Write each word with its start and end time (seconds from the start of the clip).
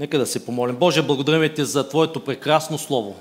Нека 0.00 0.18
да 0.18 0.26
се 0.26 0.44
помолим. 0.44 0.76
Боже, 0.76 1.02
благодарим 1.02 1.54
Ти 1.54 1.64
за 1.64 1.88
Твоето 1.88 2.20
прекрасно 2.20 2.78
Слово. 2.78 3.14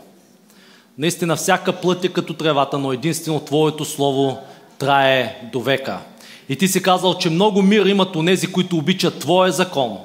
Наистина 0.97 1.35
всяка 1.35 1.73
плът 1.73 2.03
е 2.03 2.09
като 2.09 2.33
тревата, 2.33 2.77
но 2.77 2.93
единствено 2.93 3.39
Твоето 3.39 3.85
Слово 3.85 4.37
трае 4.79 5.49
до 5.51 5.59
века. 5.59 5.99
И 6.49 6.55
Ти 6.55 6.67
си 6.67 6.81
казал, 6.81 7.17
че 7.17 7.29
много 7.29 7.61
мир 7.61 7.85
имат 7.85 8.15
онези, 8.15 8.47
които 8.47 8.77
обичат 8.77 9.19
Твоя 9.19 9.51
закон. 9.51 9.97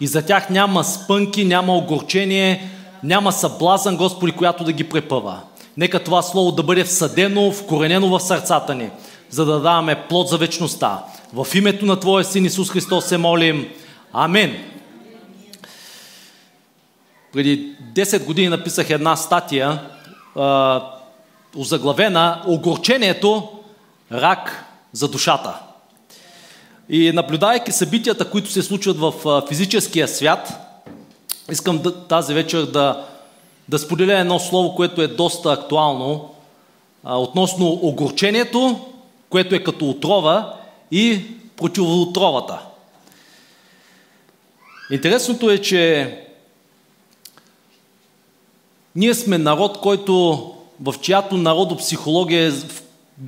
И 0.00 0.06
за 0.06 0.26
тях 0.26 0.50
няма 0.50 0.84
спънки, 0.84 1.44
няма 1.44 1.76
огорчение, 1.76 2.70
няма 3.02 3.32
съблазън, 3.32 3.96
Господи, 3.96 4.32
която 4.32 4.64
да 4.64 4.72
ги 4.72 4.84
препъва. 4.84 5.40
Нека 5.76 6.04
това 6.04 6.22
Слово 6.22 6.52
да 6.52 6.62
бъде 6.62 6.84
всъдено, 6.84 7.52
вкоренено 7.52 8.08
в 8.08 8.20
сърцата 8.20 8.74
ни, 8.74 8.90
за 9.30 9.44
да 9.44 9.60
даваме 9.60 10.02
плод 10.08 10.28
за 10.28 10.38
вечността. 10.38 11.04
В 11.32 11.46
името 11.54 11.86
на 11.86 12.00
Твоя 12.00 12.24
Син 12.24 12.44
Исус 12.44 12.70
Христос 12.70 13.04
се 13.04 13.18
молим. 13.18 13.68
Амин. 14.12 14.77
Преди 17.32 17.76
10 17.94 18.24
години 18.24 18.48
написах 18.48 18.90
една 18.90 19.16
статия, 19.16 19.80
озаглавена 21.56 22.42
Огорчението 22.46 23.48
рак 24.12 24.64
за 24.92 25.08
душата. 25.08 25.54
И 26.88 27.12
наблюдайки 27.12 27.72
събитията, 27.72 28.30
които 28.30 28.50
се 28.50 28.62
случват 28.62 28.98
в 28.98 29.42
физическия 29.48 30.08
свят, 30.08 30.52
искам 31.50 31.82
тази 32.08 32.34
вечер 32.34 32.62
да, 32.62 33.04
да 33.68 33.78
споделя 33.78 34.18
едно 34.18 34.38
слово, 34.38 34.74
което 34.74 35.02
е 35.02 35.08
доста 35.08 35.52
актуално, 35.52 36.34
относно 37.04 37.66
огорчението, 37.66 38.86
което 39.30 39.54
е 39.54 39.64
като 39.64 39.90
отрова 39.90 40.54
и 40.90 41.22
противоотровата. 41.56 42.58
Интересното 44.90 45.50
е, 45.50 45.58
че 45.58 46.27
ние 48.96 49.14
сме 49.14 49.38
народ, 49.38 49.78
който 49.80 50.44
в 50.82 50.94
чиято 51.00 51.36
народопсихология 51.36 52.52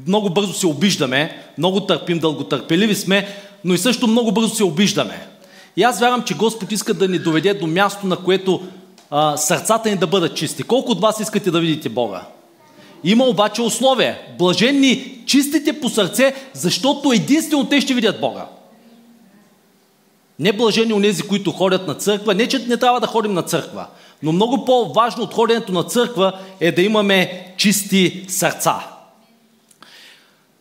много 0.06 0.30
бързо 0.30 0.52
се 0.52 0.66
обиждаме, 0.66 1.42
много 1.58 1.80
търпим, 1.80 2.18
дълготърпеливи 2.18 2.94
сме, 2.94 3.28
но 3.64 3.74
и 3.74 3.78
също 3.78 4.06
много 4.06 4.32
бързо 4.32 4.54
се 4.54 4.64
обиждаме. 4.64 5.26
И 5.76 5.82
аз 5.82 6.00
вярвам, 6.00 6.22
че 6.22 6.34
Господ 6.34 6.72
иска 6.72 6.94
да 6.94 7.08
ни 7.08 7.18
доведе 7.18 7.54
до 7.54 7.66
място, 7.66 8.06
на 8.06 8.16
което 8.16 8.62
а, 9.10 9.36
сърцата 9.36 9.90
ни 9.90 9.96
да 9.96 10.06
бъдат 10.06 10.36
чисти. 10.36 10.62
Колко 10.62 10.92
от 10.92 11.00
вас 11.00 11.20
искате 11.20 11.50
да 11.50 11.60
видите 11.60 11.88
Бога? 11.88 12.22
Има 13.04 13.24
обаче 13.24 13.62
условия. 13.62 14.18
Блаженни 14.38 15.22
чистите 15.26 15.80
по 15.80 15.88
сърце, 15.88 16.34
защото 16.52 17.12
единствено 17.12 17.64
те 17.64 17.80
ще 17.80 17.94
видят 17.94 18.20
Бога. 18.20 18.46
Не 20.38 20.52
блажени 20.52 20.92
онези, 20.92 21.22
които 21.22 21.52
ходят 21.52 21.86
на 21.86 21.94
църква. 21.94 22.34
Не, 22.34 22.46
че 22.46 22.58
не 22.58 22.76
трябва 22.76 23.00
да 23.00 23.06
ходим 23.06 23.32
на 23.32 23.42
църква. 23.42 23.86
Но 24.22 24.32
много 24.32 24.64
по-важно 24.64 25.22
от 25.22 25.34
ходенето 25.34 25.72
на 25.72 25.82
църква 25.82 26.32
е 26.60 26.72
да 26.72 26.82
имаме 26.82 27.52
чисти 27.56 28.24
сърца. 28.28 28.74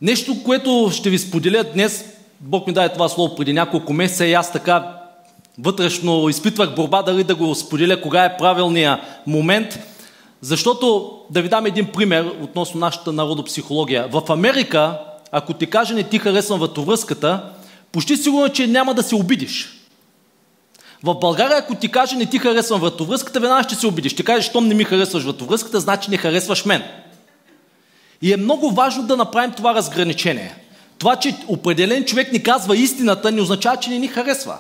Нещо, 0.02 0.44
което 0.44 0.90
ще 0.94 1.10
ви 1.10 1.20
споделя 1.20 1.64
днес, 1.64 2.06
Бог 2.40 2.68
ми 2.68 2.74
даде 2.74 2.94
това 2.94 3.10
слово 3.10 3.36
преди 3.36 3.54
няколко 3.54 3.94
месеца 3.94 4.26
и 4.26 4.34
аз 4.34 4.52
така 4.52 4.96
вътрешно 5.60 6.30
изпитвах 6.30 6.76
борба 6.76 7.02
дали 7.02 7.24
да 7.24 7.36
го 7.36 7.56
споделя 7.56 8.02
кога 8.02 8.26
е 8.26 8.38
правилният 8.38 9.00
момент, 9.28 9.80
защото 10.42 11.12
да 11.30 11.42
ви 11.42 11.50
дам 11.50 11.66
един 11.66 11.86
пример 11.86 12.34
относно 12.42 12.80
нашата 12.80 13.12
народопсихология. 13.12 14.08
В 14.08 14.24
Америка, 14.30 15.00
ако 15.32 15.54
ти 15.54 15.66
каже 15.66 15.94
не 15.94 16.04
ти 16.04 16.20
харесвам 16.20 16.60
вратовръзката, 16.60 17.44
почти 17.92 18.18
сигурно, 18.18 18.50
че 18.50 18.68
няма 18.68 18.94
да 18.94 19.04
се 19.04 19.16
обидиш. 19.16 19.78
В 21.04 21.16
България, 21.16 21.58
ако 21.58 21.76
ти 21.76 21.92
каже 21.92 22.16
не 22.16 22.26
ти 22.26 22.40
харесвам 22.40 22.82
вратовръзката, 22.82 23.40
веднага 23.40 23.64
ще 23.64 23.76
се 23.76 23.88
обидиш. 23.88 24.12
Ще 24.12 24.24
кажеш, 24.24 24.46
щом 24.46 24.68
не 24.68 24.76
ми 24.76 24.84
харесваш 24.84 25.24
вратовръзката, 25.24 25.80
значи 25.80 26.12
не 26.12 26.18
харесваш 26.18 26.66
мен. 26.66 26.84
И 28.22 28.34
е 28.34 28.38
много 28.38 28.72
важно 28.72 29.04
да 29.04 29.18
направим 29.18 29.52
това 29.52 29.74
разграничение. 29.74 30.56
Това, 30.98 31.16
че 31.16 31.36
определен 31.48 32.06
човек 32.06 32.32
ни 32.32 32.44
казва 32.44 32.78
истината, 32.78 33.32
не 33.32 33.42
означава, 33.42 33.78
че 33.78 33.90
не 33.90 34.00
ни 34.00 34.08
харесва. 34.08 34.58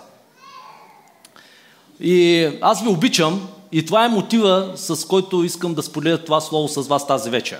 И 1.99 2.49
аз 2.61 2.81
ви 2.81 2.89
обичам 2.89 3.47
и 3.71 3.85
това 3.85 4.05
е 4.05 4.09
мотива, 4.09 4.71
с 4.75 5.05
който 5.05 5.43
искам 5.43 5.73
да 5.73 5.83
споделя 5.83 6.17
това 6.17 6.41
слово 6.41 6.67
с 6.67 6.87
вас 6.87 7.07
тази 7.07 7.29
вечер. 7.29 7.59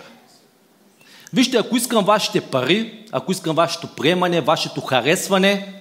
Вижте, 1.33 1.57
ако 1.57 1.77
искам 1.77 2.05
вашите 2.05 2.41
пари, 2.41 3.03
ако 3.11 3.31
искам 3.31 3.55
вашето 3.55 3.87
приемане, 3.87 4.41
вашето 4.41 4.81
харесване, 4.81 5.78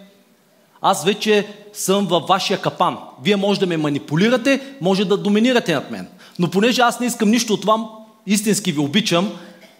аз 0.82 1.04
вече 1.04 1.46
съм 1.72 2.06
във 2.06 2.26
вашия 2.26 2.60
капан. 2.60 2.98
Вие 3.22 3.36
може 3.36 3.60
да 3.60 3.66
ме 3.66 3.76
манипулирате, 3.76 4.60
може 4.80 5.04
да 5.04 5.16
доминирате 5.16 5.74
над 5.74 5.90
мен. 5.90 6.08
Но 6.38 6.50
понеже 6.50 6.82
аз 6.82 7.00
не 7.00 7.06
искам 7.06 7.30
нищо 7.30 7.54
от 7.54 7.60
това, 7.60 7.88
истински 8.26 8.72
ви 8.72 8.78
обичам 8.78 9.32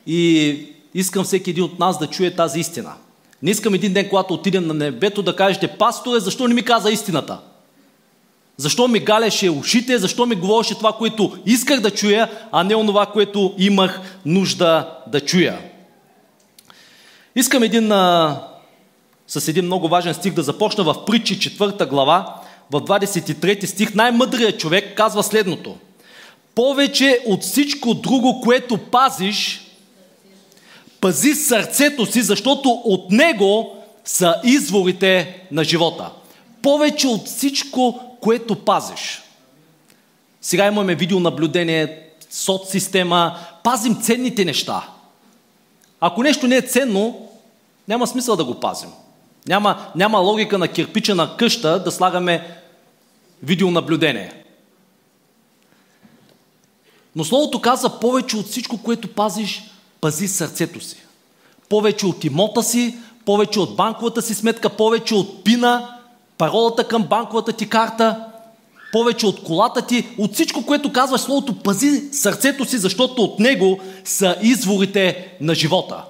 и 0.07 0.59
искам 0.95 1.25
всеки 1.25 1.51
един 1.51 1.65
от 1.65 1.79
нас 1.79 1.99
да 1.99 2.07
чуе 2.07 2.31
тази 2.31 2.61
истина. 2.61 2.93
Не 3.43 3.51
искам 3.51 3.75
един 3.75 3.93
ден, 3.93 4.09
когато 4.09 4.35
отидем 4.35 4.67
на 4.67 4.75
небето, 4.75 5.23
да 5.23 5.37
кажете, 5.37 5.69
пасторе, 5.69 6.21
защо 6.21 6.49
не 6.49 6.55
ми 6.55 6.63
каза 6.63 6.91
истината? 6.91 7.39
Защо 8.57 8.89
ми 8.89 8.99
галеше 8.99 9.51
ушите, 9.51 9.99
защо 9.99 10.27
ми 10.27 10.35
говореше 10.35 10.75
това, 10.75 10.93
което 10.93 11.39
исках 11.47 11.81
да 11.81 11.91
чуя, 11.91 12.31
а 12.53 12.65
не 12.65 12.75
онова, 12.75 13.07
което 13.07 13.55
имах 13.59 14.01
нужда 14.27 14.99
да 15.07 15.21
чуя. 15.21 15.59
Искам 17.37 17.63
един, 17.63 17.93
а, 17.93 18.41
с 19.29 19.49
един 19.49 19.65
много 19.65 19.89
важен 19.89 20.15
стих 20.15 20.33
да 20.33 20.43
започна 20.43 20.85
в 20.85 21.05
притчи 21.05 21.39
4 21.39 21.89
глава, 21.89 22.35
в 22.71 22.81
23 22.81 23.67
стих. 23.67 23.95
Най-мъдрият 23.95 24.61
човек 24.61 24.97
казва 24.97 25.23
следното. 25.23 25.77
Повече 26.55 27.21
от 27.27 27.43
всичко 27.43 27.95
друго, 27.95 28.41
което 28.41 28.79
пазиш, 28.79 29.61
пази 31.01 31.35
сърцето 31.35 32.07
си, 32.07 32.23
защото 32.23 32.69
от 32.71 33.11
него 33.11 33.77
са 34.05 34.41
изворите 34.45 35.43
на 35.51 35.65
живота. 35.65 36.11
Повече 36.63 37.09
от 37.09 37.27
всичко, 37.27 38.01
което 38.21 38.65
пазиш. 38.65 39.23
Сега 40.41 40.67
имаме 40.67 40.95
видеонаблюдение, 40.95 42.03
соцсистема, 42.31 43.39
пазим 43.65 43.95
ценните 44.03 44.45
неща. 44.45 44.89
Ако 46.01 46.23
нещо 46.23 46.47
не 46.47 46.57
е 46.57 46.63
ценно, 46.63 47.29
няма 47.89 48.07
смисъл 48.07 48.37
да 48.37 48.45
го 48.45 48.55
пазим. 48.55 48.91
Няма, 49.49 49.87
няма 49.95 50.19
логика 50.19 50.59
на 50.59 50.69
кирпича 50.69 51.15
на 51.15 51.37
къща 51.37 51.83
да 51.85 51.93
слагаме 51.93 52.61
видеонаблюдение. 53.43 54.33
Но 57.17 57.25
Словото 57.25 57.61
каза 57.61 58.01
повече 58.01 58.37
от 58.37 58.47
всичко, 58.47 58.79
което 58.83 59.09
пазиш, 59.09 59.63
пази 60.01 60.29
сърцето 60.29 60.81
си. 60.81 60.97
Повече 61.69 62.07
от 62.07 62.25
имота 62.25 62.63
си, 62.63 62.99
повече 63.25 63.61
от 63.61 63.77
банковата 63.77 64.23
си 64.23 64.35
сметка, 64.35 64.69
повече 64.69 65.15
от 65.15 65.45
пина, 65.45 65.97
паролата 66.39 66.89
към 66.89 67.03
банковата 67.03 67.53
ти 67.53 67.69
карта, 67.69 68.25
повече 68.93 69.27
от 69.27 69.43
колата 69.43 69.83
ти, 69.83 70.09
от 70.19 70.35
всичко, 70.35 70.67
което 70.67 70.93
казва 70.93 71.19
Словото, 71.19 71.59
пази 71.59 72.09
сърцето 72.13 72.65
си, 72.65 72.79
защото 72.79 73.23
от 73.23 73.39
него 73.39 73.81
са 74.05 74.37
изворите 74.43 75.37
на 75.41 75.55
живота. 75.55 76.05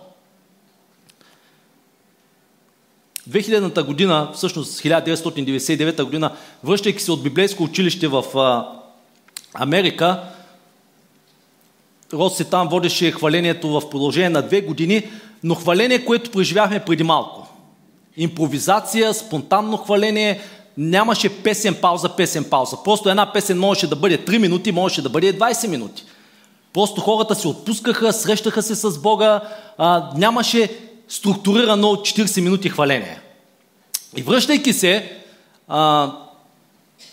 2000-та 3.30 3.82
година, 3.82 4.30
всъщност 4.34 4.80
1999 4.80 6.02
година, 6.04 6.30
връщайки 6.64 7.02
се 7.02 7.12
от 7.12 7.22
библейско 7.22 7.62
училище 7.62 8.08
в 8.08 8.24
Америка, 9.54 10.22
Роси 12.12 12.44
там 12.44 12.68
водеше 12.68 13.12
хвалението 13.12 13.68
в 13.68 13.90
продължение 13.90 14.30
на 14.30 14.42
две 14.42 14.60
години, 14.60 15.02
но 15.44 15.54
хваление, 15.54 16.04
което 16.04 16.30
преживяхме 16.30 16.84
преди 16.84 17.02
малко 17.02 17.48
импровизация, 18.18 19.14
спонтанно 19.14 19.76
хваление, 19.76 20.40
нямаше 20.76 21.42
песен 21.42 21.74
пауза, 21.74 22.08
песен 22.08 22.44
пауза. 22.44 22.76
Просто 22.84 23.08
една 23.08 23.32
песен 23.32 23.58
можеше 23.58 23.86
да 23.86 23.96
бъде 23.96 24.18
3 24.18 24.38
минути, 24.38 24.72
можеше 24.72 25.02
да 25.02 25.08
бъде 25.08 25.38
20 25.38 25.68
минути. 25.68 26.04
Просто 26.72 27.00
хората 27.00 27.34
се 27.34 27.48
отпускаха, 27.48 28.12
срещаха 28.12 28.62
се 28.62 28.74
с 28.74 28.98
Бога, 28.98 29.40
а, 29.78 30.10
нямаше 30.16 30.70
структурирано 31.08 31.88
40 31.88 32.40
минути 32.40 32.68
хваление. 32.68 33.20
И 34.16 34.22
връщайки 34.22 34.72
се, 34.72 35.12
а, 35.68 36.12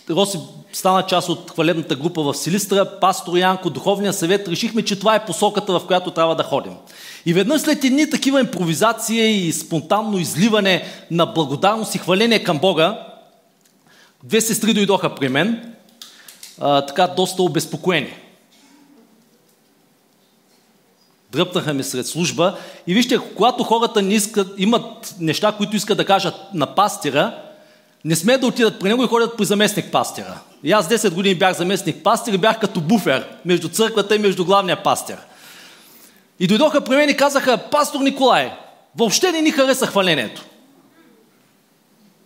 Роси 0.09 0.39
стана 0.73 1.03
част 1.03 1.29
от 1.29 1.51
хвалебната 1.51 1.95
група 1.95 2.23
в 2.23 2.33
Силистра, 2.33 2.99
пастор 2.99 3.37
Янко, 3.37 3.69
духовния 3.69 4.13
съвет, 4.13 4.47
решихме, 4.47 4.81
че 4.81 4.99
това 4.99 5.15
е 5.15 5.25
посоката, 5.25 5.79
в 5.79 5.87
която 5.87 6.11
трябва 6.11 6.35
да 6.35 6.43
ходим. 6.43 6.73
И 7.25 7.33
веднъж 7.33 7.61
след 7.61 7.83
едни 7.83 8.09
такива 8.09 8.39
импровизации 8.39 9.47
и 9.47 9.53
спонтанно 9.53 10.17
изливане 10.17 10.85
на 11.11 11.25
благодарност 11.25 11.95
и 11.95 11.97
хваление 11.97 12.43
към 12.43 12.59
Бога, 12.59 13.07
две 14.23 14.41
сестри 14.41 14.73
дойдоха 14.73 15.15
при 15.15 15.29
мен, 15.29 15.73
а, 16.59 16.85
така 16.85 17.07
доста 17.07 17.43
обезпокоени. 17.43 18.13
Дръпнаха 21.35 21.73
ми 21.73 21.83
сред 21.83 22.07
служба 22.07 22.57
и 22.87 22.93
вижте, 22.93 23.19
когато 23.35 23.63
хората 23.63 24.01
не 24.01 24.13
искат, 24.13 24.47
имат 24.57 25.15
неща, 25.19 25.51
които 25.51 25.75
искат 25.75 25.97
да 25.97 26.05
кажат 26.05 26.35
на 26.53 26.75
пастира, 26.75 27.35
не 28.05 28.15
сме 28.15 28.37
да 28.37 28.47
отидат 28.47 28.79
при 28.79 28.87
него 28.87 29.03
и 29.03 29.07
ходят 29.07 29.37
при 29.37 29.45
заместник 29.45 29.91
пастира. 29.91 30.39
И 30.63 30.71
аз 30.71 30.89
10 30.89 31.13
години 31.13 31.35
бях 31.35 31.57
заместник 31.57 32.03
пастир 32.03 32.33
и 32.33 32.37
бях 32.37 32.59
като 32.59 32.81
буфер 32.81 33.27
между 33.45 33.69
църквата 33.69 34.15
и 34.15 34.19
между 34.19 34.45
главния 34.45 34.83
пастир. 34.83 35.17
И 36.39 36.47
дойдоха 36.47 36.81
при 36.81 36.95
мен 36.95 37.09
и 37.09 37.17
казаха, 37.17 37.57
пастор 37.71 37.99
Николай, 37.99 38.51
въобще 38.97 39.31
не 39.31 39.41
ни 39.41 39.51
хареса 39.51 39.87
хвалението. 39.87 40.45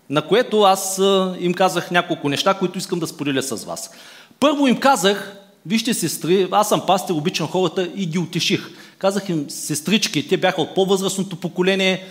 На 0.10 0.22
което 0.22 0.62
аз 0.62 1.02
им 1.40 1.54
казах 1.54 1.92
няколко 1.92 2.30
неща, 2.30 2.54
които 2.54 2.78
искам 2.78 3.00
да 3.00 3.08
споделя 3.08 3.44
с 3.44 3.66
вас. 3.66 3.92
Първо 4.40 4.68
им 4.68 4.80
казах, 4.80 5.36
вижте 5.66 5.94
сестри, 5.94 6.48
аз 6.52 6.70
съм 6.70 6.86
пастир, 6.86 7.14
обичам 7.14 7.48
хората 7.48 7.90
и 7.96 8.06
ги 8.06 8.20
утеших. 8.20 8.70
Казах 9.00 9.30
им, 9.30 9.50
сестрички, 9.50 10.28
те 10.28 10.38
бяха 10.38 10.62
от 10.62 10.76
по-възрастното 10.76 11.36
поколение, 11.36 12.08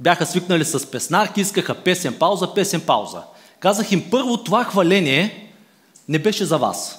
бяха 0.00 0.26
свикнали 0.26 0.64
с 0.64 0.90
песнарки, 0.90 1.40
искаха 1.40 1.74
песен 1.74 2.14
пауза, 2.18 2.54
песен 2.54 2.80
пауза. 2.80 3.22
Казах 3.60 3.92
им, 3.92 4.10
първо 4.10 4.36
това 4.36 4.64
хваление 4.64 5.52
не 6.08 6.18
беше 6.18 6.44
за 6.44 6.58
вас. 6.58 6.98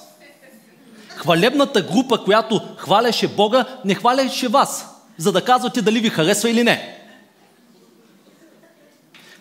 Хвалебната 1.08 1.82
група, 1.82 2.24
която 2.24 2.60
хваляше 2.76 3.28
Бога, 3.28 3.64
не 3.84 3.94
хваляше 3.94 4.48
вас, 4.48 4.86
за 5.18 5.32
да 5.32 5.44
казвате 5.44 5.82
дали 5.82 6.00
ви 6.00 6.08
харесва 6.08 6.50
или 6.50 6.62
не. 6.62 7.00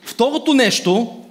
Второто 0.06 0.54
нещо, 0.54 1.22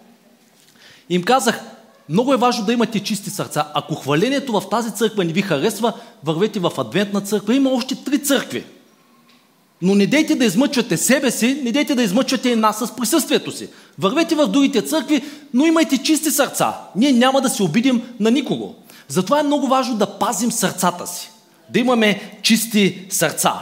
им 1.08 1.22
казах, 1.22 1.60
много 2.08 2.34
е 2.34 2.36
важно 2.36 2.64
да 2.64 2.72
имате 2.72 3.00
чисти 3.00 3.30
сърца. 3.30 3.68
Ако 3.74 3.94
хвалението 3.94 4.52
в 4.52 4.68
тази 4.70 4.94
църква 4.94 5.24
не 5.24 5.32
ви 5.32 5.42
харесва, 5.42 5.92
вървете 6.24 6.60
в 6.60 6.72
адвентна 6.78 7.20
църква. 7.20 7.54
Има 7.54 7.70
още 7.70 7.94
три 7.94 8.22
църкви. 8.22 8.64
Но 9.82 9.94
не 9.94 10.06
дейте 10.06 10.34
да 10.34 10.44
измъчвате 10.44 10.96
себе 10.96 11.30
си, 11.30 11.60
не 11.64 11.72
дейте 11.72 11.94
да 11.94 12.02
измъчвате 12.02 12.50
и 12.50 12.56
нас 12.56 12.78
с 12.78 12.96
присъствието 12.96 13.52
си. 13.52 13.68
Вървете 13.98 14.34
в 14.34 14.46
другите 14.46 14.82
църкви, 14.82 15.24
но 15.54 15.66
имайте 15.66 15.98
чисти 15.98 16.30
сърца. 16.30 16.74
Ние 16.96 17.12
няма 17.12 17.40
да 17.40 17.48
се 17.48 17.62
обидим 17.62 18.02
на 18.20 18.30
никого. 18.30 18.74
Затова 19.08 19.40
е 19.40 19.42
много 19.42 19.66
важно 19.66 19.96
да 19.96 20.18
пазим 20.18 20.52
сърцата 20.52 21.06
си. 21.06 21.30
Да 21.70 21.78
имаме 21.78 22.38
чисти 22.42 23.06
сърца. 23.10 23.52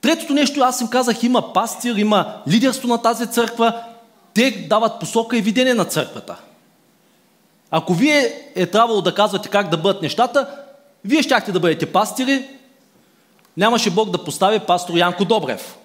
Третото 0.00 0.32
нещо, 0.32 0.60
аз 0.60 0.80
им 0.80 0.88
казах, 0.88 1.22
има 1.22 1.52
пастир, 1.52 1.96
има 1.96 2.34
лидерство 2.48 2.88
на 2.88 2.98
тази 2.98 3.26
църква. 3.26 3.80
Те 4.34 4.50
дават 4.50 5.00
посока 5.00 5.36
и 5.36 5.42
видение 5.42 5.74
на 5.74 5.84
църквата. 5.84 6.36
Ако 7.70 7.94
вие 7.94 8.50
е 8.54 8.66
трябвало 8.66 9.02
да 9.02 9.14
казвате 9.14 9.48
как 9.48 9.68
да 9.68 9.76
бъдат 9.76 10.02
нещата, 10.02 10.48
вие 11.04 11.22
щяхте 11.22 11.52
да 11.52 11.60
бъдете 11.60 11.92
пастири, 11.92 12.48
нямаше 13.56 13.90
Бог 13.90 14.10
да 14.10 14.24
постави 14.24 14.58
пастор 14.58 14.94
Янко 14.96 15.24
Добрев. 15.24 15.78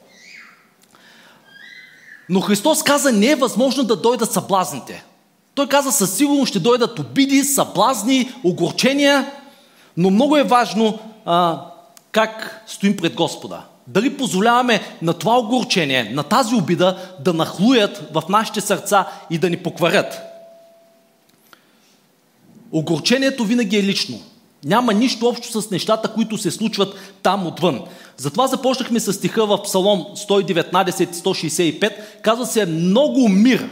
Но 2.30 2.42
Христос 2.42 2.84
каза, 2.84 3.12
не 3.12 3.28
е 3.28 3.36
възможно 3.36 3.84
да 3.84 3.96
дойдат 3.96 4.32
съблазните. 4.32 5.04
Той 5.56 5.68
каза, 5.68 5.92
със 5.92 6.18
сигурност 6.18 6.50
ще 6.50 6.60
дойдат 6.60 7.00
обиди, 7.00 7.44
съблазни, 7.44 8.34
огорчения, 8.44 9.32
но 9.98 10.10
много 10.10 10.38
е 10.38 10.44
важно 10.44 11.00
а, 11.26 11.62
как 12.12 12.64
стоим 12.68 12.98
пред 12.98 13.16
Господа. 13.16 13.62
Дали 13.88 14.18
позволяваме 14.18 14.82
на 15.02 15.14
това 15.14 15.38
огорчение, 15.38 16.12
на 16.14 16.24
тази 16.24 16.56
обида 16.56 16.98
да 17.20 17.34
нахлуят 17.34 18.10
в 18.14 18.24
нашите 18.30 18.62
сърца 18.62 19.08
и 19.30 19.38
да 19.38 19.50
ни 19.50 19.58
покварят. 19.58 20.33
Огорчението 22.74 23.46
винаги 23.46 23.78
е 23.78 23.84
лично. 23.84 24.20
Няма 24.66 24.94
нищо 24.94 25.28
общо 25.28 25.62
с 25.62 25.72
нещата, 25.72 26.14
които 26.14 26.38
се 26.38 26.52
случват 26.52 26.96
там 27.24 27.48
отвън. 27.48 27.82
Затова 28.18 28.48
започнахме 28.48 29.00
с 29.00 29.14
стиха 29.14 29.46
в 29.46 29.62
Псалом 29.64 30.06
119-165. 30.16 31.92
Казва 32.22 32.46
се 32.46 32.66
много 32.66 33.30
мир, 33.30 33.70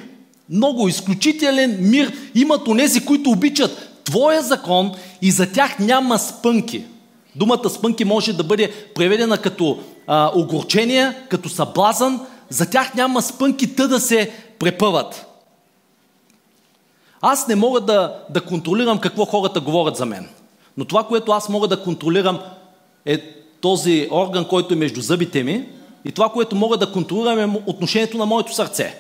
много 0.50 0.88
изключителен 0.88 1.78
мир 1.80 2.14
имат 2.36 2.68
онези, 2.68 3.06
които 3.06 3.30
обичат 3.30 4.04
Твоя 4.04 4.42
закон 4.42 4.92
и 5.22 5.32
за 5.32 5.52
тях 5.52 5.80
няма 5.80 6.20
спънки. 6.20 6.84
Думата 7.36 7.70
спънки 7.70 8.06
може 8.06 8.34
да 8.34 8.44
бъде 8.44 8.72
преведена 8.96 9.38
като 9.38 9.80
а, 10.08 10.32
огорчение, 10.36 11.14
като 11.30 11.50
съблазън. 11.50 12.20
За 12.50 12.70
тях 12.70 12.94
няма 12.94 13.22
спънки 13.22 13.76
тъ 13.76 13.88
да 13.88 14.00
се 14.00 14.32
препъват. 14.60 15.31
Аз 17.22 17.48
не 17.48 17.56
мога 17.56 17.82
да, 17.82 18.24
да 18.30 18.42
контролирам 18.42 19.00
какво 19.00 19.26
хората 19.26 19.60
говорят 19.60 19.96
за 19.96 20.06
мен. 20.06 20.30
Но 20.78 20.86
това, 20.86 21.04
което 21.04 21.32
аз 21.32 21.50
мога 21.50 21.68
да 21.68 21.84
контролирам 21.84 22.40
е 23.06 23.22
този 23.62 24.08
орган, 24.12 24.48
който 24.48 24.74
е 24.74 24.78
между 24.78 25.02
зъбите 25.02 25.44
ми 25.44 25.70
и 26.06 26.12
това, 26.12 26.30
което 26.30 26.56
мога 26.56 26.78
да 26.78 26.92
контролирам 26.92 27.40
е 27.40 27.62
отношението 27.66 28.18
на 28.18 28.26
моето 28.26 28.54
сърце. 28.54 28.98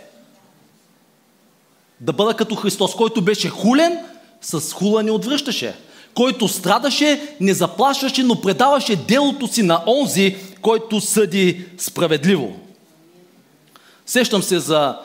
Да 2.00 2.14
бъда 2.14 2.34
като 2.34 2.56
Христос, 2.56 2.96
който 2.96 3.22
беше 3.22 3.50
хулен, 3.50 4.00
с 4.42 4.74
хула 4.74 5.04
не 5.04 5.12
отвръщаше. 5.12 5.76
Който 6.14 6.48
страдаше, 6.48 7.36
не 7.40 7.54
заплашваше, 7.54 8.24
но 8.24 8.42
предаваше 8.42 8.96
делото 8.96 9.48
си 9.48 9.64
на 9.64 9.84
онзи, 9.88 10.36
който 10.62 11.02
съди 11.02 11.66
справедливо. 11.78 12.60
Сещам 14.06 14.44
се 14.44 14.60
за 14.60 15.00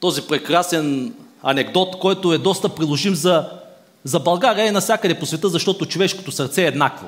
този 0.00 0.22
прекрасен 0.22 1.14
анекдот, 1.44 1.98
който 1.98 2.32
е 2.32 2.38
доста 2.38 2.68
приложим 2.68 3.14
за, 3.14 3.50
за 4.04 4.20
България 4.20 4.66
и 4.66 4.70
насякъде 4.70 5.18
по 5.18 5.26
света, 5.26 5.48
защото 5.48 5.86
човешкото 5.86 6.32
сърце 6.32 6.62
е 6.62 6.66
еднакво. 6.66 7.06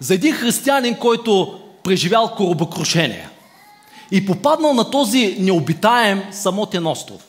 За 0.00 0.14
един 0.14 0.34
християнин, 0.34 0.94
който 0.94 1.60
преживял 1.82 2.28
коробокрушение 2.28 3.28
и 4.10 4.26
попаднал 4.26 4.74
на 4.74 4.90
този 4.90 5.36
необитаем 5.40 6.22
самотен 6.32 6.86
остров. 6.86 7.24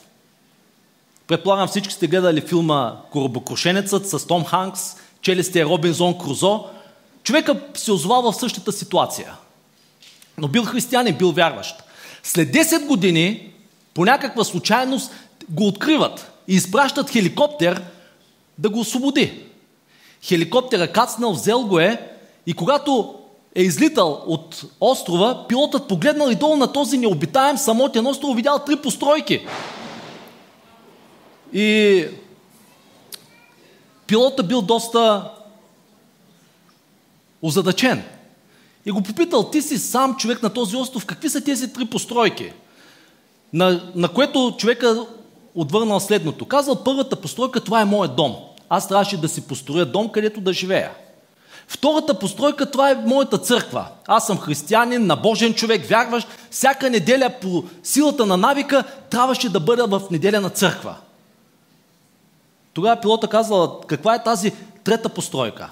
Предполагам 1.26 1.68
всички 1.68 1.94
сте 1.94 2.06
гледали 2.06 2.40
филма 2.40 2.96
Коробокрушенецът 3.10 4.08
с 4.08 4.26
Том 4.26 4.44
Ханкс, 4.44 4.96
чели 5.20 5.44
сте 5.44 5.64
Робинзон 5.64 6.18
Крузо. 6.18 6.64
Човека 7.22 7.60
се 7.74 7.92
озовал 7.92 8.32
в 8.32 8.36
същата 8.36 8.72
ситуация. 8.72 9.32
Но 10.38 10.48
бил 10.48 10.64
християнин, 10.64 11.16
бил 11.16 11.32
вярващ. 11.32 11.82
След 12.22 12.48
10 12.48 12.86
години, 12.86 13.52
по 13.94 14.04
някаква 14.04 14.44
случайност, 14.44 15.12
го 15.50 15.66
откриват 15.66 16.32
и 16.48 16.54
изпращат 16.54 17.10
хеликоптер 17.10 17.82
да 18.58 18.68
го 18.68 18.80
освободи. 18.80 19.42
Хеликоптера 20.22 20.92
кацнал, 20.92 21.32
взел 21.32 21.62
го 21.62 21.78
е 21.78 22.12
и 22.46 22.52
когато 22.52 23.14
е 23.54 23.62
излитал 23.62 24.22
от 24.26 24.64
острова, 24.80 25.46
пилотът 25.48 25.88
погледнал 25.88 26.30
и 26.30 26.34
долу 26.34 26.56
на 26.56 26.72
този 26.72 26.98
необитаем 26.98 27.58
самотен 27.58 28.06
остров, 28.06 28.36
видял 28.36 28.58
три 28.58 28.76
постройки. 28.76 29.46
И 31.52 32.04
пилота 34.06 34.42
бил 34.42 34.62
доста 34.62 35.30
озадачен. 37.42 38.02
И 38.86 38.90
го 38.90 39.02
попитал, 39.02 39.50
ти 39.50 39.62
си 39.62 39.78
сам 39.78 40.16
човек 40.16 40.42
на 40.42 40.50
този 40.50 40.76
остров, 40.76 41.06
какви 41.06 41.28
са 41.28 41.44
тези 41.44 41.72
три 41.72 41.84
постройки? 41.84 42.52
На, 43.52 43.92
на 43.94 44.08
което 44.08 44.54
човека 44.58 45.06
отвърнал 45.56 46.00
следното. 46.00 46.46
Казал, 46.46 46.84
първата 46.84 47.16
постройка, 47.16 47.60
това 47.60 47.80
е 47.80 47.84
моят 47.84 48.16
дом. 48.16 48.36
Аз 48.68 48.88
трябваше 48.88 49.20
да 49.20 49.28
си 49.28 49.40
построя 49.40 49.86
дом, 49.86 50.08
където 50.08 50.40
да 50.40 50.52
живея. 50.52 50.90
Втората 51.68 52.18
постройка, 52.18 52.70
това 52.70 52.90
е 52.90 52.94
моята 52.94 53.38
църква. 53.38 53.86
Аз 54.06 54.26
съм 54.26 54.38
християнин, 54.38 55.06
набожен 55.06 55.54
човек, 55.54 55.86
вярващ. 55.86 56.28
Всяка 56.50 56.90
неделя 56.90 57.30
по 57.40 57.64
силата 57.82 58.26
на 58.26 58.36
навика 58.36 58.84
трябваше 59.10 59.48
да 59.48 59.60
бъда 59.60 59.86
в 59.86 60.02
неделя 60.10 60.40
на 60.40 60.50
църква. 60.50 60.96
Тогава 62.74 63.00
пилота 63.00 63.28
казал, 63.28 63.80
каква 63.86 64.14
е 64.14 64.22
тази 64.22 64.52
трета 64.84 65.08
постройка? 65.08 65.70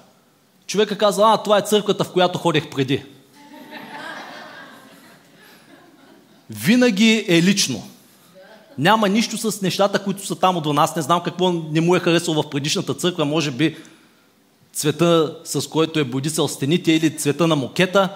Човека 0.66 0.98
каза, 0.98 1.22
а, 1.26 1.36
това 1.36 1.58
е 1.58 1.62
църквата, 1.62 2.04
в 2.04 2.12
която 2.12 2.38
ходех 2.38 2.70
преди. 2.70 3.04
Винаги 6.50 7.26
е 7.28 7.42
лично. 7.42 7.82
Няма 8.78 9.09
нищо 9.09 9.38
с 9.38 9.62
нещата, 9.62 10.04
които 10.04 10.26
са 10.26 10.37
там 10.37 10.57
от 10.57 10.66
нас. 10.66 10.97
Не 10.97 11.02
знам 11.02 11.23
какво 11.23 11.52
не 11.52 11.81
му 11.81 11.97
е 11.97 12.00
харесало 12.00 12.43
в 12.43 12.50
предишната 12.50 12.95
църква. 12.95 13.25
Може 13.25 13.50
би 13.50 13.76
цвета, 14.73 15.37
с 15.45 15.69
който 15.69 16.00
е 16.00 16.04
бодисал 16.04 16.49
стените 16.49 16.93
или 16.93 17.16
цвета 17.16 17.47
на 17.47 17.57
мокета. 17.57 18.09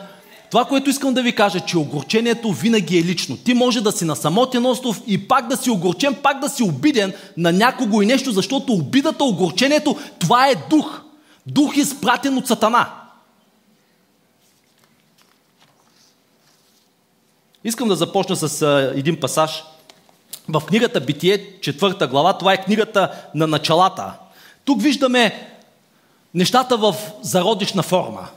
Това, 0.50 0.64
което 0.64 0.90
искам 0.90 1.14
да 1.14 1.22
ви 1.22 1.34
кажа, 1.34 1.60
че 1.60 1.78
огорчението 1.78 2.52
винаги 2.52 2.98
е 2.98 3.04
лично. 3.04 3.36
Ти 3.36 3.54
може 3.54 3.80
да 3.80 3.92
си 3.92 4.04
на 4.04 4.16
самотен 4.16 4.66
остров 4.66 5.02
и 5.06 5.28
пак 5.28 5.48
да 5.48 5.56
си 5.56 5.70
огорчен, 5.70 6.14
пак 6.22 6.40
да 6.40 6.48
си 6.48 6.62
обиден 6.62 7.12
на 7.36 7.52
някого 7.52 8.02
и 8.02 8.06
нещо, 8.06 8.32
защото 8.32 8.72
обидата, 8.72 9.24
огорчението, 9.24 9.96
това 10.18 10.48
е 10.48 10.54
дух. 10.70 11.00
Дух 11.46 11.76
изпратен 11.76 12.38
от 12.38 12.46
Сатана. 12.46 12.90
Искам 17.64 17.88
да 17.88 17.96
започна 17.96 18.36
с 18.36 18.66
един 18.94 19.20
пасаж 19.20 19.64
в 20.48 20.62
книгата 20.66 21.00
Битие, 21.00 21.60
четвърта 21.60 22.06
глава. 22.06 22.38
Това 22.38 22.52
е 22.52 22.62
книгата 22.62 23.30
на 23.34 23.46
началата. 23.46 24.12
Тук 24.64 24.82
виждаме 24.82 25.48
нещата 26.34 26.76
в 26.76 26.94
зародишна 27.22 27.82
форма. 27.82 28.28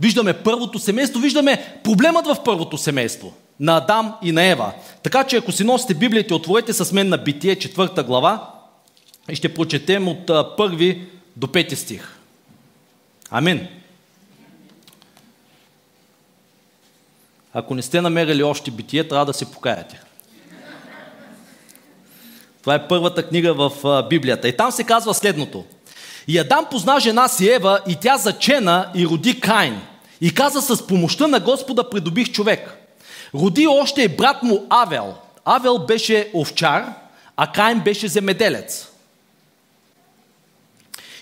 Виждаме 0.00 0.32
първото 0.32 0.78
семейство, 0.78 1.20
виждаме 1.20 1.80
проблемът 1.84 2.26
в 2.26 2.36
първото 2.44 2.78
семейство. 2.78 3.34
на 3.60 3.76
Адам 3.76 4.14
и 4.22 4.32
на 4.32 4.44
Ева. 4.44 4.72
Така 5.02 5.24
че 5.24 5.36
ако 5.36 5.52
си 5.52 5.64
носите 5.64 5.94
Библията, 5.94 6.34
отворете 6.34 6.72
с 6.72 6.92
мен 6.92 7.08
на 7.08 7.18
Битие, 7.18 7.56
четвърта 7.56 8.02
глава 8.02 8.50
и 9.30 9.36
ще 9.36 9.54
прочетем 9.54 10.08
от 10.08 10.56
първи 10.56 11.08
до 11.36 11.52
пети 11.52 11.76
стих. 11.76 12.18
Амин. 13.30 13.68
Ако 17.54 17.74
не 17.74 17.82
сте 17.82 18.00
намерили 18.00 18.42
още 18.42 18.70
битие, 18.70 19.08
трябва 19.08 19.26
да 19.26 19.34
се 19.34 19.52
покаяте. 19.52 20.00
Това 22.68 22.74
е 22.74 22.88
първата 22.88 23.22
книга 23.22 23.54
в 23.54 23.72
Библията. 24.10 24.48
И 24.48 24.56
там 24.56 24.72
се 24.72 24.84
казва 24.84 25.14
следното. 25.14 25.64
И 26.26 26.38
Адам 26.38 26.66
позна 26.70 27.00
жена 27.00 27.28
си 27.28 27.48
Ева 27.48 27.80
и 27.88 27.96
тя 28.00 28.16
зачена 28.16 28.90
и 28.94 29.06
роди 29.06 29.40
Кайн. 29.40 29.80
И 30.20 30.34
каза 30.34 30.62
с 30.62 30.86
помощта 30.86 31.26
на 31.26 31.40
Господа 31.40 31.90
придобих 31.90 32.32
човек. 32.32 32.76
Роди 33.34 33.66
още 33.66 34.02
и 34.02 34.08
брат 34.08 34.42
му 34.42 34.66
Авел. 34.70 35.14
Авел 35.44 35.78
беше 35.78 36.30
овчар, 36.34 36.84
а 37.36 37.52
Кайн 37.52 37.80
беше 37.80 38.08
земеделец. 38.08 38.88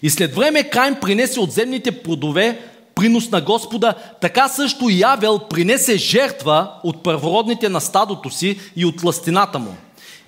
И 0.02 0.10
след 0.10 0.34
време 0.34 0.70
Кайн 0.70 0.94
принесе 1.00 1.40
от 1.40 1.52
земните 1.52 2.02
плодове 2.02 2.60
принос 2.94 3.30
на 3.30 3.40
Господа, 3.40 3.94
така 4.20 4.48
също 4.48 4.88
и 4.88 5.02
Авел 5.02 5.38
принесе 5.38 5.96
жертва 5.96 6.72
от 6.84 7.02
първородните 7.02 7.68
на 7.68 7.80
стадото 7.80 8.30
си 8.30 8.60
и 8.76 8.84
от 8.84 9.04
ластината 9.04 9.58
му. 9.58 9.76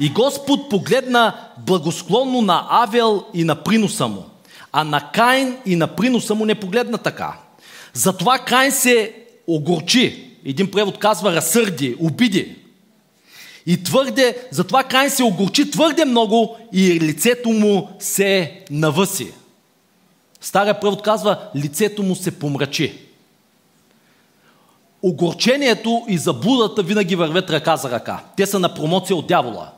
И 0.01 0.09
Господ 0.09 0.69
погледна 0.69 1.35
благосклонно 1.59 2.43
на 2.43 2.67
Авел 2.71 3.25
и 3.35 3.45
на 3.45 3.55
приноса 3.55 4.09
му, 4.09 4.25
а 4.73 4.85
на 4.85 5.11
Кайн 5.13 5.57
и 5.67 5.77
на 5.77 5.87
приноса 5.87 6.35
му 6.35 6.45
не 6.45 6.55
погледна 6.55 6.99
така. 6.99 7.39
Затова 7.93 8.39
Кайн 8.39 8.73
се 8.73 9.15
огорчи. 9.47 10.25
Един 10.45 10.71
превод 10.71 10.99
казва 10.99 11.37
разсърди, 11.37 11.97
обиди. 12.01 12.57
И 13.67 13.83
твърде, 13.83 14.49
затова 14.51 14.85
Кайн 14.85 15.11
се 15.11 15.25
огорчи 15.25 15.71
твърде 15.71 16.05
много 16.05 16.57
и 16.73 17.01
лицето 17.01 17.49
му 17.49 17.89
се 17.99 18.61
навъси. 18.71 19.33
Стария 20.41 20.81
превод 20.81 21.03
казва, 21.03 21.39
лицето 21.57 22.03
му 22.03 22.17
се 22.17 22.39
помрачи. 22.39 22.99
Огорчението 25.03 26.05
и 26.09 26.19
заблудата 26.19 26.83
винаги 26.83 27.17
вървят 27.17 27.51
ръка 27.51 27.77
за 27.77 27.91
ръка. 27.91 28.25
Те 28.37 28.47
са 28.47 28.59
на 28.59 28.75
промоция 28.75 29.17
от 29.17 29.27
дявола. 29.27 29.73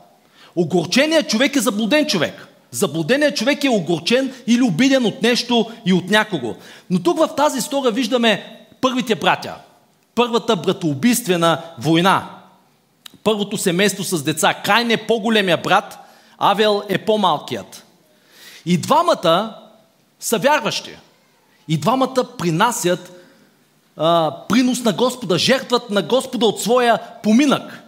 Огорченият 0.55 1.29
човек 1.29 1.55
е 1.55 1.59
заблуден 1.61 2.05
човек. 2.05 2.47
Заблуденият 2.71 3.35
човек 3.35 3.63
е 3.63 3.69
огорчен 3.69 4.33
или 4.47 4.61
обиден 4.61 5.05
от 5.05 5.21
нещо 5.21 5.71
и 5.85 5.93
от 5.93 6.09
някого. 6.09 6.55
Но 6.89 7.03
тук 7.03 7.17
в 7.17 7.29
тази 7.37 7.57
история 7.57 7.91
виждаме 7.91 8.65
първите 8.81 9.15
братя. 9.15 9.55
Първата 10.15 10.55
братоубийствена 10.55 11.61
война. 11.79 12.29
Първото 13.23 13.57
семейство 13.57 14.03
с 14.03 14.23
деца. 14.23 14.53
Кайн 14.53 14.91
е 14.91 14.97
по-големия 14.97 15.57
брат, 15.57 15.97
Авел 16.37 16.83
е 16.89 16.97
по-малкият. 16.97 17.85
И 18.65 18.77
двамата 18.77 19.55
са 20.19 20.37
вярващи. 20.37 20.97
И 21.67 21.77
двамата 21.77 22.25
принасят 22.37 23.11
а, 23.97 24.35
принос 24.49 24.83
на 24.83 24.93
Господа, 24.93 25.37
жертват 25.37 25.89
на 25.89 26.01
Господа 26.01 26.45
от 26.45 26.61
своя 26.61 26.99
поминък. 27.23 27.83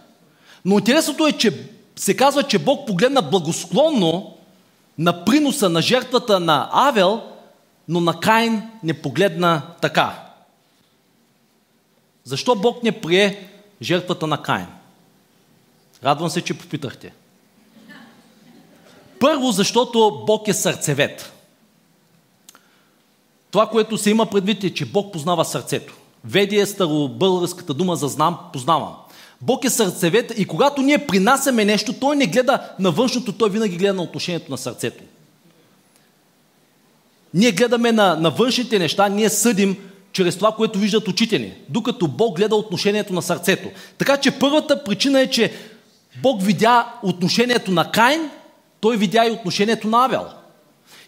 Но 0.64 0.78
интересното 0.78 1.26
е, 1.26 1.32
че 1.32 1.73
се 1.96 2.16
казва, 2.16 2.42
че 2.42 2.58
Бог 2.58 2.86
погледна 2.86 3.22
благосклонно 3.22 4.36
на 4.98 5.24
приноса 5.24 5.68
на 5.68 5.82
жертвата 5.82 6.40
на 6.40 6.68
Авел, 6.72 7.22
но 7.88 8.00
на 8.00 8.20
Кайн 8.20 8.70
не 8.82 9.02
погледна 9.02 9.62
така. 9.80 10.24
Защо 12.24 12.54
Бог 12.54 12.82
не 12.82 13.00
прие 13.00 13.48
жертвата 13.82 14.26
на 14.26 14.42
Кайн? 14.42 14.66
Радвам 16.04 16.30
се, 16.30 16.40
че 16.40 16.58
попитахте. 16.58 17.12
Първо, 19.20 19.50
защото 19.50 20.24
Бог 20.26 20.48
е 20.48 20.54
сърцевет. 20.54 21.32
Това, 23.50 23.66
което 23.66 23.98
се 23.98 24.10
има 24.10 24.26
предвид 24.26 24.64
е, 24.64 24.74
че 24.74 24.86
Бог 24.86 25.12
познава 25.12 25.44
сърцето. 25.44 25.96
Веди 26.24 26.56
е 26.56 26.66
старобългарската 26.66 27.74
дума 27.74 27.96
за 27.96 28.08
знам, 28.08 28.38
познавам. 28.52 28.96
Бог 29.46 29.64
е 29.64 29.70
сърцевет 29.70 30.32
и 30.36 30.44
когато 30.44 30.82
ние 30.82 31.06
принасяме 31.06 31.64
нещо, 31.64 31.92
Той 31.92 32.16
не 32.16 32.26
гледа 32.26 32.58
на 32.78 32.90
външното, 32.90 33.32
Той 33.32 33.50
винаги 33.50 33.76
гледа 33.76 33.94
на 33.94 34.02
отношението 34.02 34.50
на 34.50 34.58
сърцето. 34.58 35.04
Ние 37.34 37.52
гледаме 37.52 37.92
на, 37.92 38.16
на 38.16 38.30
външните 38.30 38.78
неща, 38.78 39.08
ние 39.08 39.28
съдим 39.28 39.76
чрез 40.12 40.36
това, 40.36 40.52
което 40.52 40.78
виждат 40.78 41.08
очите 41.08 41.38
ни, 41.38 41.52
докато 41.68 42.08
Бог 42.08 42.36
гледа 42.36 42.56
отношението 42.56 43.12
на 43.12 43.22
сърцето. 43.22 43.68
Така 43.98 44.16
че 44.16 44.38
първата 44.38 44.84
причина 44.84 45.20
е, 45.20 45.30
че 45.30 45.52
Бог 46.22 46.42
видя 46.42 46.92
отношението 47.02 47.70
на 47.70 47.90
Кайн, 47.90 48.30
той 48.80 48.96
видя 48.96 49.26
и 49.26 49.30
отношението 49.30 49.88
на 49.88 50.04
Авел. 50.04 50.26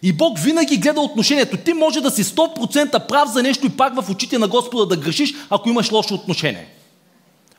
И 0.03 0.13
Бог 0.13 0.39
винаги 0.39 0.77
гледа 0.77 1.01
отношението. 1.01 1.57
Ти 1.57 1.73
може 1.73 2.01
да 2.01 2.11
си 2.11 2.23
100% 2.23 3.07
прав 3.07 3.29
за 3.29 3.43
нещо 3.43 3.65
и 3.65 3.69
пак 3.69 4.01
в 4.01 4.09
очите 4.09 4.37
на 4.37 4.47
Господа 4.47 4.85
да 4.85 5.01
грешиш, 5.01 5.33
ако 5.49 5.69
имаш 5.69 5.91
лошо 5.91 6.13
отношение. 6.13 6.76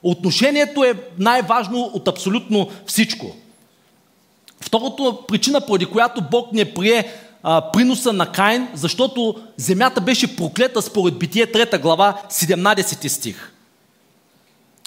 Отношението 0.03 0.85
е 0.85 0.95
най-важно 1.19 1.81
от 1.81 2.09
абсолютно 2.09 2.71
всичко. 2.87 3.37
Второто 4.61 5.25
причина, 5.29 5.61
поради 5.61 5.87
която 5.87 6.23
Бог 6.31 6.53
не 6.53 6.75
прие 6.75 7.13
а, 7.43 7.71
приноса 7.73 8.13
на 8.13 8.33
Каин, 8.33 8.69
защото 8.75 9.37
земята 9.57 10.01
беше 10.01 10.37
проклета 10.37 10.83
според 10.83 11.19
Битие 11.19 11.47
3 11.47 11.81
глава 11.81 12.23
17 12.31 13.09
стих. 13.09 13.53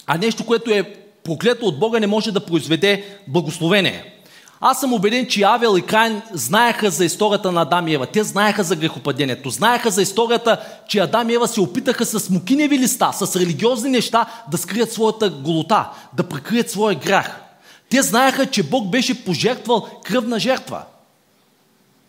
А 0.08 0.18
нещо, 0.18 0.46
което 0.46 0.72
е 0.72 0.96
проклето 1.24 1.66
от 1.66 1.80
Бога, 1.80 2.00
не 2.00 2.08
може 2.08 2.32
да 2.32 2.46
произведе 2.46 3.20
благословение. 3.28 4.21
Аз 4.64 4.80
съм 4.80 4.94
убеден, 4.94 5.28
че 5.28 5.42
Авел 5.42 5.78
и 5.78 5.82
Кайн 5.82 6.22
знаеха 6.34 6.92
за 6.92 7.06
историята 7.06 7.52
на 7.52 7.62
Адам 7.62 7.88
и 7.88 7.94
Ева. 7.94 8.08
Те 8.08 8.24
знаеха 8.24 8.64
за 8.64 8.76
грехопадението. 8.76 9.50
Знаеха 9.50 9.92
за 9.92 10.02
историята, 10.02 10.62
че 10.88 11.00
Адам 11.00 11.30
и 11.30 11.34
Ева 11.34 11.48
се 11.48 11.62
опитаха 11.62 12.06
с 12.06 12.30
мукиневи 12.30 12.80
листа, 12.80 13.12
с 13.14 13.36
религиозни 13.36 13.90
неща 13.90 14.26
да 14.52 14.58
скрият 14.58 14.92
своята 14.92 15.30
голота, 15.30 15.90
да 16.14 16.24
прикрият 16.24 16.70
своя 16.70 16.96
грях. 16.96 17.42
Те 17.90 18.02
знаеха, 18.02 18.46
че 18.46 18.64
Бог 18.64 18.90
беше 18.90 19.26
пожертвал 19.26 19.88
кръвна 20.04 20.40
жертва. 20.40 20.82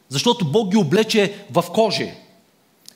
Защото 0.09 0.45
Бог 0.45 0.71
ги 0.71 0.77
облече 0.77 1.35
в 1.53 1.65
кожи. 1.75 2.13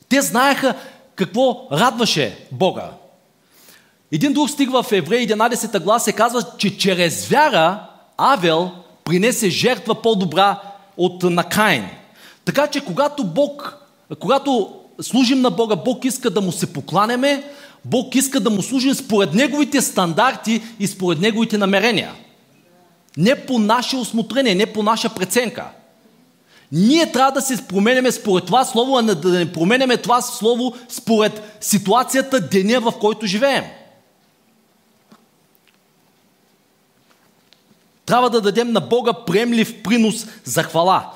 Те 0.08 0.22
знаеха 0.22 0.74
какво 1.14 1.68
радваше 1.72 2.38
Бога. 2.52 2.90
Един 4.12 4.32
друг 4.32 4.50
стиг 4.50 4.70
в 4.70 4.86
Евреи 4.92 5.28
11 5.28 5.80
глас 5.80 6.04
се 6.04 6.12
казва, 6.12 6.42
че 6.58 6.78
чрез 6.78 7.28
вяра 7.28 7.86
Авел 8.16 8.72
принесе 9.06 9.50
жертва 9.50 10.02
по-добра 10.02 10.60
от 10.96 11.22
на 11.22 11.44
Каин. 11.44 11.84
Така 12.44 12.66
че 12.66 12.80
когато 12.80 13.24
Бог, 13.24 13.78
когато 14.18 14.74
служим 15.00 15.40
на 15.40 15.50
Бога, 15.50 15.76
Бог 15.76 16.04
иска 16.04 16.30
да 16.30 16.40
му 16.40 16.52
се 16.52 16.72
покланяме, 16.72 17.42
Бог 17.84 18.14
иска 18.14 18.40
да 18.40 18.50
му 18.50 18.62
служим 18.62 18.94
според 18.94 19.34
неговите 19.34 19.80
стандарти 19.80 20.62
и 20.80 20.86
според 20.86 21.20
неговите 21.20 21.58
намерения. 21.58 22.12
Не 23.16 23.34
по 23.34 23.58
наше 23.58 23.96
осмотрение, 23.96 24.54
не 24.54 24.66
по 24.66 24.82
наша 24.82 25.14
преценка. 25.14 25.64
Ние 26.72 27.12
трябва 27.12 27.32
да 27.32 27.40
се 27.40 27.66
променяме 27.66 28.12
според 28.12 28.46
това 28.46 28.64
слово, 28.64 28.98
а 28.98 29.02
да 29.02 29.28
не 29.28 29.52
променяме 29.52 29.96
това 29.96 30.22
слово 30.22 30.74
според 30.88 31.56
ситуацията, 31.60 32.40
деня, 32.40 32.80
в 32.80 32.92
който 32.92 33.26
живеем. 33.26 33.64
Трябва 38.06 38.30
да 38.30 38.40
дадем 38.40 38.72
на 38.72 38.80
Бога 38.80 39.12
приемлив 39.12 39.82
принос 39.82 40.26
за 40.44 40.62
хвала. 40.62 41.10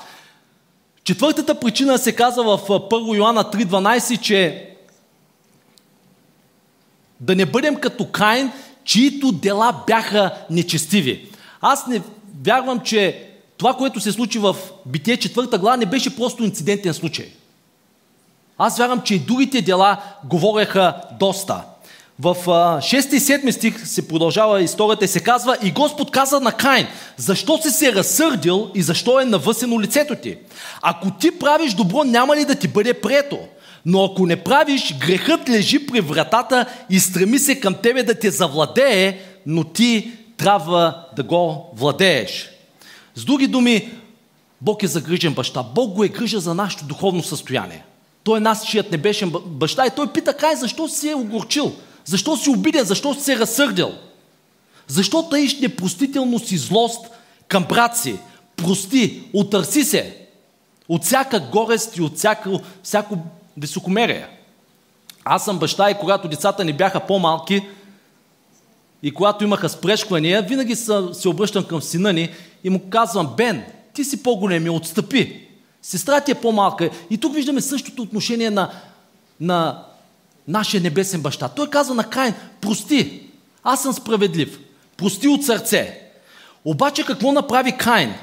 Четвъртата 1.03 1.59
причина 1.59 1.97
се 1.97 2.15
казва 2.15 2.57
в 2.57 2.67
1 2.67 3.17
Йоанна 3.17 3.43
3.12, 3.43 4.21
че 4.21 4.69
да 7.19 7.35
не 7.35 7.45
бъдем 7.45 7.75
като 7.75 8.05
Каин, 8.05 8.51
чието 8.83 9.31
дела 9.31 9.83
бяха 9.87 10.31
нечестиви. 10.49 11.29
Аз 11.61 11.87
не 11.87 12.01
вярвам, 12.45 12.79
че 12.79 13.29
това, 13.57 13.73
което 13.73 13.99
се 13.99 14.11
случи 14.11 14.39
в 14.39 14.55
Битие 14.85 15.17
четвърта 15.17 15.57
глава, 15.57 15.77
не 15.77 15.85
беше 15.85 16.15
просто 16.15 16.43
инцидентен 16.43 16.93
случай. 16.93 17.31
Аз 18.57 18.77
вярвам, 18.77 19.01
че 19.01 19.15
и 19.15 19.19
другите 19.19 19.61
дела 19.61 19.97
говореха 20.23 21.01
доста. 21.19 21.63
В 22.23 22.35
6 22.45 23.13
и 23.13 23.19
7 23.19 23.51
стих 23.51 23.87
се 23.87 24.07
продължава 24.07 24.61
историята 24.61 25.05
и 25.05 25.07
се 25.07 25.19
казва 25.19 25.57
И 25.63 25.71
Господ 25.71 26.11
каза 26.11 26.39
на 26.39 26.51
Кайн, 26.51 26.87
защо 27.17 27.57
си 27.57 27.69
се 27.69 27.93
разсърдил 27.93 28.71
и 28.75 28.81
защо 28.81 29.19
е 29.19 29.25
навъсено 29.25 29.81
лицето 29.81 30.15
ти? 30.15 30.37
Ако 30.81 31.11
ти 31.11 31.39
правиш 31.39 31.73
добро, 31.73 32.03
няма 32.03 32.35
ли 32.35 32.45
да 32.45 32.55
ти 32.55 32.67
бъде 32.67 32.93
прието? 32.93 33.39
Но 33.85 34.03
ако 34.03 34.25
не 34.25 34.35
правиш, 34.35 34.97
грехът 34.97 35.49
лежи 35.49 35.87
при 35.87 36.01
вратата 36.01 36.65
и 36.89 36.99
стреми 36.99 37.39
се 37.39 37.59
към 37.59 37.75
тебе 37.75 38.03
да 38.03 38.19
те 38.19 38.31
завладее, 38.31 39.19
но 39.45 39.63
ти 39.63 40.11
трябва 40.37 41.05
да 41.15 41.23
го 41.23 41.71
владееш. 41.75 42.49
С 43.15 43.25
други 43.25 43.47
думи, 43.47 43.89
Бог 44.61 44.83
е 44.83 44.87
загрижен 44.87 45.33
баща. 45.33 45.63
Бог 45.63 45.95
го 45.95 46.03
е 46.03 46.07
грижа 46.07 46.39
за 46.39 46.53
нашето 46.53 46.85
духовно 46.85 47.23
състояние. 47.23 47.83
Той 48.23 48.37
е 48.37 48.41
нашият 48.41 48.91
небешен 48.91 49.33
баща 49.45 49.85
и 49.85 49.91
той 49.95 50.07
пита 50.07 50.33
Кай, 50.33 50.55
защо 50.55 50.87
си 50.87 51.09
е 51.09 51.15
огорчил? 51.15 51.73
Защо 52.05 52.37
си 52.37 52.49
обиден? 52.49 52.85
Защо 52.85 53.13
си 53.13 53.21
се 53.21 53.39
разсърдил? 53.39 53.91
Защо 54.87 55.29
таиш 55.29 55.59
непростителност 55.59 56.51
и 56.51 56.57
злост 56.57 57.07
към 57.47 57.63
брат 57.63 57.97
си? 57.97 58.19
Прости, 58.55 59.23
отърси 59.33 59.83
се 59.83 60.17
от 60.89 61.03
всяка 61.03 61.39
горест 61.39 61.97
и 61.97 62.01
от 62.01 62.17
всяко, 62.17 62.61
всяко 62.83 63.17
високомерие. 63.57 64.27
Аз 65.25 65.45
съм 65.45 65.59
баща 65.59 65.91
и 65.91 65.97
когато 65.99 66.27
децата 66.27 66.65
ни 66.65 66.73
бяха 66.73 66.99
по-малки 66.99 67.61
и 69.03 69.11
когато 69.13 69.43
имаха 69.43 69.69
спречквания, 69.69 70.41
винаги 70.41 70.75
се 71.13 71.29
обръщам 71.29 71.63
към 71.63 71.81
сина 71.81 72.13
ни 72.13 72.29
и 72.63 72.69
му 72.69 72.89
казвам, 72.89 73.33
Бен, 73.37 73.63
ти 73.93 74.03
си 74.03 74.23
по-големи, 74.23 74.69
отстъпи. 74.69 75.47
Сестра 75.81 76.21
ти 76.21 76.31
е 76.31 76.35
по-малка. 76.35 76.89
И 77.09 77.17
тук 77.17 77.33
виждаме 77.33 77.61
същото 77.61 78.01
отношение 78.01 78.49
на, 78.49 78.71
на 79.39 79.85
нашия 80.51 80.81
небесен 80.81 81.21
баща. 81.21 81.49
Той 81.49 81.69
казва 81.69 81.95
на 81.95 82.03
Каин, 82.03 82.33
прости, 82.61 83.23
аз 83.63 83.81
съм 83.81 83.93
справедлив. 83.93 84.59
Прости 84.97 85.27
от 85.27 85.45
сърце. 85.45 86.01
Обаче 86.65 87.05
какво 87.05 87.31
направи 87.31 87.77
Каин? 87.77 88.13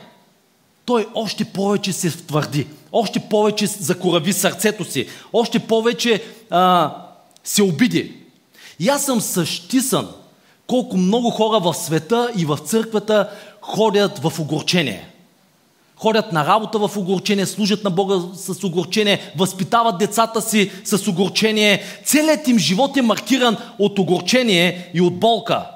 Той 0.84 1.08
още 1.14 1.44
повече 1.44 1.92
се 1.92 2.10
втвърди. 2.10 2.66
Още 2.92 3.20
повече 3.20 3.66
закорави 3.66 4.32
сърцето 4.32 4.84
си. 4.84 5.08
Още 5.32 5.58
повече 5.58 6.22
а, 6.50 6.94
се 7.44 7.62
обиди. 7.62 8.14
И 8.80 8.88
аз 8.88 9.04
съм 9.04 9.20
същисан 9.20 10.08
колко 10.66 10.96
много 10.96 11.30
хора 11.30 11.60
в 11.60 11.74
света 11.74 12.30
и 12.36 12.44
в 12.44 12.58
църквата 12.64 13.30
ходят 13.60 14.18
в 14.18 14.32
огорчение. 14.38 15.08
Ходят 15.98 16.32
на 16.32 16.46
работа 16.46 16.78
в 16.78 16.96
огорчение, 16.96 17.46
служат 17.46 17.84
на 17.84 17.90
Бога 17.90 18.14
с 18.34 18.64
огорчение, 18.64 19.32
възпитават 19.36 19.98
децата 19.98 20.42
си 20.42 20.70
с 20.84 21.08
огорчение. 21.08 21.82
Целият 22.04 22.48
им 22.48 22.58
живот 22.58 22.96
е 22.96 23.02
маркиран 23.02 23.56
от 23.78 23.98
огорчение 23.98 24.90
и 24.94 25.00
от 25.00 25.18
болка. 25.18 25.66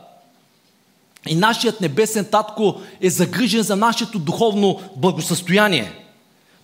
И 1.28 1.34
нашият 1.34 1.80
небесен 1.80 2.24
татко 2.24 2.80
е 3.00 3.10
загрижен 3.10 3.62
за 3.62 3.76
нашето 3.76 4.18
духовно 4.18 4.80
благосъстояние. 4.96 5.92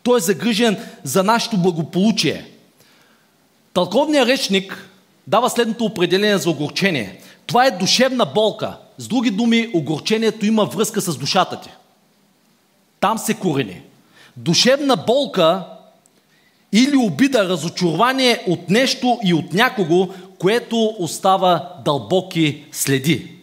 Той 0.02 0.18
е 0.18 0.22
загрижен 0.22 0.76
за 1.04 1.22
нашето 1.22 1.56
благополучие. 1.58 2.44
Тълковният 3.74 4.28
речник 4.28 4.88
дава 5.26 5.50
следното 5.50 5.84
определение 5.84 6.38
за 6.38 6.50
огорчение. 6.50 7.20
Това 7.46 7.66
е 7.66 7.70
душевна 7.70 8.26
болка. 8.26 8.76
С 8.98 9.08
други 9.08 9.30
думи, 9.30 9.70
огорчението 9.74 10.46
има 10.46 10.64
връзка 10.64 11.00
с 11.00 11.16
душата 11.16 11.60
ти. 11.60 11.70
Там 13.00 13.18
се 13.18 13.34
корени. 13.34 13.82
Душевна 14.36 14.96
болка 14.96 15.64
или 16.72 16.96
обида, 16.96 17.48
разочарование 17.48 18.44
от 18.48 18.70
нещо 18.70 19.18
и 19.24 19.34
от 19.34 19.52
някого, 19.52 20.08
което 20.38 20.94
остава 20.98 21.72
дълбоки 21.84 22.64
следи. 22.72 23.34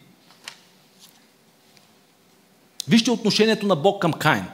Вижте 2.88 3.12
отношението 3.12 3.65
на 3.65 3.75
Бог 3.75 4.01
към 4.01 4.13
Кайн. 4.13 4.45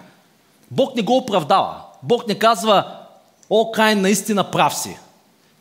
Бог 0.72 0.96
не 0.96 1.01
го 1.01 1.17
оправдава. 1.17 1.81
Бог 2.03 2.27
не 2.27 2.36
казва, 2.36 2.98
о, 3.50 3.72
Кайн, 3.72 4.01
наистина 4.01 4.51
прав 4.51 4.77
си. 4.77 4.98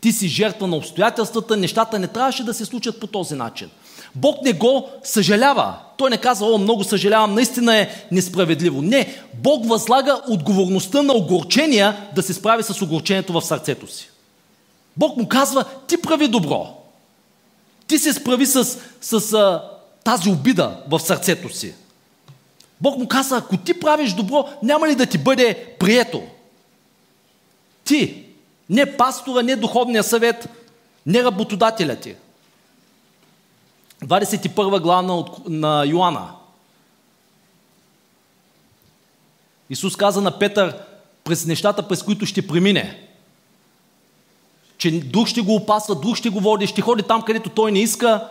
Ти 0.00 0.12
си 0.12 0.28
жертва 0.28 0.66
на 0.66 0.76
обстоятелствата, 0.76 1.56
нещата 1.56 1.99
не 1.99 2.06
трябваше 2.06 2.44
да 2.44 2.54
се 2.54 2.64
случат 2.64 3.00
по 3.00 3.06
този 3.06 3.35
начин. 3.35 3.70
Бог 4.14 4.43
не 4.43 4.52
го 4.52 4.88
съжалява. 5.05 5.75
Той 5.97 6.11
не 6.11 6.17
казва, 6.17 6.47
о, 6.47 6.59
много 6.59 6.85
съжалявам, 6.85 7.35
наистина 7.35 7.76
е 7.76 7.88
несправедливо. 8.12 8.83
Не, 8.83 9.14
Бог 9.35 9.69
възлага 9.69 10.21
отговорността 10.29 11.02
на 11.02 11.12
огорчения 11.12 11.97
да 12.14 12.23
се 12.23 12.35
справи 12.35 12.62
с 12.62 12.83
огорчението 12.83 13.33
в 13.33 13.43
сърцето 13.43 13.87
си. 13.87 14.11
Бог 14.97 15.17
му 15.17 15.29
казва, 15.29 15.64
ти 15.87 16.02
прави 16.02 16.29
добро. 16.29 16.67
Ти 17.87 17.99
се 17.99 18.12
справи 18.12 18.47
с, 18.47 18.79
с 19.00 19.33
а, 19.33 19.62
тази 20.05 20.31
обида 20.31 20.76
в 20.88 21.00
сърцето 21.00 21.57
си. 21.57 21.75
Бог 22.80 22.99
му 22.99 23.08
казва, 23.08 23.37
ако 23.37 23.56
ти 23.56 23.80
правиш 23.80 24.13
добро, 24.13 24.49
няма 24.63 24.89
ли 24.89 24.95
да 24.95 25.06
ти 25.06 25.19
бъде 25.19 25.75
прието? 25.78 26.23
Ти, 27.84 28.25
не 28.71 28.97
пастора, 28.97 29.43
не 29.43 29.56
духовния 29.56 30.04
съвет, 30.04 30.49
не 31.06 31.25
работодателя 31.25 31.97
ти. 31.97 32.15
21 34.04 34.80
глава 34.80 35.02
на, 35.02 35.25
на 35.49 35.84
Йоанна. 35.86 36.28
Исус 39.71 39.97
каза 39.97 40.21
на 40.21 40.39
Петър 40.39 40.76
през 41.25 41.47
нещата, 41.47 41.89
през 41.89 42.02
които 42.02 42.26
ще 42.26 42.47
премине. 42.47 43.08
Че 44.78 44.91
дух 44.91 45.28
ще 45.28 45.41
го 45.41 45.54
опасва, 45.54 45.95
дух 45.95 46.17
ще 46.17 46.30
го 46.30 46.41
води, 46.41 46.67
ще 46.67 46.80
ходи 46.80 47.02
там, 47.02 47.23
където 47.23 47.50
той 47.50 47.73
не 47.73 47.80
иска. 47.80 48.28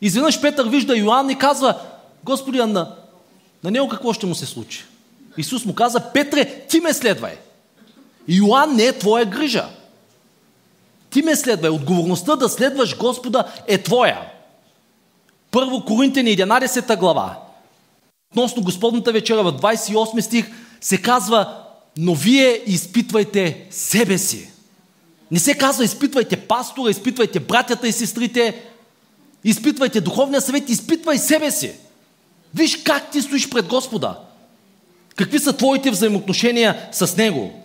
Изведнъж 0.00 0.40
Петър 0.40 0.68
вижда 0.68 0.96
Йоанн 0.96 1.30
и 1.30 1.38
казва, 1.38 1.80
Господи, 2.24 2.58
на, 2.58 2.94
на 3.64 3.70
него 3.70 3.88
какво 3.88 4.12
ще 4.12 4.26
му 4.26 4.34
се 4.34 4.46
случи? 4.46 4.84
Исус 5.36 5.64
му 5.64 5.74
каза, 5.74 6.12
Петре, 6.12 6.66
ти 6.68 6.80
ме 6.80 6.92
следвай. 6.92 7.38
Йоанн 8.28 8.76
не 8.76 8.84
е 8.84 8.98
твоя 8.98 9.24
грижа. 9.24 9.68
Ти 11.10 11.22
ме 11.22 11.36
следвай. 11.36 11.70
Отговорността 11.70 12.36
да 12.36 12.48
следваш 12.48 12.96
Господа 12.96 13.44
е 13.66 13.82
твоя. 13.82 14.35
Първо 15.56 15.84
Коринтияни 15.84 16.36
11 16.36 16.98
глава. 16.98 17.38
Относно 18.32 18.62
Господната 18.62 19.12
вечера 19.12 19.42
в 19.42 19.52
28 19.52 20.20
стих 20.20 20.50
се 20.80 21.02
казва, 21.02 21.56
но 21.96 22.14
вие 22.14 22.62
изпитвайте 22.66 23.66
себе 23.70 24.18
си. 24.18 24.50
Не 25.30 25.38
се 25.38 25.54
казва 25.54 25.84
изпитвайте 25.84 26.36
пастора, 26.36 26.90
изпитвайте 26.90 27.40
братята 27.40 27.88
и 27.88 27.92
сестрите, 27.92 28.62
изпитвайте 29.44 30.00
духовния 30.00 30.40
съвет, 30.40 30.70
изпитвай 30.70 31.18
себе 31.18 31.50
си. 31.50 31.72
Виж 32.54 32.82
как 32.82 33.10
ти 33.10 33.22
стоиш 33.22 33.48
пред 33.48 33.66
Господа. 33.66 34.18
Какви 35.16 35.38
са 35.38 35.52
твоите 35.52 35.90
взаимоотношения 35.90 36.88
с 36.92 37.16
Него? 37.16 37.62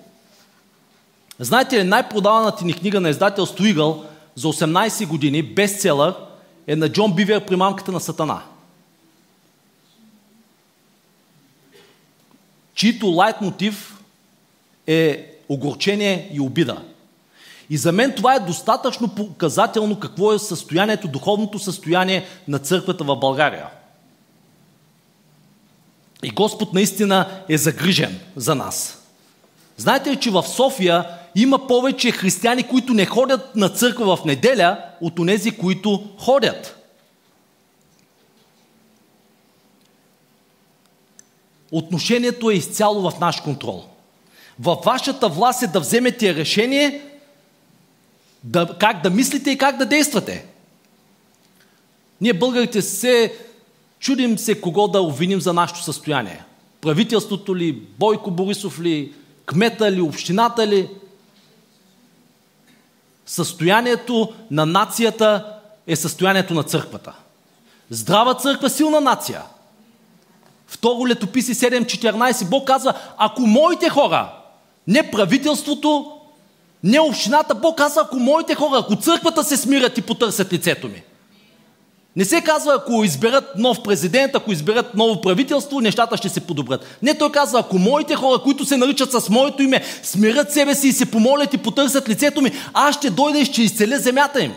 Знаете 1.40 1.80
ли, 1.80 1.84
най-продаваната 1.84 2.66
ни 2.66 2.74
книга 2.74 3.02
на 3.02 3.10
издателство 3.10 3.66
Игъл 3.66 4.06
за 4.36 4.48
18 4.48 5.08
години, 5.08 5.44
бестселър, 5.44 6.16
е 6.68 6.76
на 6.76 6.90
Джон 6.90 7.14
Бивер 7.14 7.46
при 7.46 7.56
мамката 7.56 7.92
на 7.92 8.00
Сатана. 8.00 8.42
Чието 12.74 13.08
лайт 13.08 13.42
мотив 13.42 14.00
е 14.88 15.32
огорчение 15.50 16.30
и 16.34 16.40
обида. 16.40 16.84
И 17.70 17.78
за 17.78 17.92
мен 17.92 18.14
това 18.16 18.36
е 18.36 18.40
достатъчно 18.40 19.16
показателно 19.16 20.00
какво 20.00 20.34
е 20.34 20.40
състоянието, 20.40 21.08
духовното 21.08 21.60
състояние 21.60 22.26
на 22.48 22.60
църквата 22.60 23.04
в 23.04 23.16
България. 23.16 23.68
И 26.24 26.30
Господ 26.30 26.74
наистина 26.74 27.44
е 27.50 27.58
загрижен 27.58 28.20
за 28.36 28.56
нас. 28.56 29.02
Знаете 29.78 30.12
ли, 30.12 30.20
че 30.20 30.32
в 30.32 30.44
София 30.44 31.21
има 31.36 31.68
повече 31.68 32.12
християни, 32.12 32.64
които 32.64 32.94
не 32.94 33.06
ходят 33.06 33.56
на 33.56 33.70
църква 33.70 34.16
в 34.18 34.26
неделя, 34.26 34.78
от 35.02 35.20
онези, 35.20 35.52
които 35.52 36.10
ходят. 36.18 36.78
Отношението 41.72 42.50
е 42.50 42.54
изцяло 42.54 43.12
в 43.12 43.20
наш 43.20 43.42
контрол. 43.42 43.84
Във 44.60 44.80
вашата 44.86 45.30
власт 45.30 45.62
е 45.62 45.68
да 45.68 45.80
вземете 45.80 46.36
решение 46.36 47.02
да, 48.44 48.78
как 48.80 49.02
да 49.02 49.10
мислите 49.10 49.52
и 49.52 49.58
как 49.58 49.78
да 49.78 49.86
действате. 49.86 50.46
Ние 52.22 52.34
българите 52.34 52.82
се 52.82 53.34
чудим 54.00 54.38
се 54.38 54.62
кого 54.62 54.88
да 54.88 55.02
обвиним 55.02 55.42
за 55.42 55.54
нашето 55.54 55.84
състояние. 55.84 56.44
Правителството 56.82 57.56
ли, 57.56 57.72
Бойко 57.74 58.32
Борисов 58.32 58.82
ли, 58.82 59.14
кмета 59.46 59.92
ли, 59.92 60.02
общината 60.02 60.68
ли– 60.68 60.90
състоянието 63.32 64.34
на 64.52 64.66
нацията 64.66 65.46
е 65.88 65.96
състоянието 65.96 66.54
на 66.54 66.64
църквата. 66.64 67.14
Здрава 67.90 68.34
църква, 68.34 68.70
силна 68.70 69.02
нация. 69.02 69.42
Второ 70.68 71.08
летописи 71.08 71.56
7.14 71.56 72.50
Бог 72.50 72.68
казва, 72.68 72.94
ако 73.18 73.42
моите 73.42 73.90
хора, 73.90 74.34
не 74.88 75.12
правителството, 75.12 76.12
не 76.84 77.00
общината, 77.00 77.56
Бог 77.56 77.78
казва, 77.78 78.02
ако 78.02 78.16
моите 78.16 78.56
хора, 78.56 78.80
ако 78.80 78.96
църквата 78.96 79.44
се 79.44 79.58
смирят 79.58 79.98
и 79.98 80.02
потърсят 80.02 80.54
лицето 80.54 80.88
ми, 80.88 81.04
не 82.16 82.26
се 82.26 82.42
казва, 82.42 82.74
ако 82.76 83.04
изберат 83.04 83.52
нов 83.58 83.84
президент, 83.84 84.36
ако 84.36 84.52
изберат 84.52 84.96
ново 84.96 85.22
правителство, 85.22 85.82
нещата 85.82 86.18
ще 86.18 86.30
се 86.30 86.40
подобрят. 86.40 86.98
Не, 87.02 87.18
той 87.18 87.32
казва, 87.32 87.60
ако 87.60 87.78
моите 87.78 88.16
хора, 88.16 88.40
които 88.44 88.66
се 88.66 88.78
наричат 88.78 89.12
с 89.12 89.30
моето 89.30 89.64
име, 89.64 89.84
смирят 90.04 90.54
себе 90.54 90.76
си 90.76 90.88
и 90.88 90.94
се 90.94 91.12
помолят 91.12 91.54
и 91.54 91.58
потърсят 91.58 92.10
лицето 92.10 92.42
ми, 92.42 92.52
аз 92.74 92.96
ще 92.96 93.10
дойда 93.10 93.40
и 93.40 93.46
ще 93.46 93.62
изцеля 93.62 93.98
земята 93.98 94.44
им. 94.44 94.54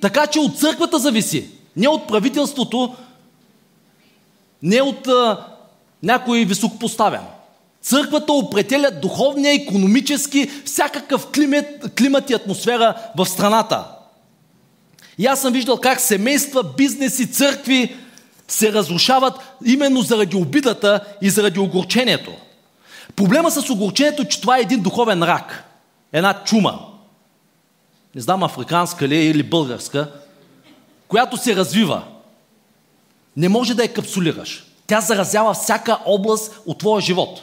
Така 0.00 0.26
че 0.26 0.38
от 0.38 0.58
църквата 0.58 0.98
зависи. 0.98 1.48
Не 1.76 1.88
от 1.88 2.08
правителството, 2.08 2.94
не 4.62 4.82
от 4.82 5.06
а, 5.06 5.46
някой 6.02 6.44
високопоставен. 6.44 7.20
Църквата 7.82 8.32
определя 8.32 8.90
духовния, 8.90 9.54
економически, 9.54 10.50
всякакъв 10.64 11.26
климат, 11.34 11.66
климат 11.98 12.30
и 12.30 12.34
атмосфера 12.34 12.94
в 13.16 13.26
страната. 13.26 13.84
И 15.18 15.26
аз 15.26 15.40
съм 15.40 15.52
виждал 15.52 15.76
как 15.76 16.00
семейства, 16.00 16.62
бизнеси, 16.76 17.32
църкви 17.32 17.96
се 18.48 18.72
разрушават 18.72 19.34
именно 19.64 20.02
заради 20.02 20.36
обидата 20.36 21.00
и 21.22 21.30
заради 21.30 21.58
огорчението. 21.58 22.32
Проблема 23.16 23.50
с 23.50 23.70
огорчението 23.70 24.22
е, 24.22 24.28
че 24.28 24.40
това 24.40 24.58
е 24.58 24.60
един 24.60 24.80
духовен 24.80 25.22
рак. 25.22 25.64
Една 26.12 26.44
чума. 26.44 26.80
Не 28.14 28.20
знам 28.20 28.42
африканска 28.42 29.08
ли 29.08 29.16
е 29.16 29.24
или 29.24 29.42
българска, 29.42 30.10
която 31.08 31.36
се 31.36 31.56
развива. 31.56 32.02
Не 33.36 33.48
може 33.48 33.74
да 33.74 33.82
я 33.82 33.92
капсулираш. 33.92 34.64
Тя 34.86 35.00
заразява 35.00 35.54
всяка 35.54 35.98
област 36.04 36.60
от 36.66 36.78
твоя 36.78 37.00
живот. 37.00 37.40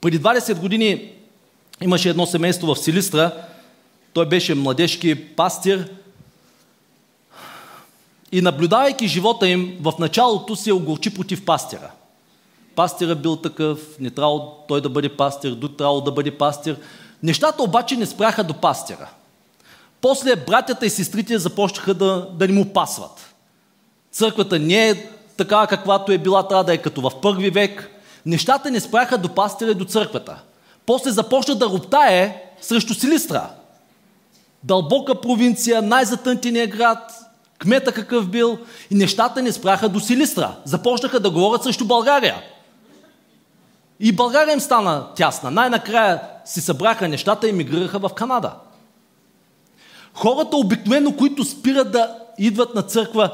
Преди 0.00 0.20
20 0.20 0.54
години 0.54 1.12
имаше 1.80 2.08
едно 2.08 2.26
семейство 2.26 2.74
в 2.74 2.78
Силистра. 2.78 3.32
Той 4.12 4.28
беше 4.28 4.54
младежки 4.54 5.14
пастир. 5.14 5.90
И 8.34 8.42
наблюдавайки 8.42 9.08
живота 9.08 9.48
им, 9.48 9.78
в 9.80 9.92
началото 9.98 10.56
се 10.56 10.72
огорчи 10.72 11.14
против 11.14 11.44
пастира. 11.44 11.90
Пастира 12.76 13.14
бил 13.14 13.36
такъв, 13.36 13.78
не 14.00 14.10
трябвало 14.10 14.52
той 14.68 14.80
да 14.80 14.88
бъде 14.88 15.08
пастир, 15.08 15.50
друг 15.50 15.76
трябвало 15.76 16.00
да 16.00 16.12
бъде 16.12 16.30
пастир. 16.30 16.76
Нещата 17.22 17.62
обаче 17.62 17.96
не 17.96 18.06
спряха 18.06 18.44
до 18.44 18.54
пастира. 18.54 19.10
После 20.00 20.36
братята 20.36 20.86
и 20.86 20.90
сестрите 20.90 21.38
започнаха 21.38 21.94
да, 21.94 22.28
да 22.32 22.48
ни 22.48 22.52
му 22.52 22.72
пасват. 22.72 23.34
Църквата 24.12 24.58
не 24.58 24.88
е 24.88 25.06
такава 25.36 25.66
каквато 25.66 26.12
е 26.12 26.18
била, 26.18 26.48
трябва 26.48 26.64
да 26.64 26.74
е 26.74 26.78
като 26.78 27.00
в 27.00 27.20
първи 27.22 27.50
век. 27.50 27.90
Нещата 28.26 28.70
не 28.70 28.80
спряха 28.80 29.18
до 29.18 29.28
пастира 29.28 29.70
и 29.70 29.74
до 29.74 29.84
църквата. 29.84 30.42
После 30.86 31.10
започна 31.10 31.54
да 31.54 31.66
роптае 31.66 32.42
срещу 32.60 32.94
Силистра. 32.94 33.48
Дълбока 34.64 35.20
провинция, 35.20 35.82
най-затънтения 35.82 36.66
град, 36.66 37.12
кмета 37.58 37.92
какъв 37.92 38.28
бил. 38.28 38.58
И 38.90 38.94
нещата 38.94 39.42
не 39.42 39.52
спряха 39.52 39.88
до 39.88 40.00
Силистра. 40.00 40.56
Започнаха 40.64 41.20
да 41.20 41.30
говорят 41.30 41.62
срещу 41.62 41.84
България. 41.84 42.36
И 44.00 44.12
България 44.12 44.52
им 44.52 44.60
стана 44.60 45.06
тясна. 45.14 45.50
Най-накрая 45.50 46.20
си 46.44 46.60
събраха 46.60 47.08
нещата 47.08 47.48
и 47.48 47.52
мигрираха 47.52 47.98
в 47.98 48.10
Канада. 48.14 48.52
Хората 50.14 50.56
обикновено, 50.56 51.16
които 51.16 51.44
спират 51.44 51.92
да 51.92 52.16
идват 52.38 52.74
на 52.74 52.82
църква, 52.82 53.30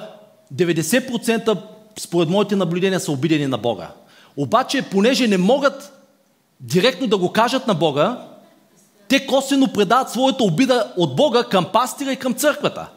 90% 0.55 1.59
според 1.99 2.29
моите 2.29 2.57
наблюдения 2.57 3.01
са 3.01 3.13
обидени 3.13 3.47
на 3.47 3.59
Бога. 3.59 3.89
Обаче, 4.37 4.83
понеже 4.83 5.29
не 5.29 5.39
могат 5.39 5.93
директно 6.61 7.07
да 7.07 7.19
го 7.19 7.33
кажат 7.33 7.67
на 7.67 7.75
Бога, 7.75 8.27
те 9.09 9.27
косвено 9.27 9.73
предават 9.73 10.11
своята 10.11 10.45
обида 10.45 10.93
от 10.97 11.17
Бога 11.17 11.45
към 11.45 11.67
пастира 11.73 12.13
и 12.13 12.17
към 12.17 12.35
църквата. 12.35 12.89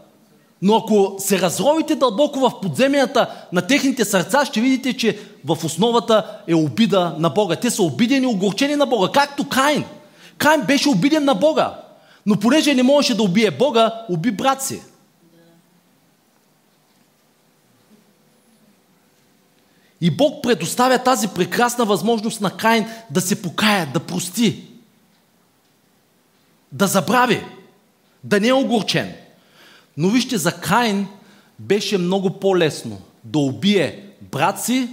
Но 0.65 0.75
ако 0.75 1.15
се 1.19 1.41
разровите 1.41 1.95
дълбоко 1.95 2.39
в 2.39 2.61
подземията 2.61 3.47
на 3.51 3.67
техните 3.67 4.05
сърца, 4.05 4.45
ще 4.45 4.61
видите, 4.61 4.97
че 4.97 5.19
в 5.45 5.57
основата 5.63 6.41
е 6.47 6.55
обида 6.55 7.15
на 7.19 7.29
Бога. 7.29 7.55
Те 7.55 7.69
са 7.69 7.83
обидени 7.83 8.23
и 8.23 8.27
огорчени 8.27 8.75
на 8.75 8.85
Бога, 8.85 9.09
както 9.13 9.49
Каин. 9.49 9.85
Каин 10.37 10.61
беше 10.61 10.89
обиден 10.89 11.25
на 11.25 11.35
Бога. 11.35 11.79
Но 12.25 12.39
понеже 12.39 12.73
не 12.73 12.83
можеше 12.83 13.15
да 13.17 13.23
убие 13.23 13.51
Бога, 13.51 14.05
уби 14.09 14.31
брат 14.31 14.63
си. 14.63 14.81
И 20.01 20.11
Бог 20.11 20.43
предоставя 20.43 20.99
тази 20.99 21.27
прекрасна 21.27 21.85
възможност 21.85 22.41
на 22.41 22.51
Каин 22.57 22.85
да 23.11 23.21
се 23.21 23.41
покая, 23.41 23.89
да 23.93 23.99
прости, 23.99 24.63
да 26.71 26.87
забрави, 26.87 27.45
да 28.23 28.39
не 28.39 28.47
е 28.47 28.53
огорчен. 28.53 29.22
Но 29.97 30.09
вижте, 30.09 30.37
за 30.37 30.51
Каин 30.51 31.07
беше 31.59 31.97
много 31.97 32.39
по-лесно 32.39 33.01
да 33.23 33.39
убие 33.39 34.03
брат 34.21 34.63
си, 34.63 34.87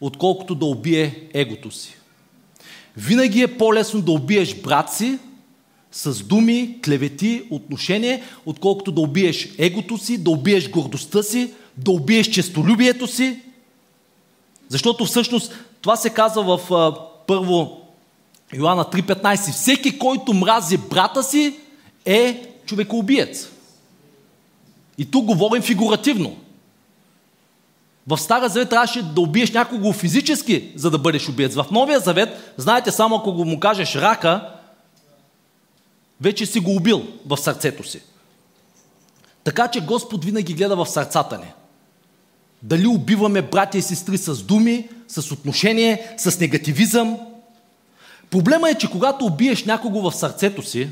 отколкото 0.00 0.54
да 0.54 0.66
убие 0.66 1.28
егото 1.34 1.70
си. 1.70 1.96
Винаги 2.96 3.42
е 3.42 3.58
по-лесно 3.58 4.00
да 4.02 4.12
убиеш 4.12 4.54
брат 4.54 4.92
си 4.92 5.18
с 5.92 6.22
думи, 6.22 6.78
клевети, 6.84 7.42
отношение, 7.50 8.22
отколкото 8.46 8.92
да 8.92 9.00
убиеш 9.00 9.48
егото 9.58 9.98
си, 9.98 10.18
да 10.18 10.30
убиеш 10.30 10.70
гордостта 10.70 11.22
си, 11.22 11.52
да 11.76 11.90
убиеш 11.90 12.30
честолюбието 12.30 13.06
си. 13.06 13.40
Защото 14.68 15.04
всъщност 15.04 15.52
това 15.80 15.96
се 15.96 16.10
казва 16.10 16.56
в 16.58 16.92
първо 17.26 17.80
Йоанна 18.54 18.84
3.15. 18.84 19.52
Всеки, 19.52 19.98
който 19.98 20.34
мрази 20.34 20.76
брата 20.76 21.22
си, 21.22 21.56
е 22.04 22.42
човекоубиец. 22.66 23.48
И 24.98 25.10
тук 25.10 25.24
говорим 25.24 25.62
фигуративно. 25.62 26.36
В 28.06 28.18
Стара 28.18 28.48
Завет 28.48 28.68
трябваше 28.68 29.02
да 29.02 29.20
убиеш 29.20 29.50
някого 29.50 29.92
физически, 29.92 30.72
за 30.76 30.90
да 30.90 30.98
бъдеш 30.98 31.28
убиец. 31.28 31.54
В 31.54 31.66
Новия 31.70 32.00
Завет, 32.00 32.54
знаете, 32.56 32.90
само 32.90 33.16
ако 33.16 33.32
му 33.32 33.60
кажеш 33.60 33.94
рака, 33.94 34.52
вече 36.20 36.46
си 36.46 36.60
го 36.60 36.76
убил 36.76 37.06
в 37.26 37.36
сърцето 37.36 37.84
си. 37.84 38.00
Така 39.44 39.68
че 39.68 39.80
Господ 39.80 40.24
винаги 40.24 40.54
гледа 40.54 40.76
в 40.76 40.86
сърцата 40.86 41.38
ни. 41.38 41.52
Дали 42.62 42.86
убиваме 42.86 43.42
братя 43.42 43.78
и 43.78 43.82
сестри 43.82 44.18
с 44.18 44.42
думи, 44.42 44.88
с 45.08 45.32
отношение, 45.32 46.14
с 46.18 46.40
негативизъм. 46.40 47.18
Проблема 48.30 48.70
е, 48.70 48.74
че 48.74 48.90
когато 48.90 49.24
убиеш 49.24 49.64
някого 49.64 50.10
в 50.10 50.16
сърцето 50.16 50.62
си, 50.62 50.88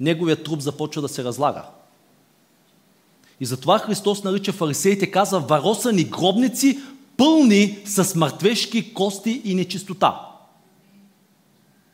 неговият 0.00 0.44
труп 0.44 0.60
започва 0.60 1.02
да 1.02 1.08
се 1.08 1.24
разлага. 1.24 1.64
И 3.40 3.46
затова 3.46 3.78
Христос 3.78 4.24
нарича 4.24 4.52
фарисеите, 4.52 5.10
казва, 5.10 5.40
вароса 5.40 5.92
ни 5.92 6.04
гробници, 6.04 6.78
пълни 7.16 7.78
с 7.84 8.14
мъртвешки 8.14 8.94
кости 8.94 9.42
и 9.44 9.54
нечистота. 9.54 10.20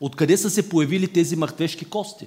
Откъде 0.01 0.37
са 0.37 0.51
се 0.51 0.69
появили 0.69 1.09
тези 1.09 1.37
мъртвешки 1.37 1.85
кости? 1.85 2.27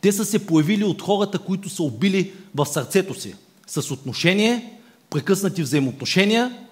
Те 0.00 0.12
са 0.12 0.24
се 0.24 0.46
появили 0.46 0.84
от 0.84 1.02
хората, 1.02 1.38
които 1.38 1.68
са 1.68 1.82
убили 1.82 2.32
в 2.54 2.66
сърцето 2.66 3.20
си. 3.20 3.34
С 3.66 3.90
отношение, 3.90 4.78
прекъснати 5.10 5.62
взаимоотношения. 5.62 6.65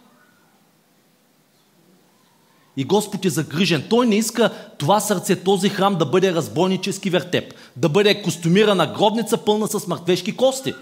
И 2.76 2.84
Господ 2.84 3.24
е 3.24 3.30
загрижен. 3.30 3.84
Той 3.90 4.06
не 4.06 4.16
иска 4.16 4.50
това 4.78 5.00
сърце, 5.00 5.36
този 5.36 5.68
храм 5.68 5.96
да 5.96 6.06
бъде 6.06 6.32
разбойнически 6.32 7.10
вертеп, 7.10 7.54
да 7.76 7.88
бъде 7.88 8.22
костюмирана 8.22 8.86
гробница 8.86 9.36
пълна 9.36 9.68
с 9.68 9.86
мъртвешки 9.86 10.36
кости. 10.36 10.74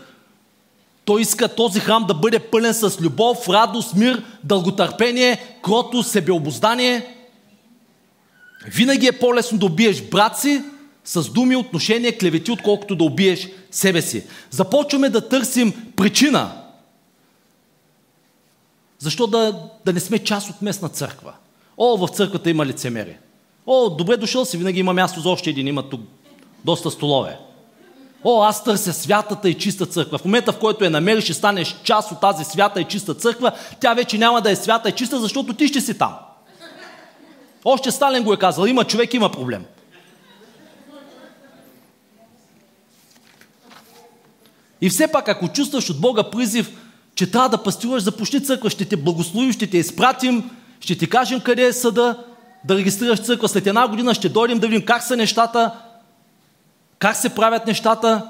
Той 1.04 1.20
иска 1.20 1.48
този 1.48 1.80
храм 1.80 2.04
да 2.06 2.14
бъде 2.14 2.38
пълен 2.38 2.74
с 2.74 3.00
любов, 3.00 3.48
радост, 3.48 3.94
мир, 3.94 4.24
дълготърпение, 4.44 5.56
крото, 5.62 6.02
себеобоздание. 6.02 7.16
Винаги 8.66 9.06
е 9.06 9.12
по-лесно 9.12 9.58
да 9.58 9.66
убиеш 9.66 10.02
брат 10.02 10.38
си 10.38 10.62
с 11.04 11.30
думи, 11.30 11.56
отношения, 11.56 12.18
клевети, 12.18 12.50
отколкото 12.50 12.96
да 12.96 13.04
убиеш 13.04 13.48
себе 13.70 14.02
си. 14.02 14.24
Започваме 14.50 15.08
да 15.08 15.28
търсим 15.28 15.92
причина. 15.96 16.52
Защо 18.98 19.26
да, 19.26 19.68
да 19.84 19.92
не 19.92 20.00
сме 20.00 20.18
част 20.18 20.50
от 20.50 20.62
местна 20.62 20.88
църква? 20.88 21.32
О, 21.76 21.96
в 21.96 22.08
църквата 22.08 22.50
има 22.50 22.66
лицемери. 22.66 23.16
О, 23.66 23.90
добре 23.90 24.16
дошъл 24.16 24.44
си, 24.44 24.56
винаги 24.56 24.80
има 24.80 24.92
място 24.92 25.20
за 25.20 25.30
още 25.30 25.50
един, 25.50 25.66
има 25.66 25.82
тук 25.82 26.00
доста 26.64 26.90
столове. 26.90 27.38
О, 28.24 28.42
аз 28.42 28.64
търся 28.64 28.92
святата 28.92 29.48
и 29.48 29.54
чиста 29.54 29.86
църква. 29.86 30.18
В 30.18 30.24
момента, 30.24 30.52
в 30.52 30.58
който 30.58 30.84
я 30.84 30.90
намериш 30.90 31.28
и 31.28 31.34
станеш 31.34 31.76
част 31.84 32.12
от 32.12 32.20
тази 32.20 32.44
свята 32.44 32.80
и 32.80 32.84
чиста 32.84 33.14
църква, 33.14 33.52
тя 33.80 33.94
вече 33.94 34.18
няма 34.18 34.40
да 34.40 34.50
е 34.50 34.56
свята 34.56 34.88
и 34.88 34.92
чиста, 34.92 35.20
защото 35.20 35.54
ти 35.54 35.68
ще 35.68 35.80
си 35.80 35.98
там. 35.98 36.14
Още 37.64 37.90
Сталин 37.90 38.22
го 38.22 38.32
е 38.32 38.38
казал, 38.38 38.66
има 38.66 38.84
човек, 38.84 39.14
има 39.14 39.32
проблем. 39.32 39.64
И 44.80 44.90
все 44.90 45.12
пак, 45.12 45.28
ако 45.28 45.48
чувстваш 45.48 45.90
от 45.90 46.00
Бога 46.00 46.22
призив, 46.30 46.78
че 47.14 47.30
трябва 47.30 47.48
да 47.48 47.62
пастируваш, 47.62 48.02
започни 48.02 48.44
църква, 48.44 48.70
ще 48.70 48.84
те 48.84 48.96
благословим, 48.96 49.52
ще 49.52 49.66
те 49.66 49.78
изпратим, 49.78 50.50
ще 50.82 50.98
ти 50.98 51.10
кажем 51.10 51.40
къде 51.40 51.64
е 51.64 51.72
съда, 51.72 52.24
да 52.64 52.76
регистрираш 52.76 53.22
църква. 53.22 53.48
След 53.48 53.66
една 53.66 53.88
година 53.88 54.14
ще 54.14 54.28
дойдем 54.28 54.58
да 54.58 54.68
видим 54.68 54.86
как 54.86 55.02
са 55.02 55.16
нещата, 55.16 55.70
как 56.98 57.16
се 57.16 57.34
правят 57.34 57.66
нещата. 57.66 58.28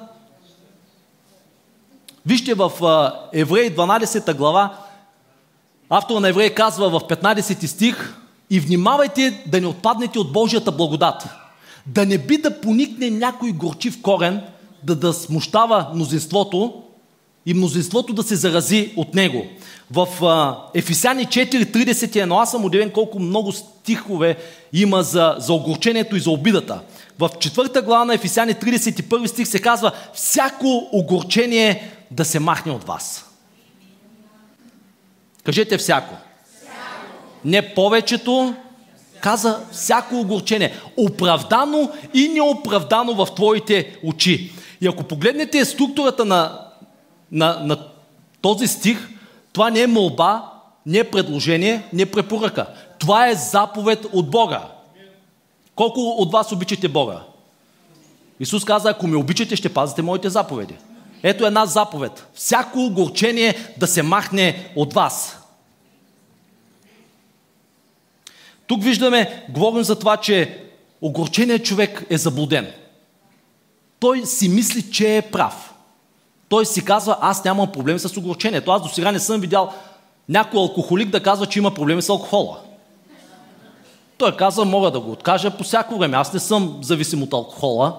Вижте 2.26 2.54
в 2.54 2.72
Евреи 3.32 3.76
12 3.76 4.34
глава, 4.34 4.76
автор 5.90 6.20
на 6.20 6.28
Евреи 6.28 6.54
казва 6.54 6.90
в 6.90 7.00
15 7.00 7.66
стих, 7.66 8.16
и 8.50 8.60
внимавайте 8.60 9.42
да 9.46 9.60
не 9.60 9.66
отпаднете 9.66 10.18
от 10.18 10.32
Божията 10.32 10.72
благодат. 10.72 11.28
Да 11.86 12.06
не 12.06 12.18
би 12.18 12.36
да 12.36 12.60
поникне 12.60 13.10
някой 13.10 13.52
горчив 13.52 14.02
корен, 14.02 14.42
да, 14.82 14.96
да 14.96 15.12
смущава 15.12 15.90
мнозинството 15.94 16.82
и 17.46 17.54
мнозинството 17.54 18.12
да 18.12 18.22
се 18.22 18.36
зарази 18.36 18.92
от 18.96 19.14
него. 19.14 19.46
В 19.94 20.08
Ефисяни 20.74 21.26
4.31 21.26 22.42
аз 22.42 22.50
съм 22.50 22.64
удивен 22.64 22.90
колко 22.90 23.18
много 23.18 23.52
стихове 23.52 24.36
има 24.72 25.02
за, 25.02 25.34
за 25.38 25.52
огорчението 25.52 26.16
и 26.16 26.20
за 26.20 26.30
обидата. 26.30 26.80
в 27.18 27.30
четвърта 27.40 27.82
глава 27.82 28.04
на 28.04 28.14
Ефесяни 28.14 28.54
31 28.54 29.26
стих 29.26 29.48
се 29.48 29.60
казва 29.60 29.92
всяко 30.14 30.88
огорчение 30.92 31.90
да 32.10 32.24
се 32.24 32.38
махне 32.38 32.72
от 32.72 32.84
вас. 32.84 33.30
Кажете 35.44 35.78
всяко. 35.78 36.14
Не 37.44 37.74
повечето, 37.74 38.54
каза 39.20 39.60
всяко 39.72 40.16
огорчение. 40.16 40.74
Оправдано 40.96 41.90
и 42.14 42.28
неоправдано 42.28 43.14
в 43.14 43.34
твоите 43.34 43.96
очи. 44.04 44.52
И 44.80 44.86
ако 44.86 45.04
погледнете 45.04 45.64
структурата 45.64 46.24
на, 46.24 46.60
на, 47.32 47.60
на 47.64 47.78
този 48.40 48.66
стих, 48.66 49.11
това 49.52 49.70
не 49.70 49.80
е 49.80 49.86
молба, 49.86 50.52
не 50.86 50.98
е 50.98 51.10
предложение, 51.10 51.82
не 51.92 52.02
е 52.02 52.10
препоръка. 52.10 52.66
Това 52.98 53.28
е 53.28 53.34
заповед 53.34 54.06
от 54.12 54.30
Бога. 54.30 54.68
Колко 55.74 56.00
от 56.00 56.32
вас 56.32 56.52
обичате 56.52 56.88
Бога? 56.88 57.20
Исус 58.40 58.64
каза, 58.64 58.90
ако 58.90 59.06
ме 59.06 59.16
обичате, 59.16 59.56
ще 59.56 59.74
пазите 59.74 60.02
моите 60.02 60.30
заповеди. 60.30 60.74
Ето 61.22 61.46
една 61.46 61.66
заповед. 61.66 62.26
Всяко 62.34 62.78
огорчение 62.78 63.74
да 63.78 63.86
се 63.86 64.02
махне 64.02 64.72
от 64.76 64.94
вас. 64.94 65.38
Тук 68.66 68.82
виждаме, 68.82 69.44
говорим 69.48 69.84
за 69.84 69.98
това, 69.98 70.16
че 70.16 70.64
огорченият 71.00 71.64
човек 71.64 72.06
е 72.10 72.18
заблуден. 72.18 72.72
Той 74.00 74.26
си 74.26 74.48
мисли, 74.48 74.90
че 74.90 75.16
е 75.16 75.22
прав. 75.22 75.71
Той 76.52 76.66
си 76.66 76.84
казва, 76.84 77.16
аз 77.20 77.44
нямам 77.44 77.72
проблеми 77.72 77.98
с 77.98 78.16
огорчението. 78.16 78.70
Аз 78.70 78.82
до 78.82 78.88
сега 78.88 79.12
не 79.12 79.18
съм 79.18 79.40
видял 79.40 79.72
някой 80.28 80.60
алкохолик 80.60 81.08
да 81.08 81.22
казва, 81.22 81.46
че 81.46 81.58
има 81.58 81.74
проблеми 81.74 82.02
с 82.02 82.08
алкохола. 82.08 82.60
Той 84.18 84.36
казва, 84.36 84.64
мога 84.64 84.90
да 84.90 85.00
го 85.00 85.10
откажа 85.10 85.50
по 85.50 85.64
всяко 85.64 85.98
време. 85.98 86.16
Аз 86.16 86.32
не 86.32 86.40
съм 86.40 86.78
зависим 86.82 87.22
от 87.22 87.32
алкохола. 87.32 87.96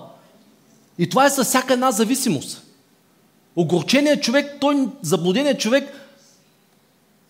И 0.97 1.09
това 1.09 1.25
е 1.25 1.29
със 1.29 1.47
всяка 1.47 1.73
една 1.73 1.91
зависимост. 1.91 2.63
Огорченият 3.55 4.23
човек, 4.23 4.57
той, 4.61 4.87
заблуденият 5.01 5.59
човек, 5.59 5.93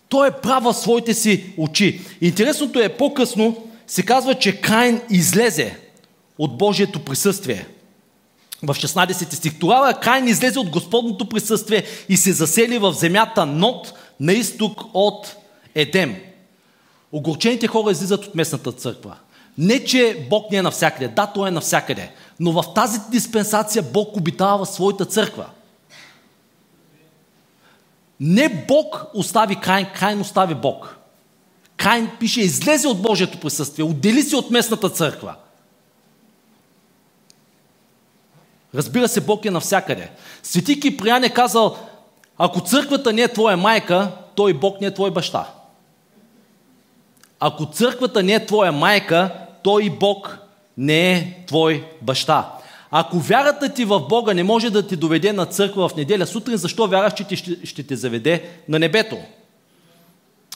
той 0.10 0.28
е 0.28 0.32
прав 0.32 0.64
в 0.64 0.74
своите 0.74 1.14
си 1.14 1.54
очи. 1.58 2.02
Интересното 2.22 2.80
е 2.80 2.90
по-късно 2.90 3.58
се 3.88 4.06
казва, 4.06 4.36
че 4.36 4.62
Каин 4.62 5.02
излезе 5.10 5.80
от 6.38 6.58
Божието 6.58 7.00
присъствие. 7.00 7.68
В 8.64 8.68
16 8.68 9.34
стих. 9.34 9.60
Тогава 9.60 9.94
Каин 9.94 10.28
излезе 10.28 10.60
от 10.60 10.70
Господното 10.70 11.30
присъствие 11.30 11.84
и 12.10 12.18
се 12.18 12.34
засели 12.34 12.78
в 12.78 12.94
земята 12.94 13.46
Нот 13.46 13.94
на 14.20 14.34
изток 14.34 14.82
от 14.94 15.36
Едем. 15.76 16.16
Огорчените 17.12 17.68
хора 17.68 17.92
излизат 17.92 18.26
от 18.26 18.36
местната 18.36 18.72
църква. 18.72 19.16
Не, 19.58 19.84
че 19.84 20.28
Бог 20.30 20.52
не 20.52 20.58
е 20.58 20.62
навсякъде. 20.62 21.08
Да, 21.08 21.28
Той 21.28 21.48
е 21.48 21.52
навсякъде. 21.52 22.12
Но 22.40 22.52
в 22.52 22.74
тази 22.76 23.00
диспенсация 23.12 23.84
Бог 23.84 24.18
обитава 24.18 24.66
в 24.66 24.70
своята 24.70 25.06
църква. 25.06 25.46
Не 28.20 28.66
Бог 28.68 29.06
остави 29.14 29.56
Кайн, 29.56 29.88
Кайн 29.96 30.22
остави 30.22 30.56
Бог. 30.56 30.98
Кайн 31.78 32.10
пише, 32.20 32.42
излезе 32.42 32.88
от 32.88 33.02
Божието 33.02 33.40
присъствие, 33.40 33.86
отдели 33.86 34.22
се 34.22 34.36
от 34.36 34.52
местната 34.52 34.90
църква. 34.90 35.36
Разбира 38.76 39.08
се, 39.08 39.22
Бог 39.22 39.46
е 39.46 39.52
навсякъде. 39.52 40.10
Свети 40.44 40.80
Киприян 40.80 41.24
е 41.24 41.30
казал, 41.30 41.78
ако 42.38 42.62
църквата 42.62 43.14
не 43.14 43.22
е 43.22 43.28
твоя 43.28 43.58
майка, 43.58 44.12
той 44.36 44.54
Бог 44.54 44.82
не 44.82 44.88
е 44.88 44.94
твой 44.94 45.12
баща. 45.12 45.48
Ако 47.40 47.66
църквата 47.66 48.24
не 48.24 48.34
е 48.34 48.46
твоя 48.46 48.72
майка, 48.72 49.34
той 49.64 49.90
Бог 50.00 50.38
не 50.78 51.12
е 51.12 51.46
твой 51.48 51.88
баща. 52.02 52.52
Ако 52.92 53.20
вярата 53.20 53.70
ти 53.70 53.86
в 53.86 54.00
Бога 54.00 54.34
не 54.34 54.44
може 54.44 54.70
да 54.70 54.88
ти 54.88 54.96
доведе 54.96 55.34
на 55.34 55.46
църква 55.46 55.90
в 55.90 55.96
неделя 55.96 56.28
сутрин, 56.28 56.58
защо 56.58 56.88
вяраш, 56.88 57.14
че 57.14 57.24
ти 57.24 57.36
ще, 57.36 57.66
ще 57.66 57.84
те 57.84 57.96
заведе 57.96 58.50
на 58.68 58.80
небето? 58.80 59.18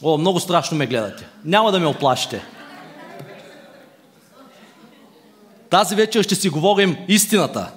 О, 0.03 0.17
много 0.17 0.39
страшно 0.39 0.77
ме 0.77 0.87
гледате. 0.87 1.27
Няма 1.45 1.71
да 1.71 1.79
ме 1.79 1.85
оплашите. 1.85 2.41
Тази 5.69 5.95
вечер 5.95 6.23
ще 6.23 6.35
си 6.35 6.49
говорим 6.49 6.97
истината. 7.07 7.71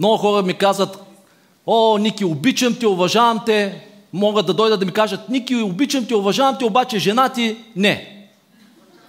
Много 0.00 0.16
хора 0.16 0.42
ми 0.42 0.54
казват, 0.54 0.98
о, 1.66 1.98
Ники, 1.98 2.24
обичам 2.24 2.76
те, 2.80 2.86
уважавам 2.86 3.40
те, 3.46 3.86
могат 4.12 4.46
да 4.46 4.54
дойдат 4.54 4.80
да 4.80 4.86
ми 4.86 4.92
кажат, 4.92 5.28
Ники, 5.28 5.56
обичам 5.56 6.06
те, 6.06 6.14
уважавам 6.14 6.56
те, 6.58 6.64
обаче 6.64 6.98
жена 6.98 7.28
ти 7.28 7.56
не. 7.76 8.26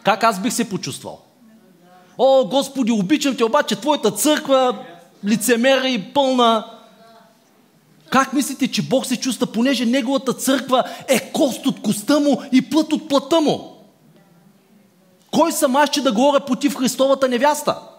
Как 0.04 0.24
аз 0.24 0.42
бих 0.42 0.54
се 0.54 0.70
почувствал? 0.70 1.20
О, 2.18 2.46
Господи, 2.46 2.92
обичам 2.92 3.36
те, 3.38 3.44
обаче 3.44 3.76
твоята 3.76 4.12
църква 4.12 4.78
лицемера 5.26 5.88
и 5.88 6.04
пълна. 6.14 6.66
Как 8.10 8.34
мислите, 8.34 8.68
че 8.68 8.82
Бог 8.82 9.06
се 9.06 9.18
чувства, 9.18 9.48
понеже 9.48 9.86
неговата 9.86 10.34
църква 10.34 10.84
е 11.08 11.32
кост 11.32 11.66
от 11.66 11.82
коста 11.82 12.20
му 12.20 12.42
и 12.52 12.70
плът 12.70 12.94
от 12.94 13.08
плътта 13.08 13.40
му? 13.40 13.78
Кой 15.32 15.52
съм 15.52 15.76
аз, 15.76 15.90
че 15.90 16.02
да 16.02 16.12
говоря 16.12 16.40
против 16.40 16.76
Христовата 16.76 17.28
невяста? 17.28 17.91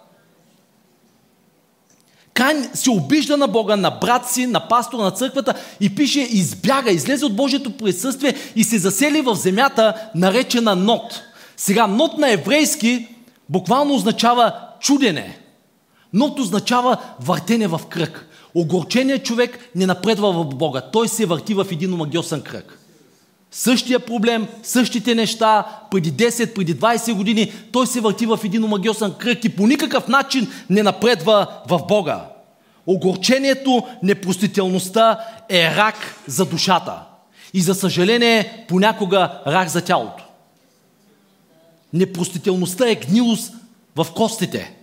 Кайн 2.34 2.70
се 2.74 2.90
обижда 2.90 3.36
на 3.36 3.48
Бога, 3.48 3.76
на 3.76 3.90
брат 3.90 4.30
си, 4.30 4.46
на 4.46 4.68
пастора 4.68 5.02
на 5.02 5.10
църквата 5.10 5.54
и 5.80 5.94
пише, 5.94 6.20
избяга, 6.20 6.90
излезе 6.90 7.24
от 7.24 7.36
Божието 7.36 7.76
присъствие 7.76 8.34
и 8.56 8.64
се 8.64 8.78
засели 8.78 9.20
в 9.20 9.34
земята, 9.34 9.94
наречена 10.14 10.76
Нот. 10.76 11.22
Сега, 11.56 11.86
нот 11.86 12.18
на 12.18 12.30
еврейски 12.30 13.08
буквално 13.48 13.94
означава 13.94 14.52
чудене. 14.80 15.38
Нот 16.12 16.38
означава 16.38 16.96
въртене 17.20 17.66
в 17.66 17.80
кръг. 17.88 18.28
Огорченият 18.54 19.24
човек 19.24 19.58
не 19.74 19.86
напредва 19.86 20.32
в 20.32 20.44
Бога. 20.44 20.80
Той 20.92 21.08
се 21.08 21.26
върти 21.26 21.54
в 21.54 21.66
един 21.70 21.94
омагиосен 21.94 22.42
кръг. 22.42 22.81
Същия 23.52 24.00
проблем, 24.00 24.48
същите 24.62 25.14
неща, 25.14 25.66
преди 25.90 26.12
10, 26.12 26.54
преди 26.54 26.76
20 26.76 27.14
години, 27.14 27.52
той 27.72 27.86
се 27.86 28.00
върти 28.00 28.26
в 28.26 28.40
един 28.44 28.64
омагиосен 28.64 29.12
кръг 29.18 29.44
и 29.44 29.56
по 29.56 29.66
никакъв 29.66 30.08
начин 30.08 30.48
не 30.70 30.82
напредва 30.82 31.46
в 31.68 31.80
Бога. 31.88 32.24
Огорчението, 32.86 33.86
непростителността 34.02 35.18
е 35.48 35.76
рак 35.76 36.16
за 36.26 36.44
душата. 36.46 37.02
И 37.54 37.60
за 37.60 37.74
съжаление, 37.74 38.64
понякога 38.68 39.40
рак 39.46 39.68
за 39.68 39.80
тялото. 39.80 40.24
Непростителността 41.92 42.90
е 42.90 42.94
гнилост 42.94 43.54
в 43.96 44.06
костите. 44.14 44.76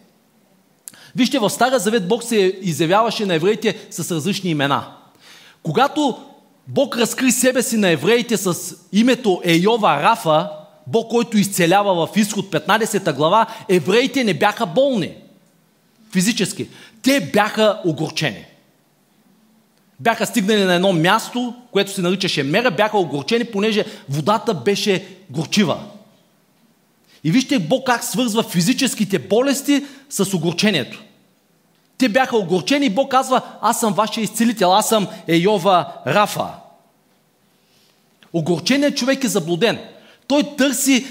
Вижте, 1.15 1.39
в 1.39 1.49
Стара 1.49 1.79
Завет 1.79 2.07
Бог 2.07 2.23
се 2.23 2.59
изявяваше 2.61 3.25
на 3.25 3.33
евреите 3.33 3.87
с 3.91 4.11
различни 4.15 4.49
имена. 4.49 4.87
Когато 5.63 6.17
Бог 6.69 6.97
разкри 6.97 7.31
себе 7.31 7.63
си 7.63 7.77
на 7.77 7.89
евреите 7.89 8.37
с 8.37 8.75
името 8.93 9.41
Ейова 9.45 10.03
Рафа, 10.03 10.49
Бог, 10.87 11.09
който 11.11 11.37
изцелява 11.37 12.07
в 12.07 12.17
изход 12.17 12.51
15 12.51 13.13
глава, 13.13 13.47
евреите 13.69 14.23
не 14.23 14.33
бяха 14.33 14.65
болни 14.65 15.13
физически. 16.11 16.69
Те 17.01 17.29
бяха 17.33 17.81
огорчени. 17.85 18.45
Бяха 19.99 20.25
стигнали 20.25 20.63
на 20.63 20.73
едно 20.73 20.93
място, 20.93 21.55
което 21.71 21.91
се 21.91 22.01
наричаше 22.01 22.43
Мера, 22.43 22.71
бяха 22.71 22.97
огорчени, 22.97 23.45
понеже 23.45 23.85
водата 24.09 24.53
беше 24.53 25.07
горчива. 25.29 25.79
И 27.23 27.31
вижте 27.31 27.59
Бог 27.59 27.85
как 27.85 28.03
свързва 28.03 28.43
физическите 28.43 29.19
болести 29.19 29.85
с 30.09 30.33
огорчението. 30.33 31.03
Те 31.99 32.09
бяха 32.09 32.37
огорчени 32.37 32.85
и 32.85 32.89
Бог 32.89 33.11
казва, 33.11 33.41
аз 33.61 33.79
съм 33.79 33.93
вашия 33.93 34.23
изцелител, 34.23 34.75
аз 34.75 34.89
съм 34.89 35.07
Ейова 35.27 35.93
Рафа. 36.07 36.47
Огорченият 38.33 38.97
човек 38.97 39.23
е 39.23 39.27
заблуден. 39.27 39.79
Той 40.27 40.43
търси 40.57 41.05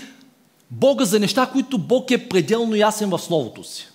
Бога 0.70 1.04
за 1.04 1.20
неща, 1.20 1.46
които 1.52 1.78
Бог 1.78 2.10
е 2.10 2.28
пределно 2.28 2.76
ясен 2.76 3.10
в 3.10 3.18
Словото 3.18 3.64
си. 3.64 3.88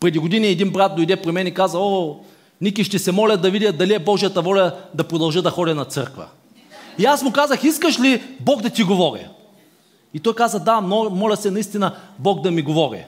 Преди 0.00 0.18
години 0.18 0.46
един 0.46 0.70
брат 0.70 0.96
дойде 0.96 1.22
при 1.22 1.32
мен 1.32 1.46
и 1.46 1.54
каза, 1.54 1.78
о, 1.78 2.16
Ники, 2.60 2.84
ще 2.84 2.98
се 2.98 3.12
моля 3.12 3.36
да 3.36 3.50
видя 3.50 3.72
дали 3.72 3.94
е 3.94 3.98
Божията 3.98 4.42
воля 4.42 4.76
да 4.94 5.04
продължа 5.04 5.42
да 5.42 5.50
ходя 5.50 5.74
на 5.74 5.84
църква. 5.84 6.26
И 6.98 7.04
аз 7.04 7.22
му 7.22 7.32
казах, 7.32 7.64
искаш 7.64 8.00
ли 8.00 8.22
Бог 8.40 8.62
да 8.62 8.70
ти 8.70 8.82
говори? 8.82 9.28
И 10.14 10.20
той 10.20 10.34
каза, 10.34 10.60
да, 10.60 10.80
моля 10.80 11.36
се 11.36 11.50
наистина 11.50 11.94
Бог 12.18 12.40
да 12.40 12.50
ми 12.50 12.62
говори. 12.62 13.04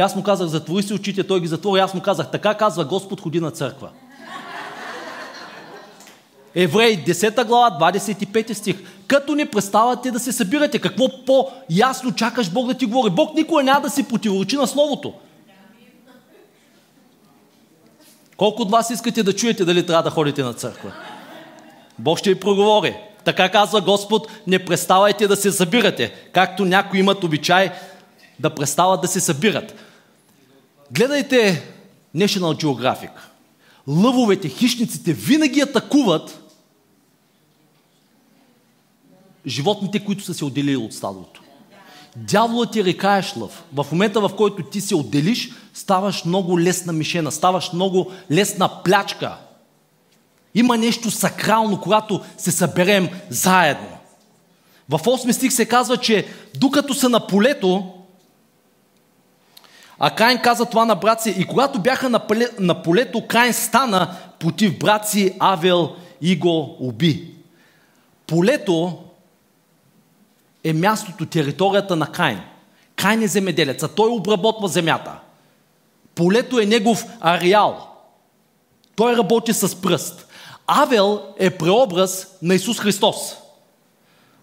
И 0.00 0.02
аз 0.02 0.16
му 0.16 0.22
казах, 0.22 0.48
затвори 0.48 0.82
си 0.82 0.94
очите, 0.94 1.26
той 1.26 1.40
ги 1.40 1.46
затвори. 1.46 1.80
Аз 1.80 1.94
му 1.94 2.00
казах, 2.00 2.30
така 2.30 2.54
казва 2.54 2.84
Господ, 2.84 3.20
ходи 3.20 3.40
на 3.40 3.50
църква. 3.50 3.88
Евреи 6.54 7.04
10 7.04 7.44
глава, 7.44 7.92
25 7.92 8.52
стих. 8.52 8.76
Като 9.06 9.34
не 9.34 9.50
преставате 9.50 10.10
да 10.10 10.18
се 10.18 10.32
събирате, 10.32 10.78
какво 10.78 11.24
по-ясно 11.24 12.12
чакаш 12.12 12.50
Бог 12.50 12.66
да 12.66 12.74
ти 12.74 12.86
говори? 12.86 13.10
Бог 13.10 13.34
никога 13.34 13.62
няма 13.62 13.80
да 13.80 13.90
си 13.90 14.08
противоречи 14.08 14.56
на 14.56 14.66
Словото. 14.66 15.12
Колко 18.36 18.62
от 18.62 18.70
вас 18.70 18.90
искате 18.90 19.22
да 19.22 19.32
чуете 19.32 19.64
дали 19.64 19.86
трябва 19.86 20.02
да 20.02 20.10
ходите 20.10 20.42
на 20.42 20.54
църква? 20.54 20.92
Бог 21.98 22.18
ще 22.18 22.34
ви 22.34 22.40
проговори. 22.40 22.96
Така 23.24 23.48
казва 23.48 23.80
Господ, 23.80 24.28
не 24.46 24.64
преставайте 24.64 25.28
да 25.28 25.36
се 25.36 25.52
събирате, 25.52 26.12
както 26.32 26.64
някои 26.64 27.00
имат 27.00 27.24
обичай 27.24 27.70
да 28.38 28.50
престават 28.50 29.00
да 29.00 29.08
се 29.08 29.20
събират. 29.20 29.74
Гледайте 30.92 31.62
National 32.16 32.64
Geographic. 32.64 33.10
Лъвовете, 33.88 34.48
хищниците 34.48 35.12
винаги 35.12 35.60
атакуват 35.60 36.52
животните, 39.46 40.04
които 40.04 40.24
са 40.24 40.34
се 40.34 40.44
отделили 40.44 40.76
от 40.76 40.92
стадото. 40.92 41.42
Дяволът 42.16 42.72
ти 42.72 42.84
рекаеш 42.84 43.36
лъв. 43.36 43.64
В 43.72 43.86
момента, 43.92 44.20
в 44.20 44.30
който 44.36 44.62
ти 44.62 44.80
се 44.80 44.94
отделиш, 44.94 45.50
ставаш 45.74 46.24
много 46.24 46.60
лесна 46.60 46.92
мишена, 46.92 47.32
ставаш 47.32 47.72
много 47.72 48.12
лесна 48.30 48.82
плячка. 48.82 49.36
Има 50.54 50.78
нещо 50.78 51.10
сакрално, 51.10 51.80
когато 51.80 52.20
се 52.38 52.52
съберем 52.52 53.08
заедно. 53.28 53.98
В 54.88 54.98
8 54.98 55.32
стих 55.32 55.52
се 55.52 55.64
казва, 55.64 55.96
че 55.96 56.26
докато 56.58 56.94
са 56.94 57.08
на 57.08 57.26
полето, 57.26 57.92
а 60.02 60.10
Кайн 60.10 60.42
каза 60.42 60.66
това 60.66 60.84
на 60.84 60.94
брат 60.94 61.22
си, 61.22 61.34
и 61.38 61.44
когато 61.44 61.80
бяха 61.80 62.08
на, 62.08 62.18
поле, 62.26 62.48
на 62.58 62.82
полето, 62.82 63.26
Кайн 63.26 63.52
стана 63.52 64.16
против 64.38 64.78
брат 64.78 65.08
си 65.08 65.36
Авел 65.38 65.96
и 66.20 66.36
го 66.36 66.76
уби. 66.80 67.34
Полето 68.26 68.98
е 70.64 70.72
мястото, 70.72 71.26
територията 71.26 71.96
на 71.96 72.06
Кайн. 72.06 72.40
Кайн 72.96 73.22
е 73.22 73.26
земеделец, 73.26 73.82
а 73.82 73.88
той 73.88 74.10
обработва 74.10 74.68
земята. 74.68 75.18
Полето 76.14 76.58
е 76.58 76.66
негов 76.66 77.04
ареал. 77.20 77.88
Той 78.96 79.16
работи 79.16 79.52
с 79.52 79.80
пръст. 79.80 80.26
Авел 80.66 81.22
е 81.38 81.50
преобраз 81.50 82.26
на 82.42 82.54
Исус 82.54 82.80
Христос. 82.80 83.36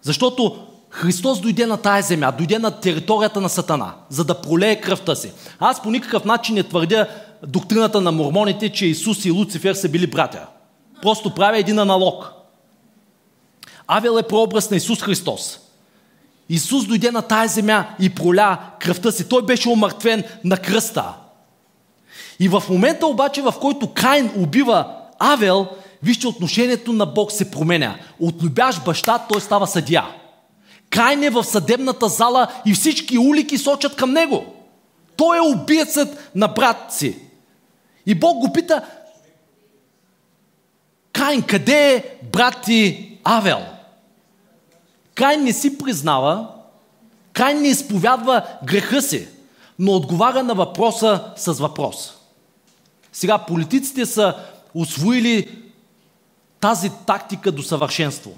Защото 0.02 0.67
Христос 0.98 1.40
дойде 1.40 1.66
на 1.66 1.76
тая 1.76 2.02
земя, 2.02 2.32
дойде 2.32 2.58
на 2.58 2.70
територията 2.70 3.40
на 3.40 3.48
Сатана, 3.48 3.94
за 4.08 4.24
да 4.24 4.40
пролее 4.40 4.80
кръвта 4.80 5.14
си. 5.14 5.32
Аз 5.58 5.82
по 5.82 5.90
никакъв 5.90 6.24
начин 6.24 6.54
не 6.54 6.62
твърдя 6.62 7.06
доктрината 7.46 8.00
на 8.00 8.12
мормоните, 8.12 8.68
че 8.68 8.86
Исус 8.86 9.24
и 9.24 9.30
Луцифер 9.30 9.74
са 9.74 9.88
били 9.88 10.06
братя. 10.06 10.46
Просто 11.02 11.34
правя 11.34 11.58
един 11.58 11.78
аналог. 11.78 12.32
Авел 13.86 14.18
е 14.18 14.22
прообраз 14.22 14.70
на 14.70 14.76
Исус 14.76 15.02
Христос. 15.02 15.58
Исус 16.48 16.86
дойде 16.86 17.10
на 17.10 17.22
тая 17.22 17.48
земя 17.48 17.86
и 18.00 18.10
проля 18.10 18.58
кръвта 18.80 19.12
си. 19.12 19.28
Той 19.28 19.42
беше 19.42 19.68
омъртвен 19.68 20.24
на 20.44 20.56
кръста. 20.56 21.14
И 22.40 22.48
в 22.48 22.62
момента 22.70 23.06
обаче, 23.06 23.42
в 23.42 23.54
който 23.60 23.92
Кайн 23.94 24.30
убива 24.36 24.94
Авел, 25.18 25.66
вижте, 26.02 26.26
отношението 26.26 26.92
на 26.92 27.06
Бог 27.06 27.32
се 27.32 27.50
променя. 27.50 27.96
От 28.20 28.42
любящ 28.42 28.84
баща 28.84 29.18
той 29.28 29.40
става 29.40 29.66
съдия. 29.66 30.04
Кайн 30.90 31.22
е 31.22 31.30
в 31.30 31.44
съдебната 31.44 32.08
зала 32.08 32.52
и 32.66 32.74
всички 32.74 33.18
улики 33.18 33.58
сочат 33.58 33.96
към 33.96 34.12
него. 34.12 34.54
Той 35.16 35.36
е 35.36 35.40
убиецът 35.40 36.30
на 36.34 36.48
брат 36.48 36.86
си. 36.90 37.18
И 38.06 38.14
Бог 38.14 38.38
го 38.38 38.52
пита, 38.52 38.84
Кайн, 41.12 41.42
къде 41.42 41.94
е 41.94 42.26
брат 42.32 42.62
ти 42.64 43.18
Авел? 43.24 43.66
Кайн 45.14 45.44
не 45.44 45.52
си 45.52 45.78
признава, 45.78 46.48
Кайн 47.32 47.60
не 47.62 47.68
изповядва 47.68 48.46
греха 48.64 49.02
си, 49.02 49.28
но 49.78 49.92
отговаря 49.92 50.42
на 50.42 50.54
въпроса 50.54 51.24
с 51.36 51.52
въпрос. 51.52 52.14
Сега 53.12 53.38
политиците 53.38 54.06
са 54.06 54.36
освоили 54.74 55.62
тази 56.60 56.90
тактика 57.06 57.52
до 57.52 57.62
съвършенство. 57.62 58.30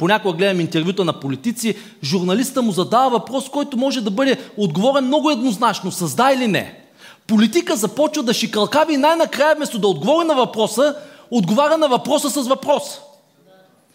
Понякога 0.00 0.36
гледам 0.36 0.60
интервюта 0.60 1.04
на 1.04 1.12
политици, 1.12 1.76
журналиста 2.02 2.62
му 2.62 2.72
задава 2.72 3.10
въпрос, 3.10 3.48
който 3.48 3.76
може 3.76 4.00
да 4.00 4.10
бъде 4.10 4.36
отговорен 4.56 5.04
много 5.04 5.30
еднозначно, 5.30 5.92
с 5.92 6.14
да 6.14 6.32
или 6.32 6.46
не. 6.46 6.84
Политика 7.26 7.76
започва 7.76 8.22
да 8.22 8.34
шикалкави 8.34 8.94
и 8.94 8.96
най-накрая, 8.96 9.56
вместо 9.56 9.78
да 9.78 9.88
отговори 9.88 10.26
на 10.26 10.34
въпроса, 10.34 10.96
отговаря 11.30 11.78
на 11.78 11.88
въпроса 11.88 12.30
с 12.30 12.48
въпрос. 12.48 12.82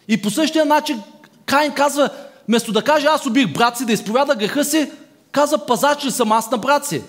И 0.08 0.22
по 0.22 0.30
същия 0.30 0.64
начин 0.64 1.02
Кайн 1.46 1.72
казва, 1.72 2.10
вместо 2.48 2.72
да 2.72 2.82
каже 2.82 3.06
аз 3.06 3.26
убих 3.26 3.52
брат 3.52 3.78
си, 3.78 3.84
да 3.84 3.92
изповяда 3.92 4.34
греха 4.34 4.64
си, 4.64 4.90
казва 5.32 5.66
пазач 5.66 6.04
ли 6.04 6.10
съм 6.10 6.32
аз 6.32 6.50
на 6.50 6.58
брат 6.58 6.86
си. 6.86 7.02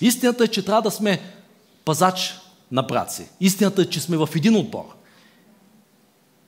Истината 0.00 0.44
е, 0.44 0.48
че 0.48 0.64
трябва 0.64 0.82
да 0.82 0.90
сме 0.90 1.20
пазач 1.84 2.38
на 2.72 2.82
брат 2.82 3.12
си. 3.12 3.28
Истината 3.40 3.82
е, 3.82 3.84
че 3.84 4.00
сме 4.00 4.16
в 4.16 4.28
един 4.36 4.56
отбор. 4.56 5.01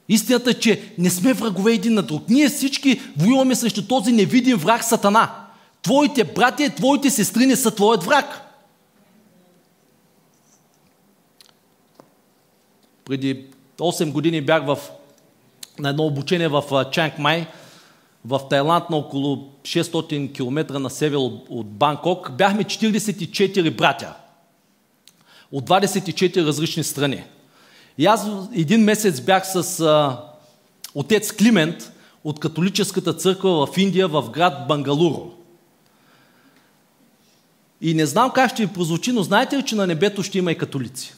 Истината 0.09 0.51
е, 0.51 0.55
че 0.55 0.93
не 0.99 1.11
сме 1.11 1.33
врагове 1.33 1.73
един 1.73 1.95
на 1.95 2.03
друг. 2.03 2.29
Ние 2.29 2.49
всички 2.49 3.01
воюваме 3.17 3.55
срещу 3.55 3.87
този 3.87 4.13
невидим 4.13 4.57
враг 4.57 4.85
Сатана. 4.85 5.47
Твоите 5.83 6.25
братя, 6.25 6.71
твоите 6.71 7.11
сестри 7.11 7.47
не 7.47 7.57
са 7.57 7.71
твоят 7.71 8.05
враг. 8.05 8.41
Преди 13.05 13.47
8 13.79 14.13
години 14.13 14.41
бях 14.41 14.67
в, 14.67 14.79
на 15.79 15.89
едно 15.89 16.07
обучение 16.07 16.49
в 16.49 16.87
Чанг 16.93 17.19
Май, 17.19 17.47
в 18.25 18.41
Тайланд 18.51 18.91
на 18.91 18.97
около 18.97 19.49
600 19.63 20.33
км 20.33 20.79
на 20.79 20.91
север 20.91 21.17
от, 21.17 21.67
Банкок. 21.67 22.31
Бяхме 22.33 22.65
44 22.65 23.77
братя 23.77 24.15
от 25.53 25.69
24 25.69 26.47
различни 26.47 26.85
страни. 26.85 27.25
И 27.99 28.07
аз 28.07 28.27
един 28.55 28.85
месец 28.85 29.21
бях 29.21 29.47
с 29.53 29.81
а, 29.81 30.21
отец 30.95 31.33
Климент 31.33 31.93
от 32.25 32.41
католическата 32.41 33.15
църква 33.15 33.67
в 33.67 33.79
Индия, 33.79 34.09
в 34.09 34.31
град 34.31 34.69
Бангалуро. 34.69 35.31
И 37.81 37.95
не 37.95 38.07
знам 38.07 38.31
как 38.35 38.51
ще 38.51 38.67
ви 38.67 38.73
прозвучи, 38.73 39.13
но 39.13 39.23
знаете 39.23 39.59
ли, 39.59 39.63
че 39.63 39.77
на 39.77 39.87
небето 39.87 40.23
ще 40.23 40.39
има 40.39 40.53
и 40.53 40.59
католици? 40.59 41.15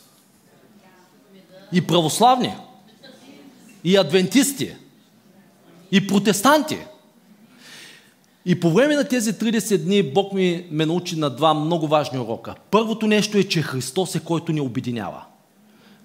И 1.73 1.87
православни, 1.87 2.55
и 3.85 3.97
адвентисти, 3.97 4.77
и 5.93 6.07
протестанти. 6.07 6.79
И 8.45 8.61
по 8.61 8.71
време 8.71 8.97
на 8.97 9.05
тези 9.05 9.33
30 9.33 9.79
дни 9.79 10.03
Бог 10.03 10.33
ми 10.33 10.67
ме 10.71 10.87
научи 10.87 11.19
на 11.19 11.31
два 11.31 11.55
много 11.55 11.87
важни 11.87 12.19
урока. 12.19 12.55
Първото 12.71 13.07
нещо 13.07 13.39
е, 13.39 13.45
че 13.45 13.63
Христос 13.63 14.15
е 14.15 14.21
който 14.21 14.53
ни 14.53 14.61
обединява. 14.61 15.25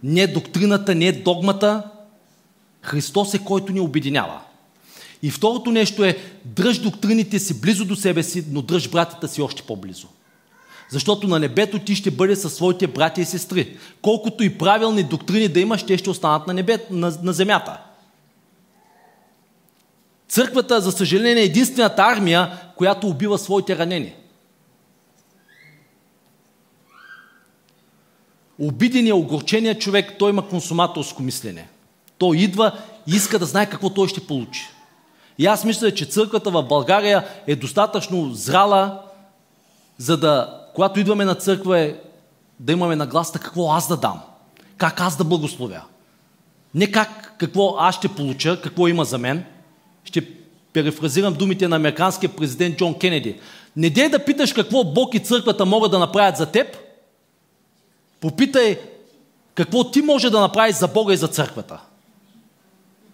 Не 0.04 0.28
доктрината, 0.28 0.96
не 0.96 1.12
догмата. 1.12 1.84
Христос 2.82 3.34
е 3.34 3.40
който 3.40 3.74
ни 3.74 3.80
обединява. 3.80 4.42
И 5.24 5.32
второто 5.32 5.72
нещо 5.72 6.04
е, 6.04 6.18
дръж 6.46 6.80
доктрините 6.80 7.40
си 7.40 7.62
близо 7.62 7.86
до 7.86 7.96
себе 7.96 8.24
си, 8.24 8.46
но 8.52 8.62
дръж 8.62 8.90
братята 8.90 9.28
си 9.28 9.42
още 9.42 9.64
по-близо. 9.64 10.08
Защото 10.90 11.28
на 11.28 11.40
небето 11.40 11.80
ти 11.80 11.96
ще 11.96 12.12
бъде 12.12 12.36
със 12.36 12.54
своите 12.54 12.88
братя 12.88 13.22
и 13.22 13.26
сестри. 13.26 13.78
Колкото 14.02 14.44
и 14.44 14.58
правилни 14.58 15.04
доктрини 15.04 15.48
да 15.48 15.60
имаш, 15.60 15.84
те 15.84 15.98
ще 15.98 16.10
останат 16.10 16.48
на, 16.48 16.54
небе, 16.54 16.86
на, 16.92 17.14
на 17.24 17.34
земята. 17.34 17.82
Църквата, 20.28 20.82
за 20.82 20.92
съжаление, 20.92 21.44
е 21.44 21.46
единствената 21.46 22.02
армия, 22.02 22.60
която 22.76 23.08
убива 23.08 23.38
своите 23.38 23.78
ранени. 23.78 24.14
Обидения, 28.64 29.16
огорчения 29.16 29.80
човек, 29.80 30.16
той 30.20 30.30
има 30.30 30.48
консуматорско 30.48 31.24
мислене. 31.24 31.68
Той 32.18 32.38
идва 32.38 32.72
и 33.08 33.16
иска 33.16 33.40
да 33.40 33.46
знае 33.46 33.70
какво 33.70 33.90
той 33.90 34.08
ще 34.08 34.28
получи. 34.28 34.68
И 35.38 35.46
аз 35.46 35.66
мисля, 35.66 35.94
че 35.94 36.06
църквата 36.06 36.52
в 36.52 36.64
България 36.64 37.28
е 37.48 37.56
достатъчно 37.56 38.34
зрала, 38.34 39.02
за 39.98 40.18
да, 40.18 40.62
когато 40.76 41.00
идваме 41.00 41.26
на 41.26 41.36
църква, 41.36 41.80
е 41.80 41.96
да 42.60 42.72
имаме 42.72 42.96
нагласта 42.96 43.40
какво 43.40 43.72
аз 43.72 43.88
да 43.88 43.98
дам, 43.98 44.22
как 44.78 45.02
аз 45.02 45.18
да 45.18 45.24
благословя. 45.24 45.82
Не 46.76 46.92
как 46.92 47.36
какво 47.38 47.76
аз 47.80 47.96
ще 47.96 48.08
получа, 48.08 48.62
какво 48.62 48.88
има 48.88 49.06
за 49.06 49.18
мен. 49.18 49.46
Ще 50.04 50.28
перефразирам 50.74 51.34
думите 51.34 51.68
на 51.68 51.76
американския 51.76 52.30
президент 52.30 52.78
Джон 52.78 53.00
Кенеди. 53.00 53.40
Не 53.76 53.90
дей 53.90 54.10
да 54.10 54.26
питаш 54.26 54.54
какво 54.54 54.84
Бог 54.84 55.14
и 55.14 55.20
църквата 55.20 55.66
могат 55.66 55.92
да 55.92 56.00
направят 56.00 56.38
за 56.38 56.46
теб, 56.46 56.78
Попитай 58.22 58.80
какво 59.56 59.92
ти 59.92 60.02
може 60.02 60.30
да 60.30 60.40
направиш 60.40 60.76
за 60.76 60.88
Бога 60.88 61.14
и 61.14 61.18
за 61.18 61.28
църквата. 61.28 61.80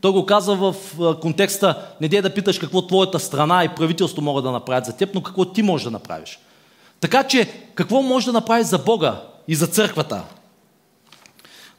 Той 0.02 0.12
го 0.12 0.26
казва 0.26 0.56
в 0.56 0.76
контекста, 1.22 1.88
не 2.02 2.08
дей 2.08 2.22
да 2.22 2.34
питаш 2.34 2.60
какво 2.60 2.88
твоята 2.88 3.20
страна 3.20 3.64
и 3.64 3.76
правителство 3.76 4.22
могат 4.22 4.44
да 4.44 4.52
направят 4.52 4.86
за 4.86 4.98
теб, 4.98 5.10
но 5.16 5.24
какво 5.24 5.46
ти 5.46 5.64
можеш 5.64 5.86
да 5.86 5.92
направиш. 5.92 6.40
Така 7.00 7.24
че, 7.24 7.52
какво 7.76 8.02
може 8.02 8.26
да 8.26 8.34
направиш 8.34 8.68
за 8.68 8.78
Бога 8.78 9.22
и 9.48 9.56
за 9.56 9.68
църквата? 9.68 10.24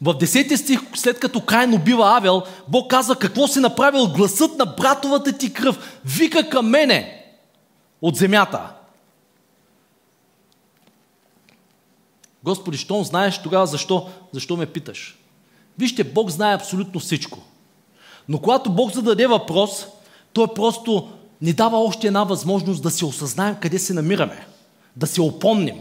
В 0.03 0.15
10 0.15 0.57
стих, 0.57 0.81
след 0.95 1.19
като 1.19 1.41
Кайн 1.41 1.75
убива 1.75 2.17
Авел, 2.17 2.43
Бог 2.69 2.91
казва 2.91 3.17
какво 3.17 3.47
си 3.47 3.61
направил 3.61 4.07
гласът 4.07 4.59
на 4.59 4.67
братовата 4.67 5.33
ти 5.33 5.53
кръв. 5.53 6.01
Вика 6.05 6.49
към 6.49 6.67
мене 6.69 7.25
от 8.03 8.17
земята. 8.17 8.61
Господи, 12.49 12.79
щом 12.79 13.05
знаеш, 13.05 13.43
тогава 13.43 13.67
защо, 13.67 14.09
защо 14.33 14.57
ме 14.57 14.67
питаш? 14.67 15.19
Вижте, 15.79 16.05
Бог 16.05 16.31
знае 16.31 16.55
абсолютно 16.55 17.01
всичко. 17.01 17.39
Но 18.29 18.39
когато 18.39 18.73
Бог 18.73 18.93
зададе 18.93 19.27
въпрос, 19.27 19.87
той 20.33 20.55
просто 20.55 21.09
ни 21.43 21.53
дава 21.53 21.79
още 21.79 22.07
една 22.07 22.25
възможност 22.25 22.83
да 22.83 22.91
се 22.91 23.05
осъзнаем 23.05 23.57
къде 23.61 23.79
се 23.79 23.95
намираме. 23.95 24.47
Да 24.97 25.07
се 25.07 25.21
опомним. 25.21 25.77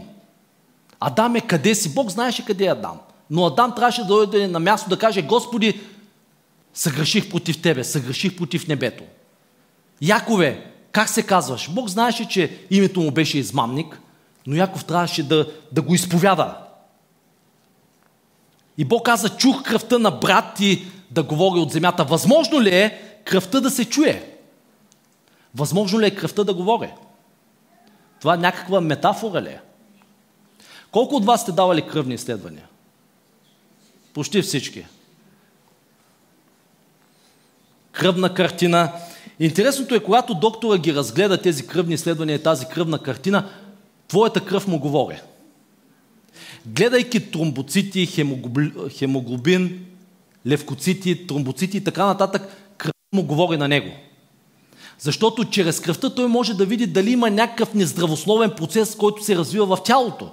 Адам 1.00 1.36
е 1.36 1.40
къде 1.40 1.74
си? 1.74 1.94
Бог 1.94 2.10
знаеше 2.10 2.44
къде 2.44 2.64
е 2.64 2.72
Адам. 2.72 2.98
Но 3.30 3.46
Адам 3.46 3.74
трябваше 3.74 4.00
да 4.00 4.06
дойде 4.06 4.48
на 4.48 4.60
място 4.60 4.90
да 4.90 4.98
каже, 4.98 5.22
Господи, 5.22 5.80
съгреших 6.74 7.30
против 7.30 7.62
Тебе, 7.62 7.84
съгреших 7.84 8.36
против 8.36 8.68
небето. 8.68 9.04
Якове, 10.02 10.72
как 10.92 11.08
се 11.08 11.22
казваш? 11.22 11.70
Бог 11.70 11.88
знаеше, 11.88 12.28
че 12.28 12.58
името 12.70 13.00
му 13.00 13.10
беше 13.10 13.38
измамник, 13.38 14.00
но 14.48 14.56
Яков 14.56 14.84
трябваше 14.84 15.22
да, 15.22 15.46
да 15.72 15.82
го 15.82 15.94
изповяда. 15.94 16.56
И 18.78 18.84
Бог 18.84 19.06
каза, 19.06 19.36
чух 19.36 19.62
кръвта 19.62 19.98
на 19.98 20.10
брат 20.10 20.44
ти 20.56 20.86
да 21.10 21.22
говори 21.22 21.60
от 21.60 21.72
земята. 21.72 22.04
Възможно 22.04 22.60
ли 22.60 22.74
е 22.74 23.20
кръвта 23.24 23.60
да 23.60 23.70
се 23.70 23.84
чуе? 23.84 24.38
Възможно 25.54 26.00
ли 26.00 26.06
е 26.06 26.14
кръвта 26.14 26.44
да 26.44 26.54
говори? 26.54 26.90
Това 28.20 28.36
някаква 28.36 28.80
метафора 28.80 29.42
ли 29.42 29.48
е? 29.48 29.60
Колко 30.90 31.14
от 31.14 31.24
вас 31.24 31.42
сте 31.42 31.52
давали 31.52 31.88
кръвни 31.88 32.14
изследвания? 32.14 32.68
Почти 34.14 34.42
всички. 34.42 34.86
Кръвна 37.92 38.34
картина. 38.34 38.92
Интересното 39.40 39.94
е, 39.94 40.00
когато 40.00 40.34
доктора 40.34 40.78
ги 40.78 40.94
разгледа 40.94 41.42
тези 41.42 41.66
кръвни 41.66 41.94
изследвания 41.94 42.42
тази 42.42 42.66
кръвна 42.66 42.98
картина, 42.98 43.48
твоята 44.08 44.44
кръв 44.44 44.66
му 44.66 44.78
говори. 44.78 45.20
Гледайки 46.66 47.30
тромбоцити, 47.30 48.06
хемоглобин, 48.98 49.86
левкоцити, 50.46 51.26
тромбоцити 51.26 51.76
и 51.76 51.84
така 51.84 52.06
нататък, 52.06 52.56
кръв 52.76 52.92
му 53.14 53.22
говори 53.22 53.56
на 53.56 53.68
него. 53.68 53.90
Защото 54.98 55.44
чрез 55.44 55.80
кръвта 55.80 56.14
той 56.14 56.26
може 56.26 56.54
да 56.54 56.66
види 56.66 56.86
дали 56.86 57.10
има 57.10 57.30
някакъв 57.30 57.74
нездравословен 57.74 58.50
процес, 58.50 58.94
който 58.94 59.24
се 59.24 59.36
развива 59.36 59.76
в 59.76 59.82
тялото. 59.82 60.30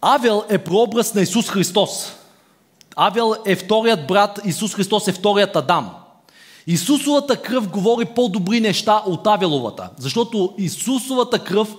Авел 0.00 0.44
е 0.48 0.58
прообраз 0.58 1.14
на 1.14 1.20
Исус 1.22 1.50
Христос. 1.50 2.12
Авел 2.96 3.34
е 3.46 3.56
вторият 3.56 4.06
брат, 4.06 4.40
Исус 4.44 4.74
Христос 4.74 5.08
е 5.08 5.12
вторият 5.12 5.56
Адам. 5.56 6.01
Исусовата 6.66 7.36
кръв 7.36 7.68
говори 7.68 8.04
по-добри 8.04 8.60
неща 8.60 9.02
от 9.06 9.26
Авеловата, 9.26 9.90
защото 9.98 10.54
Исусовата 10.58 11.38
кръв 11.38 11.74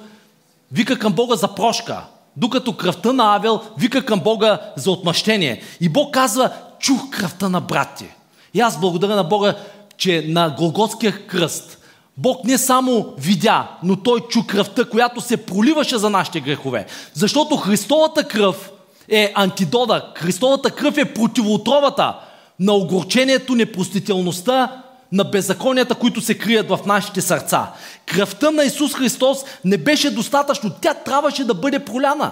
вика 0.71 0.99
към 0.99 1.13
Бога 1.13 1.35
за 1.35 1.55
прошка, 1.55 2.01
докато 2.37 2.77
кръвта 2.77 3.13
на 3.13 3.35
Авел 3.35 3.61
вика 3.77 4.05
към 4.05 4.19
Бога 4.19 4.59
за 4.75 4.91
отмъщение. 4.91 5.61
И 5.81 5.89
Бог 5.89 6.13
казва, 6.13 6.49
чух 6.79 7.09
кръвта 7.09 7.49
на 7.49 7.61
брати. 7.61 8.07
И 8.53 8.59
аз 8.59 8.79
благодаря 8.79 9.15
на 9.15 9.23
Бога, 9.23 9.55
че 9.97 10.25
на 10.27 10.49
Голготския 10.49 11.27
кръст 11.27 11.77
Бог 12.17 12.43
не 12.43 12.57
само 12.57 13.13
видя, 13.17 13.67
но 13.83 13.95
Той 13.95 14.19
чу 14.19 14.47
кръвта, 14.47 14.85
която 14.85 15.21
се 15.21 15.37
проливаше 15.37 15.97
за 15.97 16.09
нашите 16.09 16.39
грехове. 16.39 16.85
Защото 17.13 17.57
Христовата 17.57 18.23
кръв 18.23 18.71
е 19.09 19.31
антидода. 19.35 20.11
Христовата 20.15 20.71
кръв 20.71 20.97
е 20.97 21.13
противоотровата 21.13 22.15
на 22.63 22.73
огорчението, 22.73 23.55
непростителността, 23.55 24.83
на 25.11 25.23
беззаконията, 25.23 25.95
които 25.95 26.21
се 26.21 26.37
крият 26.37 26.69
в 26.69 26.79
нашите 26.85 27.21
сърца. 27.21 27.71
Кръвта 28.05 28.51
на 28.51 28.63
Исус 28.63 28.93
Христос 28.93 29.37
не 29.65 29.77
беше 29.77 30.11
достатъчно. 30.11 30.71
Тя 30.81 30.93
трябваше 30.93 31.43
да 31.43 31.53
бъде 31.53 31.79
проляна. 31.79 32.31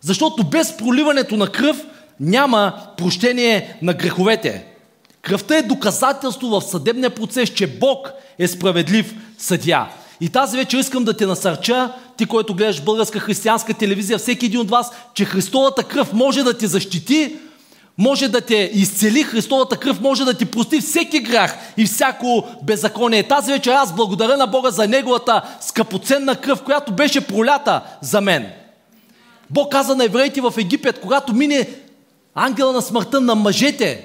Защото 0.00 0.44
без 0.44 0.76
проливането 0.76 1.36
на 1.36 1.46
кръв 1.46 1.76
няма 2.20 2.72
прощение 2.96 3.78
на 3.82 3.94
греховете. 3.94 4.66
Кръвта 5.22 5.56
е 5.56 5.62
доказателство 5.62 6.48
в 6.48 6.62
съдебния 6.62 7.10
процес, 7.10 7.48
че 7.48 7.66
Бог 7.66 8.10
е 8.38 8.48
справедлив 8.48 9.14
съдия. 9.38 9.86
И 10.20 10.28
тази 10.28 10.56
вечер 10.56 10.78
искам 10.78 11.04
да 11.04 11.16
те 11.16 11.26
насърча, 11.26 11.92
ти, 12.16 12.26
който 12.26 12.54
гледаш 12.54 12.80
българска 12.80 13.20
християнска 13.20 13.74
телевизия, 13.74 14.18
всеки 14.18 14.46
един 14.46 14.60
от 14.60 14.70
вас, 14.70 14.90
че 15.14 15.24
Христовата 15.24 15.82
кръв 15.82 16.12
може 16.12 16.42
да 16.42 16.58
те 16.58 16.66
защити, 16.66 17.36
може 17.98 18.28
да 18.28 18.40
те 18.40 18.70
изцели, 18.74 19.22
Христовата 19.22 19.76
кръв 19.76 20.00
може 20.00 20.24
да 20.24 20.34
ти 20.34 20.44
прости 20.44 20.80
всеки 20.80 21.20
грях 21.20 21.56
и 21.76 21.86
всяко 21.86 22.44
беззаконие. 22.62 23.22
Тази 23.22 23.52
вечер 23.52 23.72
аз 23.72 23.94
благодаря 23.94 24.36
на 24.36 24.46
Бога 24.46 24.70
за 24.70 24.88
Неговата 24.88 25.42
скъпоценна 25.60 26.36
кръв, 26.36 26.62
която 26.62 26.92
беше 26.92 27.26
пролята 27.26 27.82
за 28.00 28.20
мен. 28.20 28.46
Бог 29.50 29.72
каза 29.72 29.94
на 29.94 30.04
евреите 30.04 30.40
в 30.40 30.54
Египет, 30.58 31.00
когато 31.00 31.34
мине 31.34 31.68
ангела 32.34 32.72
на 32.72 32.82
смъртта 32.82 33.20
на 33.20 33.34
мъжете, 33.34 34.04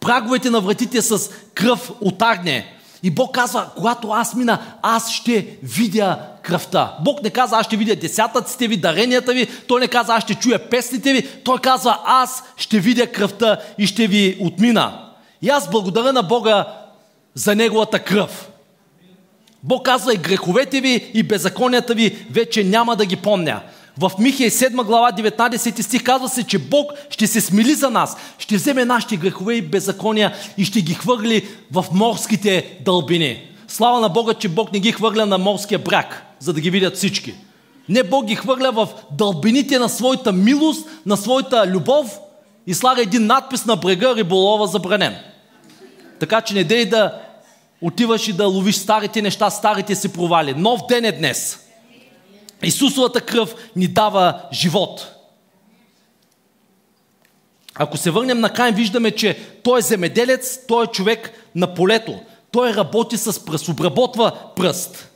праговете 0.00 0.50
на 0.50 0.60
вратите 0.60 1.02
с 1.02 1.30
кръв 1.54 1.90
от 2.00 2.22
агне. 2.22 2.74
И 3.02 3.10
Бог 3.10 3.34
казва, 3.34 3.66
когато 3.76 4.10
аз 4.10 4.34
мина, 4.34 4.58
аз 4.82 5.10
ще 5.10 5.46
видя 5.62 6.18
кръвта. 6.50 6.96
Бог 7.04 7.22
не 7.22 7.30
каза, 7.30 7.56
аз 7.56 7.66
ще 7.66 7.76
видя 7.76 7.96
десятъците 7.96 8.68
ви, 8.68 8.76
даренията 8.76 9.32
ви. 9.32 9.46
Той 9.68 9.80
не 9.80 9.88
каза, 9.88 10.14
аз 10.14 10.22
ще 10.22 10.34
чуя 10.34 10.58
песните 10.58 11.12
ви. 11.12 11.22
Той 11.22 11.58
казва, 11.58 11.98
аз 12.04 12.42
ще 12.56 12.80
видя 12.80 13.06
кръвта 13.06 13.58
и 13.78 13.86
ще 13.86 14.06
ви 14.06 14.36
отмина. 14.40 15.10
И 15.42 15.48
аз 15.48 15.70
благодаря 15.70 16.12
на 16.12 16.22
Бога 16.22 16.66
за 17.34 17.54
Неговата 17.54 17.98
кръв. 17.98 18.50
Бог 19.62 19.84
казва 19.84 20.14
и 20.14 20.16
греховете 20.16 20.80
ви 20.80 21.10
и 21.14 21.22
беззаконията 21.22 21.94
ви 21.94 22.26
вече 22.30 22.64
няма 22.64 22.96
да 22.96 23.06
ги 23.06 23.16
помня. 23.16 23.60
В 23.98 24.12
Михия 24.18 24.50
7 24.50 24.84
глава 24.84 25.12
19 25.12 25.82
стих 25.82 26.02
казва 26.02 26.28
се, 26.28 26.42
че 26.42 26.58
Бог 26.58 26.92
ще 27.10 27.26
се 27.26 27.40
смили 27.40 27.74
за 27.74 27.90
нас, 27.90 28.16
ще 28.38 28.56
вземе 28.56 28.84
нашите 28.84 29.16
грехове 29.16 29.54
и 29.54 29.62
беззакония 29.62 30.34
и 30.58 30.64
ще 30.64 30.80
ги 30.80 30.94
хвърли 30.94 31.48
в 31.72 31.84
морските 31.92 32.78
дълбини. 32.84 33.49
Слава 33.70 34.00
на 34.00 34.08
Бога, 34.08 34.34
че 34.34 34.48
Бог 34.48 34.72
не 34.72 34.80
ги 34.80 34.92
хвърля 34.92 35.26
на 35.26 35.38
морския 35.38 35.78
брак, 35.78 36.24
за 36.38 36.52
да 36.52 36.60
ги 36.60 36.70
видят 36.70 36.96
всички. 36.96 37.34
Не, 37.88 38.02
Бог 38.02 38.24
ги 38.24 38.34
хвърля 38.34 38.72
в 38.72 38.88
дълбините 39.10 39.78
на 39.78 39.88
своята 39.88 40.32
милост, 40.32 40.88
на 41.06 41.16
своята 41.16 41.66
любов 41.66 42.18
и 42.66 42.74
слага 42.74 43.02
един 43.02 43.26
надпис 43.26 43.64
на 43.64 43.76
брега 43.76 44.14
риболова 44.16 44.66
забранен. 44.66 45.16
Така 46.20 46.40
че 46.40 46.54
не 46.54 46.64
дей 46.64 46.86
да 46.86 47.20
отиваш 47.80 48.28
и 48.28 48.32
да 48.32 48.46
ловиш 48.46 48.76
старите 48.76 49.22
неща, 49.22 49.50
старите 49.50 49.94
си 49.94 50.12
провали. 50.12 50.54
Нов 50.54 50.80
ден 50.88 51.04
е 51.04 51.12
днес. 51.12 51.58
Исусовата 52.62 53.20
кръв 53.20 53.54
ни 53.76 53.86
дава 53.86 54.40
живот. 54.52 55.14
Ако 57.74 57.96
се 57.96 58.10
върнем 58.10 58.40
на 58.40 58.52
Кайн, 58.52 58.74
виждаме, 58.74 59.10
че 59.10 59.38
той 59.62 59.78
е 59.78 59.82
земеделец, 59.82 60.66
той 60.66 60.84
е 60.84 60.86
човек 60.86 61.32
на 61.54 61.74
полето. 61.74 62.20
Той 62.50 62.74
работи 62.74 63.16
с 63.16 63.44
пръст, 63.44 63.68
обработва 63.68 64.54
пръст. 64.56 65.10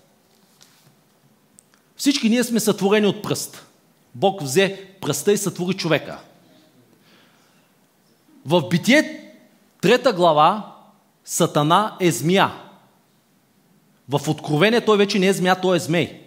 Всички 1.96 2.28
ние 2.28 2.44
сме 2.44 2.60
сътворени 2.60 3.06
от 3.06 3.22
пръст. 3.22 3.66
Бог 4.14 4.42
взе 4.42 4.86
пръста 5.00 5.32
и 5.32 5.38
сътвори 5.38 5.76
човека. 5.76 6.18
В 8.46 8.68
Битие, 8.68 9.32
трета 9.80 10.12
глава, 10.12 10.74
Сатана 11.24 11.96
е 12.00 12.10
змия. 12.10 12.52
В 14.08 14.28
Откровение 14.28 14.80
той 14.80 14.98
вече 14.98 15.18
не 15.18 15.26
е 15.26 15.32
змия, 15.32 15.60
той 15.60 15.76
е 15.76 15.80
змей. 15.80 16.20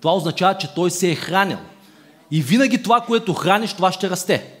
Това 0.00 0.14
означава, 0.14 0.58
че 0.58 0.74
той 0.74 0.90
се 0.90 1.10
е 1.10 1.14
хранил. 1.14 1.58
И 2.30 2.42
винаги 2.42 2.82
това, 2.82 3.00
което 3.00 3.34
храниш, 3.34 3.72
това 3.72 3.92
ще 3.92 4.10
расте. 4.10 4.52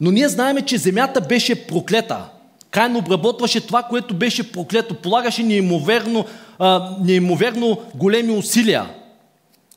Но 0.00 0.10
ние 0.10 0.28
знаем, 0.28 0.64
че 0.66 0.78
земята 0.78 1.20
беше 1.20 1.66
проклета. 1.66 2.28
Кайн 2.76 2.96
обработваше 2.96 3.66
това, 3.66 3.82
което 3.82 4.14
беше 4.14 4.52
проклето. 4.52 4.94
Полагаше 4.94 5.42
неимоверно, 5.42 6.24
а, 6.58 6.90
неимоверно 7.00 7.78
големи 7.94 8.32
усилия. 8.32 8.86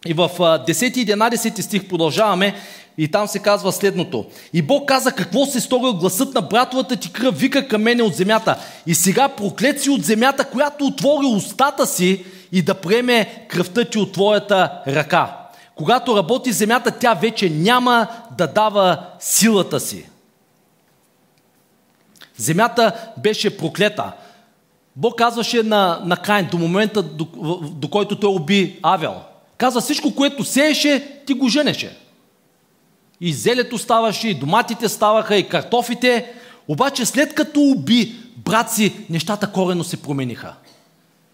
И 0.06 0.14
в 0.14 0.30
10 0.40 0.98
и 0.98 1.06
11 1.06 1.62
стих 1.62 1.88
продължаваме 1.88 2.56
и 2.98 3.08
там 3.08 3.28
се 3.28 3.40
казва 3.40 3.72
следното. 3.72 4.26
И 4.54 4.62
Бог 4.62 4.88
каза 4.88 5.12
какво 5.12 5.46
се 5.46 5.60
сторил 5.60 5.94
гласът 5.94 6.34
на 6.34 6.42
братовата 6.42 6.96
ти 6.96 7.12
кръв, 7.12 7.40
вика 7.40 7.68
към 7.68 7.82
мене 7.82 8.04
от 8.04 8.16
земята. 8.16 8.58
И 8.88 8.96
сега 8.96 9.30
проклет 9.30 9.82
си 9.82 9.90
от 9.90 10.04
земята, 10.04 10.46
която 10.46 10.86
отвори 10.86 11.26
устата 11.26 11.88
си 11.88 12.26
и 12.52 12.62
да 12.62 12.74
приеме 12.74 13.46
кръвта 13.48 13.86
ти 13.86 13.98
от 13.98 14.12
твоята 14.12 14.82
ръка. 14.88 15.38
Когато 15.76 16.18
работи 16.18 16.52
земята, 16.52 16.92
тя 16.92 17.14
вече 17.14 17.50
няма 17.50 18.08
да 18.38 18.48
дава 18.48 19.00
силата 19.20 19.80
си. 19.80 20.06
Земята 22.40 23.12
беше 23.18 23.58
проклета. 23.58 24.12
Бог 24.96 25.18
казваше 25.18 25.64
на, 25.64 26.02
на 26.06 26.18
Кайн 26.18 26.48
до 26.52 26.58
момента, 26.58 27.04
до, 27.04 27.26
до 27.62 27.90
който 27.90 28.20
той 28.20 28.34
уби 28.34 28.80
Авел. 28.84 29.16
Казва 29.58 29.82
всичко, 29.82 30.16
което 30.16 30.44
сееше, 30.44 31.22
ти 31.26 31.34
го 31.34 31.48
женеше. 31.48 31.98
И 33.22 33.34
зелето 33.34 33.78
ставаше, 33.78 34.28
и 34.28 34.34
доматите 34.34 34.90
ставаха, 34.90 35.36
и 35.36 35.50
картофите. 35.50 36.34
Обаче 36.68 37.06
след 37.06 37.34
като 37.34 37.62
уби 37.62 38.16
брат 38.38 38.72
си, 38.72 39.06
нещата 39.10 39.52
корено 39.52 39.84
се 39.84 40.02
промениха. 40.02 40.54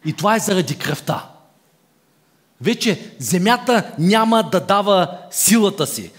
И 0.05 0.13
това 0.13 0.35
е 0.35 0.39
заради 0.39 0.77
кръвта. 0.77 1.29
Вече 2.61 2.99
земята 3.19 3.91
няма 3.99 4.49
да 4.51 4.59
дава 4.59 5.17
силата 5.31 5.87
си. 5.87 6.11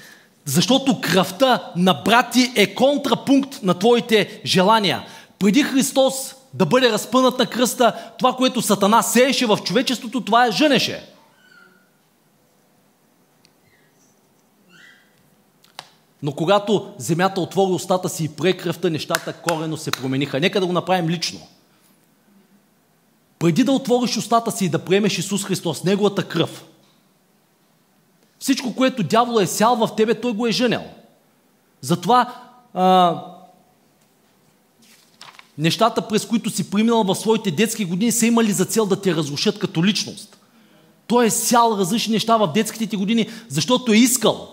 Защото 0.47 1.01
кръвта 1.01 1.73
на 1.77 1.95
брати 1.95 2.53
е 2.57 2.75
контрапункт 2.75 3.63
на 3.63 3.75
твоите 3.75 4.41
желания. 4.45 5.07
Преди 5.39 5.63
Христос 5.63 6.35
да 6.55 6.67
бъде 6.67 6.93
разпънат 6.93 7.39
на 7.39 7.47
кръста, 7.47 8.13
това, 8.19 8.33
което 8.33 8.63
Сатана 8.63 9.03
сееше 9.03 9.47
в 9.47 9.59
човечеството, 9.65 10.21
това 10.21 10.47
е 10.47 10.53
жънеше. 10.53 11.09
Но 16.23 16.33
когато 16.33 16.95
земята 16.99 17.41
отвори 17.41 17.73
устата 17.73 18.09
си 18.09 18.25
и 18.25 18.29
прие 18.29 18.53
кръвта, 18.53 18.91
нещата 18.91 19.33
корено 19.33 19.77
се 19.77 19.91
промениха. 19.91 20.41
Нека 20.41 20.61
да 20.61 20.67
го 20.67 20.73
направим 20.73 21.09
лично. 21.09 21.41
Преди 23.39 23.65
да 23.65 23.73
отвориш 23.73 24.17
устата 24.17 24.51
си 24.51 24.65
и 24.65 24.69
да 24.69 24.79
приемеш 24.79 25.19
Исус 25.19 25.45
Христос, 25.45 25.85
Неговата 25.85 26.29
кръв, 26.29 26.65
всичко, 28.39 28.75
което 28.75 29.03
дявол 29.03 29.41
е 29.41 29.47
сял 29.47 29.77
в 29.77 29.97
тебе, 29.97 30.21
той 30.21 30.33
го 30.33 30.47
е 30.47 30.53
женел. 30.53 30.83
Затова 31.81 32.35
а, 32.75 33.17
нещата, 35.59 36.09
през 36.09 36.27
които 36.27 36.51
си 36.51 36.71
преминал 36.71 37.05
в 37.05 37.15
своите 37.15 37.51
детски 37.51 37.85
години, 37.85 38.13
са 38.13 38.27
имали 38.27 38.53
за 38.53 38.65
цел 38.65 38.87
да 38.87 39.01
те 39.01 39.15
разрушат 39.15 39.59
като 39.59 39.85
личност. 39.85 40.39
Той 41.07 41.27
е 41.27 41.31
сял 41.31 41.77
различни 41.79 42.13
неща 42.13 42.37
в 42.37 42.53
детските 42.53 42.87
ти 42.87 42.97
години, 42.97 43.29
защото 43.49 43.93
е 43.93 43.97
искал 43.97 44.49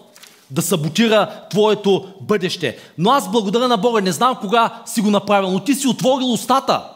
да 0.52 0.62
саботира 0.62 1.48
твоето 1.50 2.08
бъдеще. 2.22 2.78
Но 2.98 3.12
аз 3.12 3.32
благодаря 3.32 3.68
на 3.68 3.78
Бога, 3.78 4.02
не 4.02 4.12
знам 4.12 4.36
кога 4.42 4.82
си 4.86 5.02
го 5.02 5.12
направил, 5.12 5.52
но 5.52 5.60
ти 5.60 5.76
си 5.76 5.88
отворил 5.88 6.34
устата. 6.34 6.93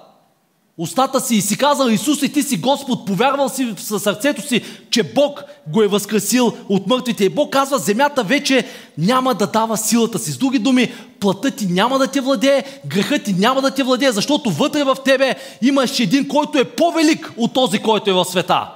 Устата 0.80 1.22
си 1.22 1.36
и 1.36 1.42
си 1.42 1.58
казал 1.58 1.90
Исус 1.90 2.22
и 2.22 2.34
ти 2.34 2.44
си 2.44 2.58
Господ, 2.58 3.06
повярвал 3.06 3.50
си 3.50 3.74
със 3.78 4.04
сърцето 4.04 4.48
си, 4.48 4.62
че 4.90 5.04
Бог 5.04 5.44
го 5.68 5.84
е 5.84 5.88
възкресил 5.88 6.54
от 6.70 6.88
мъртвите. 6.88 7.26
И 7.26 7.30
Бог 7.30 7.54
казва, 7.54 7.78
земята 7.78 8.24
вече 8.24 8.68
няма 8.98 9.34
да 9.34 9.48
дава 9.48 9.78
силата 9.78 10.20
си. 10.20 10.32
С 10.32 10.38
други 10.38 10.60
думи, 10.60 10.94
плътът 11.20 11.56
ти 11.56 11.66
няма 11.66 12.00
да 12.00 12.08
те 12.08 12.22
владее, 12.22 12.64
грехът 12.86 13.24
ти 13.24 13.34
няма 13.34 13.62
да 13.62 13.72
те 13.72 13.84
владее, 13.84 14.12
защото 14.12 14.52
вътре 14.52 14.84
в 14.84 14.98
тебе 15.06 15.36
имаш 15.62 16.00
един, 16.00 16.28
който 16.28 16.60
е 16.60 16.64
по-велик 16.64 17.34
от 17.38 17.54
този, 17.54 17.80
който 17.80 18.10
е 18.10 18.14
в 18.14 18.26
света. 18.26 18.68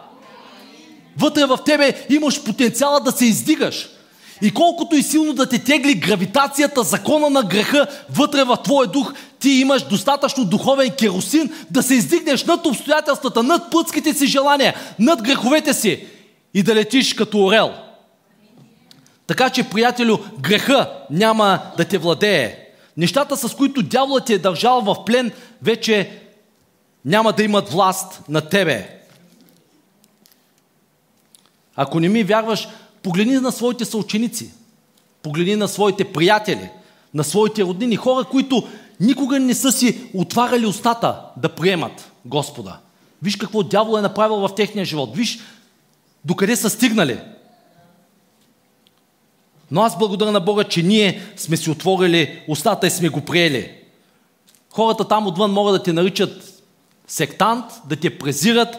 Вътре 1.18 1.46
в 1.46 1.60
тебе 1.66 2.06
имаш 2.10 2.44
потенциала 2.44 3.00
да 3.00 3.12
се 3.12 3.26
издигаш. 3.26 3.90
И 4.42 4.52
колкото 4.52 4.96
и 4.96 5.04
силно 5.04 5.34
да 5.34 5.50
те 5.50 5.64
тегли 5.64 5.94
гравитацията, 5.94 6.84
закона 6.84 7.30
на 7.30 7.44
греха 7.44 7.88
вътре 8.10 8.44
в 8.44 8.58
твоя 8.64 8.88
дух, 8.88 9.14
ти 9.42 9.50
имаш 9.50 9.84
достатъчно 9.84 10.46
духовен 10.46 10.92
керосин 10.92 11.52
да 11.70 11.84
се 11.84 11.94
издигнеш 11.94 12.46
над 12.46 12.66
обстоятелствата, 12.66 13.44
над 13.44 13.72
плътските 13.72 14.14
си 14.14 14.28
желания, 14.28 14.76
над 15.00 15.22
греховете 15.22 15.74
си 15.74 16.06
и 16.54 16.64
да 16.64 16.76
летиш 16.76 17.14
като 17.14 17.46
орел. 17.46 17.74
Така 19.28 19.50
че, 19.50 19.70
приятелю, 19.70 20.18
греха 20.40 20.90
няма 21.10 21.60
да 21.78 21.86
те 21.86 21.98
владее. 21.98 22.58
Нещата, 22.98 23.38
с 23.38 23.56
които 23.56 23.84
дяволът 23.84 24.26
ти 24.26 24.34
е 24.34 24.40
държал 24.40 24.82
в 24.82 25.06
плен, 25.06 25.32
вече 25.62 26.20
няма 27.06 27.34
да 27.34 27.44
имат 27.44 27.70
власт 27.70 28.22
на 28.30 28.42
тебе. 28.42 28.98
Ако 31.76 32.00
не 32.00 32.10
ми 32.10 32.24
вярваш, 32.24 32.68
Погледни 33.04 33.34
на 33.34 33.52
своите 33.52 33.86
съученици, 33.86 34.52
погледни 35.22 35.56
на 35.56 35.68
своите 35.68 36.04
приятели, 36.04 36.70
на 37.14 37.24
своите 37.24 37.64
роднини, 37.64 37.96
хора, 37.96 38.26
които 38.26 38.68
никога 39.02 39.40
не 39.40 39.54
са 39.54 39.72
си 39.72 40.10
отваряли 40.14 40.66
устата 40.66 41.22
да 41.38 41.50
приемат 41.50 42.12
Господа. 42.26 42.78
Виж 43.22 43.36
какво 43.36 43.64
дявол 43.64 43.98
е 43.98 44.02
направил 44.02 44.36
в 44.36 44.56
техния 44.56 44.86
живот. 44.86 45.16
Виж 45.16 45.40
докъде 46.26 46.56
са 46.56 46.70
стигнали. 46.70 47.20
Но 49.72 49.82
аз 49.82 49.98
благодаря 49.98 50.32
на 50.32 50.40
Бога, 50.40 50.64
че 50.64 50.84
ние 50.84 51.22
сме 51.38 51.58
си 51.58 51.70
отворили 51.70 52.44
устата 52.48 52.88
и 52.88 52.92
сме 52.92 53.10
го 53.10 53.22
приели. 53.22 53.72
Хората 54.70 55.08
там 55.08 55.28
отвън 55.28 55.52
могат 55.52 55.74
да 55.74 55.84
те 55.84 55.94
наричат 55.94 56.64
сектант, 57.08 57.66
да 57.86 57.96
те 57.96 58.18
презират, 58.18 58.78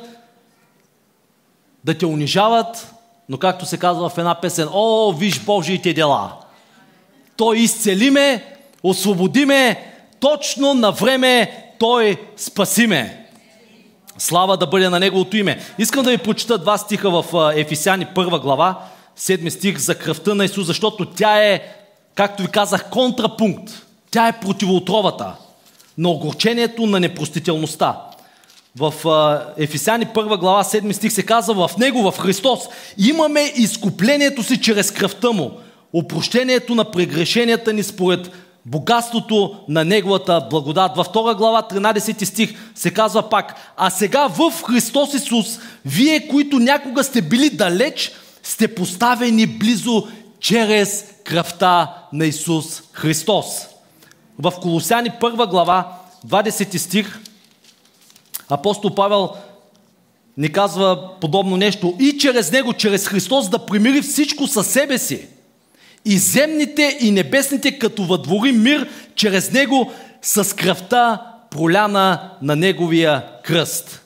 да 1.84 1.98
те 1.98 2.06
унижават, 2.06 2.94
но 3.28 3.38
както 3.38 3.66
се 3.66 3.78
казва 3.78 4.08
в 4.08 4.18
една 4.18 4.34
песен, 4.34 4.68
о, 4.72 5.12
виж 5.12 5.40
Божиите 5.40 5.92
дела. 5.92 6.32
Той 7.36 7.58
изцели 7.58 8.10
ме, 8.10 8.56
освободи 8.82 9.44
ме, 9.44 9.91
точно 10.22 10.74
на 10.74 10.92
време 10.92 11.64
Той 11.78 12.16
спаси 12.36 12.86
ме. 12.86 13.26
Слава 14.18 14.56
да 14.56 14.66
бъде 14.66 14.88
на 14.88 15.00
Неговото 15.00 15.36
име. 15.36 15.60
Искам 15.78 16.04
да 16.04 16.10
ви 16.10 16.18
прочита 16.18 16.58
два 16.58 16.78
стиха 16.78 17.22
в 17.22 17.52
Ефисяни 17.56 18.06
първа 18.14 18.40
глава, 18.40 18.78
седми 19.16 19.50
стих 19.50 19.78
за 19.78 19.94
кръвта 19.94 20.34
на 20.34 20.44
Исус, 20.44 20.66
защото 20.66 21.06
тя 21.06 21.44
е, 21.44 21.62
както 22.14 22.42
ви 22.42 22.48
казах, 22.48 22.90
контрапункт. 22.90 23.72
Тя 24.10 24.28
е 24.28 24.40
противоотровата 24.40 25.34
на 25.98 26.08
огорчението 26.08 26.86
на 26.86 27.00
непростителността 27.00 27.96
в 28.76 28.94
Ефисяни 29.58 30.06
1 30.06 30.38
глава 30.38 30.64
7 30.64 30.92
стих 30.92 31.12
се 31.12 31.22
казва 31.22 31.68
в 31.68 31.76
Него, 31.76 32.10
в 32.10 32.18
Христос, 32.18 32.60
имаме 32.98 33.52
изкуплението 33.56 34.42
си 34.42 34.60
чрез 34.60 34.90
кръвта 34.90 35.30
Му, 35.30 35.50
опрощението 35.92 36.74
на 36.74 36.90
прегрешенията 36.90 37.72
ни 37.72 37.82
според 37.82 38.30
богатството 38.66 39.56
на 39.68 39.84
Неговата 39.84 40.46
благодат. 40.50 40.96
Във 40.96 41.08
2 41.08 41.36
глава 41.36 41.62
13 41.70 42.24
стих 42.24 42.54
се 42.74 42.90
казва 42.90 43.28
пак, 43.28 43.72
а 43.76 43.90
сега 43.90 44.26
в 44.26 44.52
Христос 44.66 45.14
Исус, 45.14 45.58
вие, 45.84 46.28
които 46.28 46.58
някога 46.58 47.04
сте 47.04 47.22
били 47.22 47.50
далеч, 47.50 48.12
сте 48.42 48.74
поставени 48.74 49.46
близо 49.46 50.08
чрез 50.40 51.04
кръвта 51.24 51.94
на 52.12 52.26
Исус 52.26 52.82
Христос. 52.92 53.46
В 54.38 54.52
Колосяни 54.62 55.10
1 55.10 55.50
глава 55.50 55.98
20 56.28 56.76
стих 56.76 57.20
апостол 58.48 58.94
Павел 58.94 59.30
ни 60.36 60.52
казва 60.52 61.10
подобно 61.20 61.56
нещо. 61.56 61.94
И 62.00 62.18
чрез 62.18 62.52
него, 62.52 62.72
чрез 62.72 63.08
Христос 63.08 63.48
да 63.48 63.66
примири 63.66 64.02
всичко 64.02 64.46
със 64.46 64.66
себе 64.66 64.98
си. 64.98 65.26
И 66.04 66.18
земните 66.18 66.98
и 67.00 67.10
небесните, 67.10 67.78
като 67.78 68.04
въдвори 68.04 68.52
мир 68.52 68.88
чрез 69.14 69.52
него 69.52 69.92
с 70.22 70.56
кръвта 70.56 71.32
проляна 71.50 72.30
на 72.42 72.56
неговия 72.56 73.26
кръст. 73.42 74.02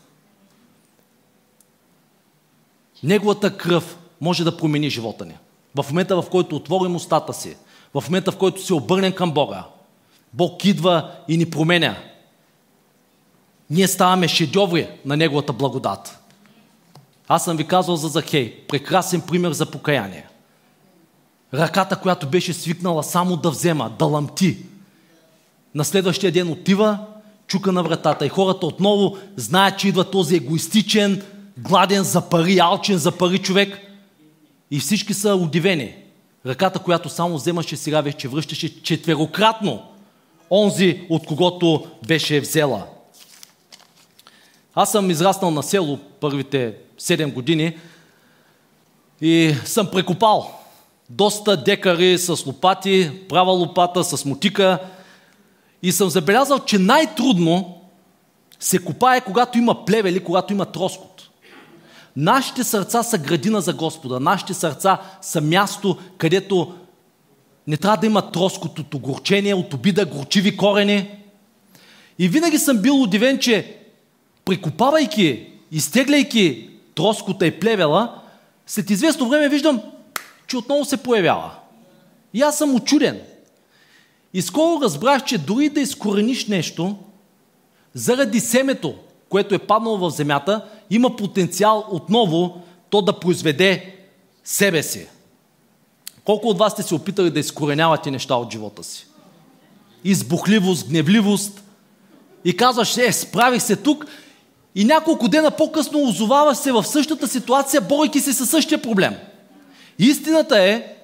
Неговата 3.02 3.56
кръв 3.56 3.98
може 4.20 4.44
да 4.44 4.56
промени 4.56 4.90
живота 4.90 5.24
ни. 5.24 5.34
В 5.74 5.86
момента, 5.90 6.22
в 6.22 6.30
който 6.30 6.56
отворим 6.56 6.96
устата 6.96 7.34
си, 7.34 7.56
в 7.94 8.04
момента, 8.08 8.32
в 8.32 8.36
който 8.36 8.64
се 8.64 8.74
обърнем 8.74 9.12
към 9.12 9.32
Бога, 9.32 9.64
Бог 10.32 10.64
идва 10.64 11.10
и 11.28 11.36
ни 11.36 11.50
променя 11.50 11.96
ние 13.70 13.88
ставаме 13.88 14.28
шедьоври 14.28 14.88
на 15.04 15.16
Неговата 15.16 15.52
благодат. 15.52 16.18
Аз 17.28 17.44
съм 17.44 17.56
ви 17.56 17.66
казал 17.66 17.96
за 17.96 18.08
Захей. 18.08 18.66
Прекрасен 18.68 19.20
пример 19.20 19.52
за 19.52 19.70
покаяние. 19.70 20.26
Ръката, 21.54 21.96
която 21.96 22.28
беше 22.28 22.52
свикнала 22.52 23.02
само 23.02 23.36
да 23.36 23.50
взема, 23.50 23.92
да 23.98 24.04
ламти. 24.04 24.56
На 25.74 25.84
следващия 25.84 26.32
ден 26.32 26.50
отива, 26.50 26.98
чука 27.46 27.72
на 27.72 27.82
вратата 27.82 28.26
и 28.26 28.28
хората 28.28 28.66
отново 28.66 29.18
знаят, 29.36 29.78
че 29.78 29.88
идва 29.88 30.10
този 30.10 30.36
егоистичен, 30.36 31.22
гладен 31.58 32.02
за 32.02 32.28
пари, 32.28 32.58
алчен 32.58 32.98
за 32.98 33.12
пари 33.12 33.38
човек. 33.38 33.80
И 34.70 34.78
всички 34.78 35.14
са 35.14 35.34
удивени. 35.34 35.94
Ръката, 36.46 36.78
която 36.78 37.08
само 37.08 37.36
вземаше, 37.36 37.76
сега 37.76 38.00
вече 38.00 38.28
връщаше 38.28 38.82
четверократно 38.82 39.82
онзи, 40.50 41.06
от 41.08 41.26
когото 41.26 41.86
беше 42.06 42.40
взела. 42.40 42.86
Аз 44.74 44.92
съм 44.92 45.10
израснал 45.10 45.50
на 45.50 45.62
село 45.62 45.98
първите 46.20 46.74
7 47.00 47.32
години 47.32 47.76
и 49.20 49.54
съм 49.64 49.90
прекопал 49.90 50.55
доста 51.10 51.64
декари 51.64 52.18
с 52.18 52.46
лопати, 52.46 53.10
права 53.28 53.52
лопата, 53.52 54.04
с 54.04 54.24
мотика 54.24 54.78
и 55.82 55.92
съм 55.92 56.10
забелязал, 56.10 56.58
че 56.58 56.78
най-трудно 56.78 57.80
се 58.60 58.78
копае, 58.78 59.20
когато 59.20 59.58
има 59.58 59.84
плевели, 59.84 60.24
когато 60.24 60.52
има 60.52 60.64
троскот. 60.64 61.30
Нашите 62.16 62.64
сърца 62.64 63.02
са 63.02 63.18
градина 63.18 63.60
за 63.60 63.72
Господа. 63.72 64.20
Нашите 64.20 64.54
сърца 64.54 64.98
са 65.20 65.40
място, 65.40 65.96
където 66.18 66.74
не 67.66 67.76
трябва 67.76 67.96
да 67.96 68.06
има 68.06 68.30
троскот 68.30 68.78
от 68.78 68.94
огорчение, 68.94 69.54
от 69.54 69.74
обида, 69.74 70.06
горчиви 70.06 70.56
корени. 70.56 71.10
И 72.18 72.28
винаги 72.28 72.58
съм 72.58 72.78
бил 72.78 73.02
удивен, 73.02 73.38
че 73.38 73.76
прикопавайки, 74.44 75.46
изтегляйки 75.72 76.70
троскота 76.94 77.46
и 77.46 77.60
плевела, 77.60 78.22
след 78.66 78.90
известно 78.90 79.28
време 79.28 79.48
виждам, 79.48 79.82
че 80.46 80.56
отново 80.56 80.84
се 80.84 80.96
появява. 80.96 81.50
И 82.34 82.42
аз 82.42 82.58
съм 82.58 82.74
очуден. 82.74 83.20
И 84.34 84.42
скоро 84.42 84.82
разбрах, 84.82 85.24
че 85.24 85.38
дори 85.38 85.68
да 85.68 85.80
изкорениш 85.80 86.46
нещо, 86.46 86.96
заради 87.94 88.40
семето, 88.40 88.94
което 89.28 89.54
е 89.54 89.58
паднало 89.58 89.98
в 89.98 90.10
земята, 90.10 90.64
има 90.90 91.16
потенциал 91.16 91.84
отново 91.90 92.62
то 92.90 93.02
да 93.02 93.20
произведе 93.20 93.94
себе 94.44 94.82
си. 94.82 95.06
Колко 96.24 96.48
от 96.48 96.58
вас 96.58 96.72
сте 96.72 96.82
се 96.82 96.94
опитали 96.94 97.30
да 97.30 97.40
изкоренявате 97.40 98.10
неща 98.10 98.34
от 98.34 98.52
живота 98.52 98.84
си? 98.84 99.06
Избухливост, 100.04 100.88
гневливост. 100.88 101.62
И 102.44 102.56
казваш, 102.56 102.96
е, 102.96 103.12
справих 103.12 103.62
се 103.62 103.76
тук 103.76 104.06
и 104.74 104.84
няколко 104.84 105.28
дена 105.28 105.50
по-късно 105.50 106.02
озоваваш 106.08 106.56
се 106.56 106.72
в 106.72 106.84
същата 106.84 107.28
ситуация, 107.28 107.80
борейки 107.80 108.20
се 108.20 108.32
със 108.32 108.50
същия 108.50 108.82
проблем. 108.82 109.14
Истината 109.98 110.62
е, 110.62 110.96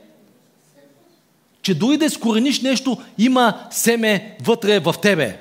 че 1.63 1.75
дори 1.75 1.97
да 1.97 2.05
изкорениш 2.05 2.61
нещо, 2.61 2.99
има 3.19 3.67
семе 3.71 4.37
вътре 4.45 4.81
в 4.81 4.95
тебе. 5.03 5.39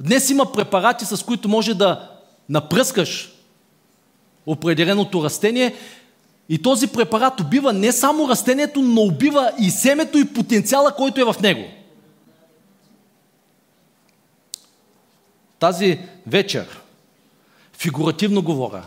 Днес 0.00 0.30
има 0.30 0.52
препарати, 0.52 1.04
с 1.04 1.24
които 1.24 1.48
може 1.48 1.74
да 1.74 2.10
напръскаш 2.48 3.32
определеното 4.46 5.24
растение 5.24 5.74
и 6.48 6.62
този 6.62 6.86
препарат 6.86 7.40
убива 7.40 7.72
не 7.72 7.92
само 7.92 8.28
растението, 8.28 8.82
но 8.82 9.00
убива 9.00 9.52
и 9.60 9.70
семето 9.70 10.18
и 10.18 10.32
потенциала, 10.32 10.94
който 10.96 11.20
е 11.20 11.32
в 11.32 11.36
него. 11.42 11.64
Тази 15.58 16.00
вечер, 16.26 16.80
фигуративно 17.72 18.42
говоря, 18.42 18.82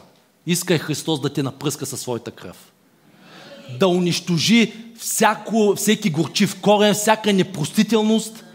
иска 0.51 0.77
Христос 0.77 1.21
да 1.21 1.29
те 1.29 1.43
напръска 1.43 1.85
със 1.85 2.01
своята 2.01 2.31
кръв. 2.31 2.73
Да 3.79 3.87
унищожи 3.87 4.73
всяко, 4.99 5.73
всеки 5.75 6.09
горчив 6.09 6.61
корен, 6.61 6.93
всяка 6.93 7.33
непростителност, 7.33 8.45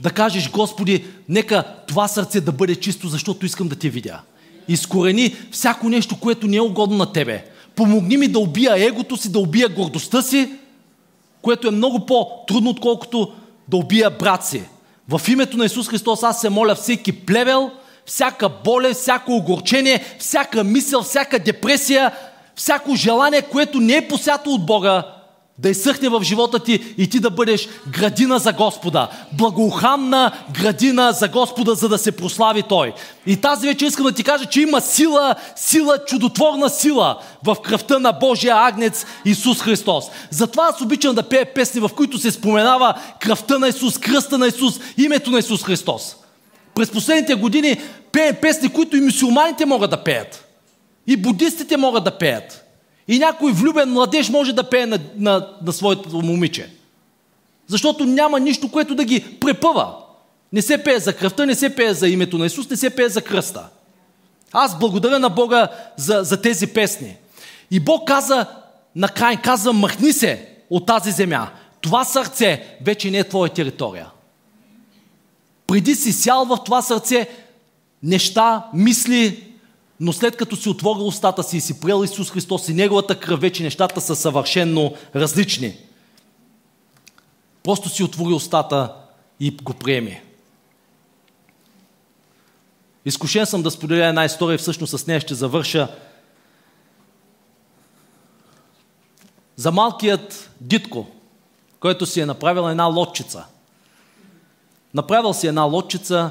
да 0.00 0.10
кажеш, 0.10 0.50
Господи, 0.50 1.04
нека 1.28 1.64
това 1.88 2.08
сърце 2.08 2.40
да 2.40 2.52
бъде 2.52 2.76
чисто, 2.76 3.08
защото 3.08 3.46
искам 3.46 3.68
да 3.68 3.76
те 3.76 3.88
видя. 3.88 4.20
Изкорени 4.68 5.34
всяко 5.50 5.88
нещо, 5.88 6.20
което 6.20 6.46
не 6.46 6.56
е 6.56 6.60
угодно 6.60 6.96
на 6.96 7.12
Тебе. 7.12 7.44
Помогни 7.74 8.16
ми 8.16 8.28
да 8.28 8.38
убия 8.38 8.86
егото 8.86 9.16
си, 9.16 9.32
да 9.32 9.38
убия 9.38 9.68
гордостта 9.68 10.22
си, 10.22 10.50
което 11.42 11.68
е 11.68 11.70
много 11.70 12.06
по-трудно, 12.06 12.70
отколкото 12.70 13.32
да 13.68 13.76
убия 13.76 14.10
брат 14.10 14.44
си. 14.44 14.62
В 15.08 15.20
името 15.28 15.56
на 15.56 15.64
Исус 15.64 15.88
Христос 15.88 16.22
аз 16.22 16.40
се 16.40 16.50
моля 16.50 16.74
всеки 16.74 17.12
плевел, 17.12 17.70
всяка 18.06 18.48
болест, 18.48 19.00
всяко 19.00 19.32
огорчение, 19.32 20.04
всяка 20.18 20.64
мисъл, 20.64 21.02
всяка 21.02 21.38
депресия, 21.38 22.12
всяко 22.56 22.94
желание, 22.94 23.42
което 23.42 23.80
не 23.80 23.96
е 23.96 24.08
посято 24.08 24.50
от 24.50 24.66
Бога, 24.66 25.04
да 25.58 25.68
изсъхне 25.68 26.08
в 26.08 26.22
живота 26.22 26.58
ти 26.58 26.94
и 26.98 27.10
ти 27.10 27.20
да 27.20 27.30
бъдеш 27.30 27.68
градина 27.88 28.38
за 28.38 28.52
Господа. 28.52 29.08
Благоуханна 29.32 30.32
градина 30.60 31.12
за 31.12 31.28
Господа, 31.28 31.74
за 31.74 31.88
да 31.88 31.98
се 31.98 32.12
прослави 32.12 32.62
Той. 32.62 32.94
И 33.26 33.36
тази 33.36 33.66
вече 33.66 33.86
искам 33.86 34.06
да 34.06 34.12
ти 34.12 34.24
кажа, 34.24 34.46
че 34.46 34.60
има 34.60 34.80
сила, 34.80 35.34
сила, 35.56 35.98
чудотворна 36.06 36.70
сила 36.70 37.18
в 37.44 37.56
кръвта 37.64 37.98
на 37.98 38.12
Божия 38.12 38.56
агнец 38.56 39.06
Исус 39.24 39.60
Христос. 39.60 40.04
Затова 40.30 40.66
аз 40.66 40.80
обичам 40.80 41.14
да 41.14 41.22
пея 41.22 41.54
песни, 41.54 41.80
в 41.80 41.90
които 41.96 42.18
се 42.18 42.30
споменава 42.30 42.94
кръвта 43.20 43.58
на 43.58 43.68
Исус, 43.68 43.98
кръста 43.98 44.38
на 44.38 44.46
Исус, 44.46 44.80
името 44.98 45.30
на 45.30 45.38
Исус 45.38 45.64
Христос. 45.64 46.16
През 46.76 46.90
последните 46.90 47.34
години 47.34 47.80
пеем 48.12 48.36
песни, 48.42 48.68
които 48.68 48.96
и 48.96 49.00
мусулманите 49.00 49.66
могат 49.66 49.90
да 49.90 50.04
пеят. 50.04 50.44
И 51.06 51.16
будистите 51.16 51.76
могат 51.76 52.04
да 52.04 52.18
пеят. 52.18 52.64
И 53.08 53.18
някой 53.18 53.52
влюбен 53.52 53.92
младеж 53.92 54.28
може 54.28 54.52
да 54.52 54.70
пее 54.70 54.86
на, 54.86 54.98
на, 55.16 55.48
на 55.62 55.72
своето 55.72 56.08
момиче. 56.08 56.70
Защото 57.66 58.04
няма 58.04 58.40
нищо, 58.40 58.70
което 58.70 58.94
да 58.94 59.04
ги 59.04 59.24
препъва. 59.40 59.94
Не 60.52 60.62
се 60.62 60.84
пее 60.84 60.98
за 60.98 61.12
кръвта, 61.12 61.46
не 61.46 61.54
се 61.54 61.74
пее 61.74 61.94
за 61.94 62.08
името 62.08 62.38
на 62.38 62.46
Исус, 62.46 62.70
не 62.70 62.76
се 62.76 62.90
пее 62.90 63.08
за 63.08 63.22
кръста. 63.22 63.68
Аз 64.52 64.78
благодаря 64.78 65.18
на 65.18 65.28
Бога 65.28 65.68
за, 65.96 66.20
за 66.22 66.42
тези 66.42 66.66
песни. 66.66 67.16
И 67.70 67.80
Бог 67.80 68.08
каза, 68.08 68.46
накрай 68.96 69.36
каза, 69.36 69.72
махни 69.72 70.12
се 70.12 70.48
от 70.70 70.86
тази 70.86 71.10
земя. 71.10 71.48
Това 71.80 72.04
сърце 72.04 72.78
вече 72.82 73.10
не 73.10 73.18
е 73.18 73.24
твоя 73.24 73.52
територия. 73.52 74.06
Преди 75.66 75.94
си 75.94 76.12
сял 76.12 76.44
в 76.44 76.58
това 76.64 76.82
сърце 76.82 77.28
неща, 78.02 78.66
мисли, 78.74 79.52
но 80.00 80.12
след 80.12 80.36
като 80.36 80.56
си 80.56 80.68
отворил 80.68 81.06
устата 81.06 81.42
си 81.42 81.56
и 81.56 81.60
си 81.60 81.80
приел 81.80 82.04
Исус 82.04 82.30
Христос 82.30 82.68
и 82.68 82.74
Неговата 82.74 83.20
кръв, 83.20 83.40
вече 83.40 83.62
нещата 83.62 84.00
са 84.00 84.16
съвършенно 84.16 84.94
различни. 85.14 85.76
Просто 87.62 87.88
си 87.88 88.02
отвори 88.02 88.34
устата 88.34 88.94
и 89.40 89.50
го 89.50 89.74
приеми. 89.74 90.20
Изкушен 93.04 93.46
съм 93.46 93.62
да 93.62 93.70
споделя 93.70 94.06
една 94.06 94.24
история, 94.24 94.58
всъщност 94.58 94.98
с 94.98 95.06
нея 95.06 95.20
ще 95.20 95.34
завърша. 95.34 95.88
За 99.56 99.72
малкият 99.72 100.50
дитко, 100.60 101.06
който 101.80 102.06
си 102.06 102.20
е 102.20 102.26
направил 102.26 102.70
една 102.70 102.84
лодчица. 102.84 103.44
Направил 104.96 105.34
си 105.34 105.46
една 105.46 105.62
лодчица, 105.62 106.30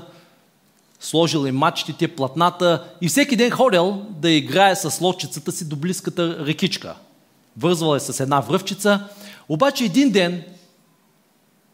сложил 0.99 1.47
и 1.47 1.51
мачтите, 1.51 2.07
платната 2.07 2.84
и 3.01 3.07
всеки 3.07 3.36
ден 3.36 3.51
ходил 3.51 4.01
да 4.09 4.32
играе 4.32 4.76
с 4.76 5.01
лодчицата 5.01 5.51
си 5.51 5.70
до 5.70 5.76
близката 5.76 6.45
рекичка. 6.45 6.95
Вързвал 7.57 7.95
е 7.95 7.99
с 7.99 8.20
една 8.20 8.39
връвчица, 8.39 9.07
обаче 9.49 9.84
един 9.84 10.11
ден 10.11 10.43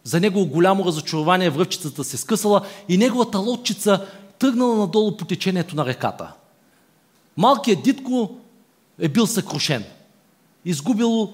за 0.04 0.20
него 0.20 0.46
голямо 0.46 0.86
разочарование 0.86 1.50
връвчицата 1.50 2.04
се 2.04 2.18
скъсала 2.18 2.62
и 2.90 2.98
неговата 2.98 3.40
лодчица 3.40 4.06
тръгнала 4.40 4.76
надолу 4.76 5.18
по 5.18 5.26
течението 5.26 5.76
на 5.76 5.86
реката. 5.86 6.32
Малкият 7.38 7.84
дитко 7.84 8.36
е 9.00 9.10
бил 9.10 9.28
съкрушен. 9.28 9.84
Изгубил 10.66 11.34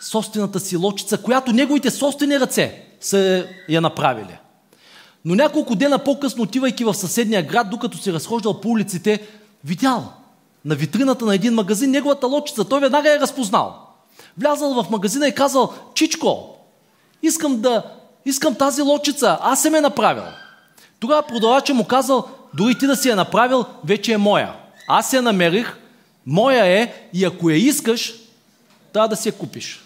собствената 0.00 0.60
си 0.60 0.76
лодчица, 0.76 1.22
която 1.22 1.52
неговите 1.52 1.90
собствени 1.90 2.40
ръце 2.40 2.82
са 3.00 3.48
я 3.68 3.80
направили. 3.80 4.38
Но 5.26 5.34
няколко 5.34 5.74
дена 5.74 5.98
по-късно, 5.98 6.42
отивайки 6.42 6.84
в 6.84 6.94
съседния 6.94 7.42
град, 7.42 7.70
докато 7.70 7.98
се 7.98 8.12
разхождал 8.12 8.60
по 8.60 8.68
улиците, 8.68 9.26
видял 9.64 10.12
на 10.64 10.74
витрината 10.74 11.24
на 11.24 11.34
един 11.34 11.54
магазин 11.54 11.90
неговата 11.90 12.26
лодчица. 12.26 12.64
Той 12.64 12.80
веднага 12.80 13.14
е 13.14 13.20
разпознал. 13.20 13.76
Влязал 14.38 14.82
в 14.82 14.90
магазина 14.90 15.28
и 15.28 15.34
казал, 15.34 15.72
Чичко, 15.94 16.56
искам 17.22 17.60
да, 17.60 17.82
искам 18.24 18.54
тази 18.54 18.82
лодчица, 18.82 19.38
аз 19.40 19.62
съм 19.62 19.74
е 19.74 19.80
направил. 19.80 20.24
Тогава 21.00 21.22
продавача 21.22 21.74
му 21.74 21.84
казал, 21.84 22.28
дори 22.54 22.78
ти 22.78 22.86
да 22.86 22.96
си 22.96 23.08
я 23.08 23.16
направил, 23.16 23.64
вече 23.84 24.12
е 24.12 24.18
моя. 24.18 24.52
Аз 24.88 25.12
я 25.12 25.22
намерих, 25.22 25.76
моя 26.26 26.66
е 26.66 27.08
и 27.12 27.24
ако 27.24 27.50
я 27.50 27.56
искаш, 27.56 28.14
трябва 28.92 29.08
да 29.08 29.16
си 29.16 29.28
я 29.28 29.32
купиш. 29.32 29.84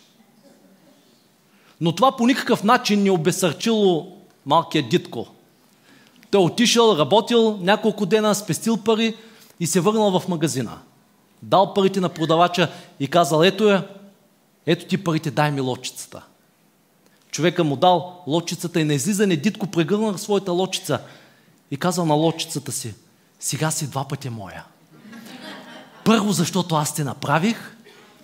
Но 1.81 1.95
това 1.95 2.17
по 2.17 2.27
никакъв 2.27 2.65
начин 2.65 3.03
не 3.03 3.11
обесърчило 3.11 4.20
малкият 4.47 4.89
дитко. 4.89 5.27
Той 6.31 6.43
отишъл, 6.43 6.97
работил 6.99 7.59
няколко 7.61 8.07
дена, 8.07 8.35
спестил 8.35 8.77
пари 8.77 9.17
и 9.61 9.67
се 9.67 9.81
върнал 9.81 10.21
в 10.21 10.29
магазина. 10.29 10.79
Дал 11.43 11.75
парите 11.75 12.01
на 12.01 12.09
продавача 12.09 12.73
и 13.01 13.09
казал, 13.09 13.43
ето 13.43 13.69
я, 13.69 13.89
ето 14.67 14.87
ти 14.87 15.05
парите, 15.05 15.31
дай 15.31 15.51
ми 15.51 15.61
лодчицата. 15.61 16.23
Човека 17.31 17.65
му 17.65 17.77
дал 17.77 18.23
лодчицата 18.27 18.81
и 18.81 18.85
на 18.85 18.95
излизане 18.95 19.37
дитко 19.37 19.67
прегърнал 19.67 20.19
своята 20.19 20.53
лодчица 20.53 21.01
и 21.71 21.77
казал 21.77 22.07
на 22.07 22.15
лодчицата 22.15 22.73
си, 22.73 22.95
сега 23.41 23.71
си 23.71 23.91
два 23.91 24.09
пъти 24.09 24.31
моя. 24.31 24.65
Първо, 26.05 26.33
защото 26.33 26.75
аз 26.75 26.95
те 26.95 27.05
направих 27.05 27.77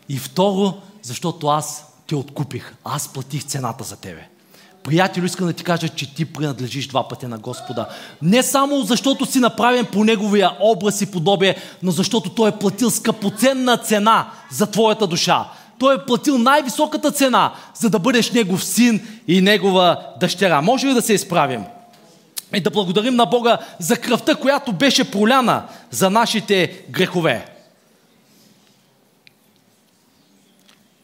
и 0.09 0.19
второ, 0.19 0.75
защото 1.03 1.47
аз 1.47 1.93
те 2.07 2.14
откупих. 2.14 2.75
Аз 2.85 3.12
платих 3.12 3.45
цената 3.45 3.85
за 3.85 3.97
тебе. 3.97 4.29
Приятелю, 4.87 5.24
искам 5.24 5.47
да 5.47 5.53
ти 5.53 5.64
кажа, 5.64 5.89
че 5.89 6.14
ти 6.14 6.24
принадлежиш 6.24 6.87
два 6.87 7.09
пъти 7.09 7.26
на 7.26 7.39
Господа. 7.39 7.89
Не 8.22 8.43
само 8.43 8.82
защото 8.82 9.26
си 9.26 9.39
направен 9.39 9.87
по 9.93 10.05
Неговия 10.05 10.53
образ 10.61 11.01
и 11.01 11.11
подобие, 11.11 11.57
но 11.82 11.91
защото 11.91 12.30
Той 12.30 12.49
е 12.49 12.53
платил 12.53 12.91
скъпоценна 12.91 13.76
цена 13.76 14.30
за 14.51 14.66
твоята 14.66 15.07
душа. 15.07 15.45
Той 15.78 15.95
е 15.95 16.05
платил 16.07 16.39
най-високата 16.39 17.11
цена, 17.11 17.53
за 17.74 17.91
да 17.91 17.99
бъдеш 17.99 18.30
Негов 18.30 18.64
син 18.64 19.07
и 19.28 19.41
Негова 19.41 20.01
дъщеря. 20.20 20.61
Може 20.61 20.87
ли 20.87 20.95
да 20.95 21.03
се 21.03 21.14
изправим? 21.14 21.64
И 22.55 22.61
да 22.61 22.70
благодарим 22.70 23.16
на 23.16 23.26
Бога 23.26 23.59
за 23.78 23.97
кръвта, 23.97 24.34
която 24.34 24.72
беше 24.72 25.11
проляна 25.11 25.62
за 25.91 26.11
нашите 26.11 26.82
грехове. 26.91 27.55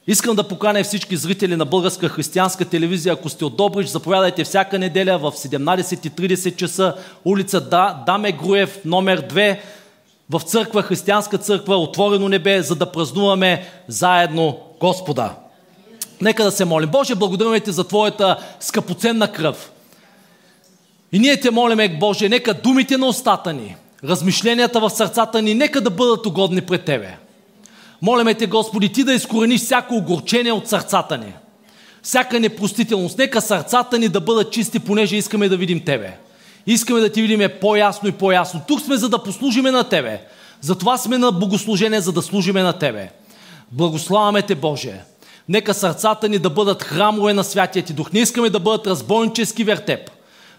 Искам 0.07 0.37
да 0.37 0.49
поканя 0.49 0.85
всички 0.85 1.17
зрители 1.17 1.57
на 1.57 1.65
българска 1.65 2.09
християнска 2.09 2.65
телевизия, 2.65 3.13
ако 3.13 3.29
сте 3.29 3.45
от 3.45 3.57
заповядайте 3.87 4.45
всяка 4.45 4.79
неделя 4.79 5.19
в 5.19 5.33
17.30 5.33 6.57
часа, 6.57 6.95
улица 7.25 7.61
Даме 8.07 8.33
Груев, 8.33 8.79
номер 8.85 9.29
2, 9.29 9.59
в 10.31 10.41
църква, 10.41 10.83
християнска 10.83 11.39
църква, 11.39 11.77
отворено 11.77 12.29
небе, 12.29 12.63
за 12.63 12.75
да 12.75 12.93
празнуваме 12.93 13.67
заедно 13.89 14.59
Господа. 14.81 15.35
Нека 16.21 16.45
да 16.45 16.51
се 16.51 16.65
молим. 16.65 16.91
Боже, 16.91 17.15
благодарим 17.15 17.61
ти 17.61 17.73
за 17.73 17.85
Твоята 17.85 18.37
скъпоценна 18.61 19.33
кръв. 19.33 19.73
И 21.13 21.19
ние 21.19 21.41
те 21.41 21.51
молиме, 21.51 21.99
Боже, 22.01 22.29
нека 22.29 22.55
думите 22.55 22.97
на 22.97 23.07
устата 23.07 23.53
ни, 23.53 23.77
размишленията 24.05 24.81
в 24.81 24.91
сърцата 24.91 25.43
ни, 25.43 25.55
нека 25.55 25.81
да 25.81 25.91
бъдат 25.91 26.27
угодни 26.27 26.61
пред 26.61 26.85
Тебе. 26.85 27.17
Молиме 28.03 28.35
Те, 28.35 28.47
Господи, 28.47 28.89
Ти 28.89 29.05
да 29.05 29.13
изкорениш 29.13 29.61
всяко 29.61 29.95
огорчение 29.95 30.53
от 30.53 30.69
сърцата 30.69 31.19
ни. 31.19 31.33
Всяка 32.03 32.41
непростителност. 32.41 33.19
Нека 33.19 33.41
сърцата 33.41 33.99
ни 33.99 34.09
да 34.09 34.21
бъдат 34.21 34.53
чисти, 34.53 34.79
понеже 34.79 35.17
искаме 35.17 35.49
да 35.49 35.57
видим 35.57 35.85
Тебе. 35.85 36.19
Искаме 36.67 37.01
да 37.01 37.13
Ти 37.13 37.23
видиме 37.23 37.49
по-ясно 37.49 38.09
и 38.09 38.13
по-ясно. 38.13 38.61
Тук 38.69 38.81
сме 38.81 38.97
за 38.97 39.09
да 39.09 39.23
послужиме 39.23 39.71
на 39.71 39.85
Тебе. 39.85 40.21
Затова 40.61 40.99
сме 40.99 41.19
на 41.19 41.33
богослужение, 41.33 42.01
за 42.01 42.13
да 42.13 42.23
служиме 42.23 42.63
на 42.63 42.73
Тебе. 42.73 43.11
Благославяме 43.73 44.43
Те, 44.43 44.55
Боже. 44.55 45.01
Нека 45.49 45.75
сърцата 45.75 46.29
ни 46.29 46.39
да 46.39 46.51
бъдат 46.51 46.83
храмове 46.83 47.33
на 47.33 47.45
Святия 47.45 47.85
Ти 47.85 47.93
Дух. 47.93 48.13
Не 48.13 48.21
искаме 48.21 48.51
да 48.51 48.61
бъдат 48.61 48.87
разбойнически 48.87 49.65
вертеп, 49.65 50.11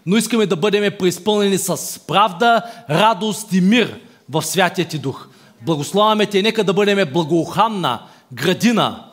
но 0.05 0.17
искаме 0.17 0.45
да 0.45 0.55
бъдем 0.55 0.93
преизпълнени 0.99 1.57
с 1.57 1.99
правда, 2.07 2.61
радост 2.89 3.53
и 3.53 3.61
мир 3.61 3.99
в 4.29 4.41
Святия 4.41 4.87
Ти 4.87 4.97
Дух. 4.97 5.27
Благославяме 5.65 6.25
Те, 6.25 6.41
нека 6.41 6.63
да 6.63 6.73
бъдем 6.73 7.09
благоуханна 7.13 7.99
градина 8.33 9.03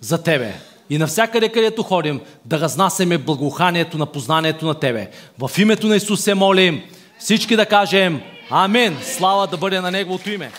за 0.00 0.22
Тебе. 0.22 0.54
И 0.90 0.98
навсякъде, 0.98 1.48
където 1.48 1.82
ходим, 1.82 2.20
да 2.44 2.60
разнасяме 2.60 3.18
благоуханието 3.18 3.98
на 3.98 4.06
познанието 4.06 4.66
на 4.66 4.74
Тебе. 4.74 5.10
В 5.38 5.58
името 5.58 5.86
на 5.86 5.96
Исус 5.96 6.20
се 6.20 6.34
молим 6.34 6.82
всички 7.18 7.56
да 7.56 7.66
кажем 7.66 8.20
Амин. 8.50 8.98
Слава 9.02 9.46
да 9.46 9.56
бъде 9.56 9.80
на 9.80 9.90
Неговото 9.90 10.30
име. 10.30 10.50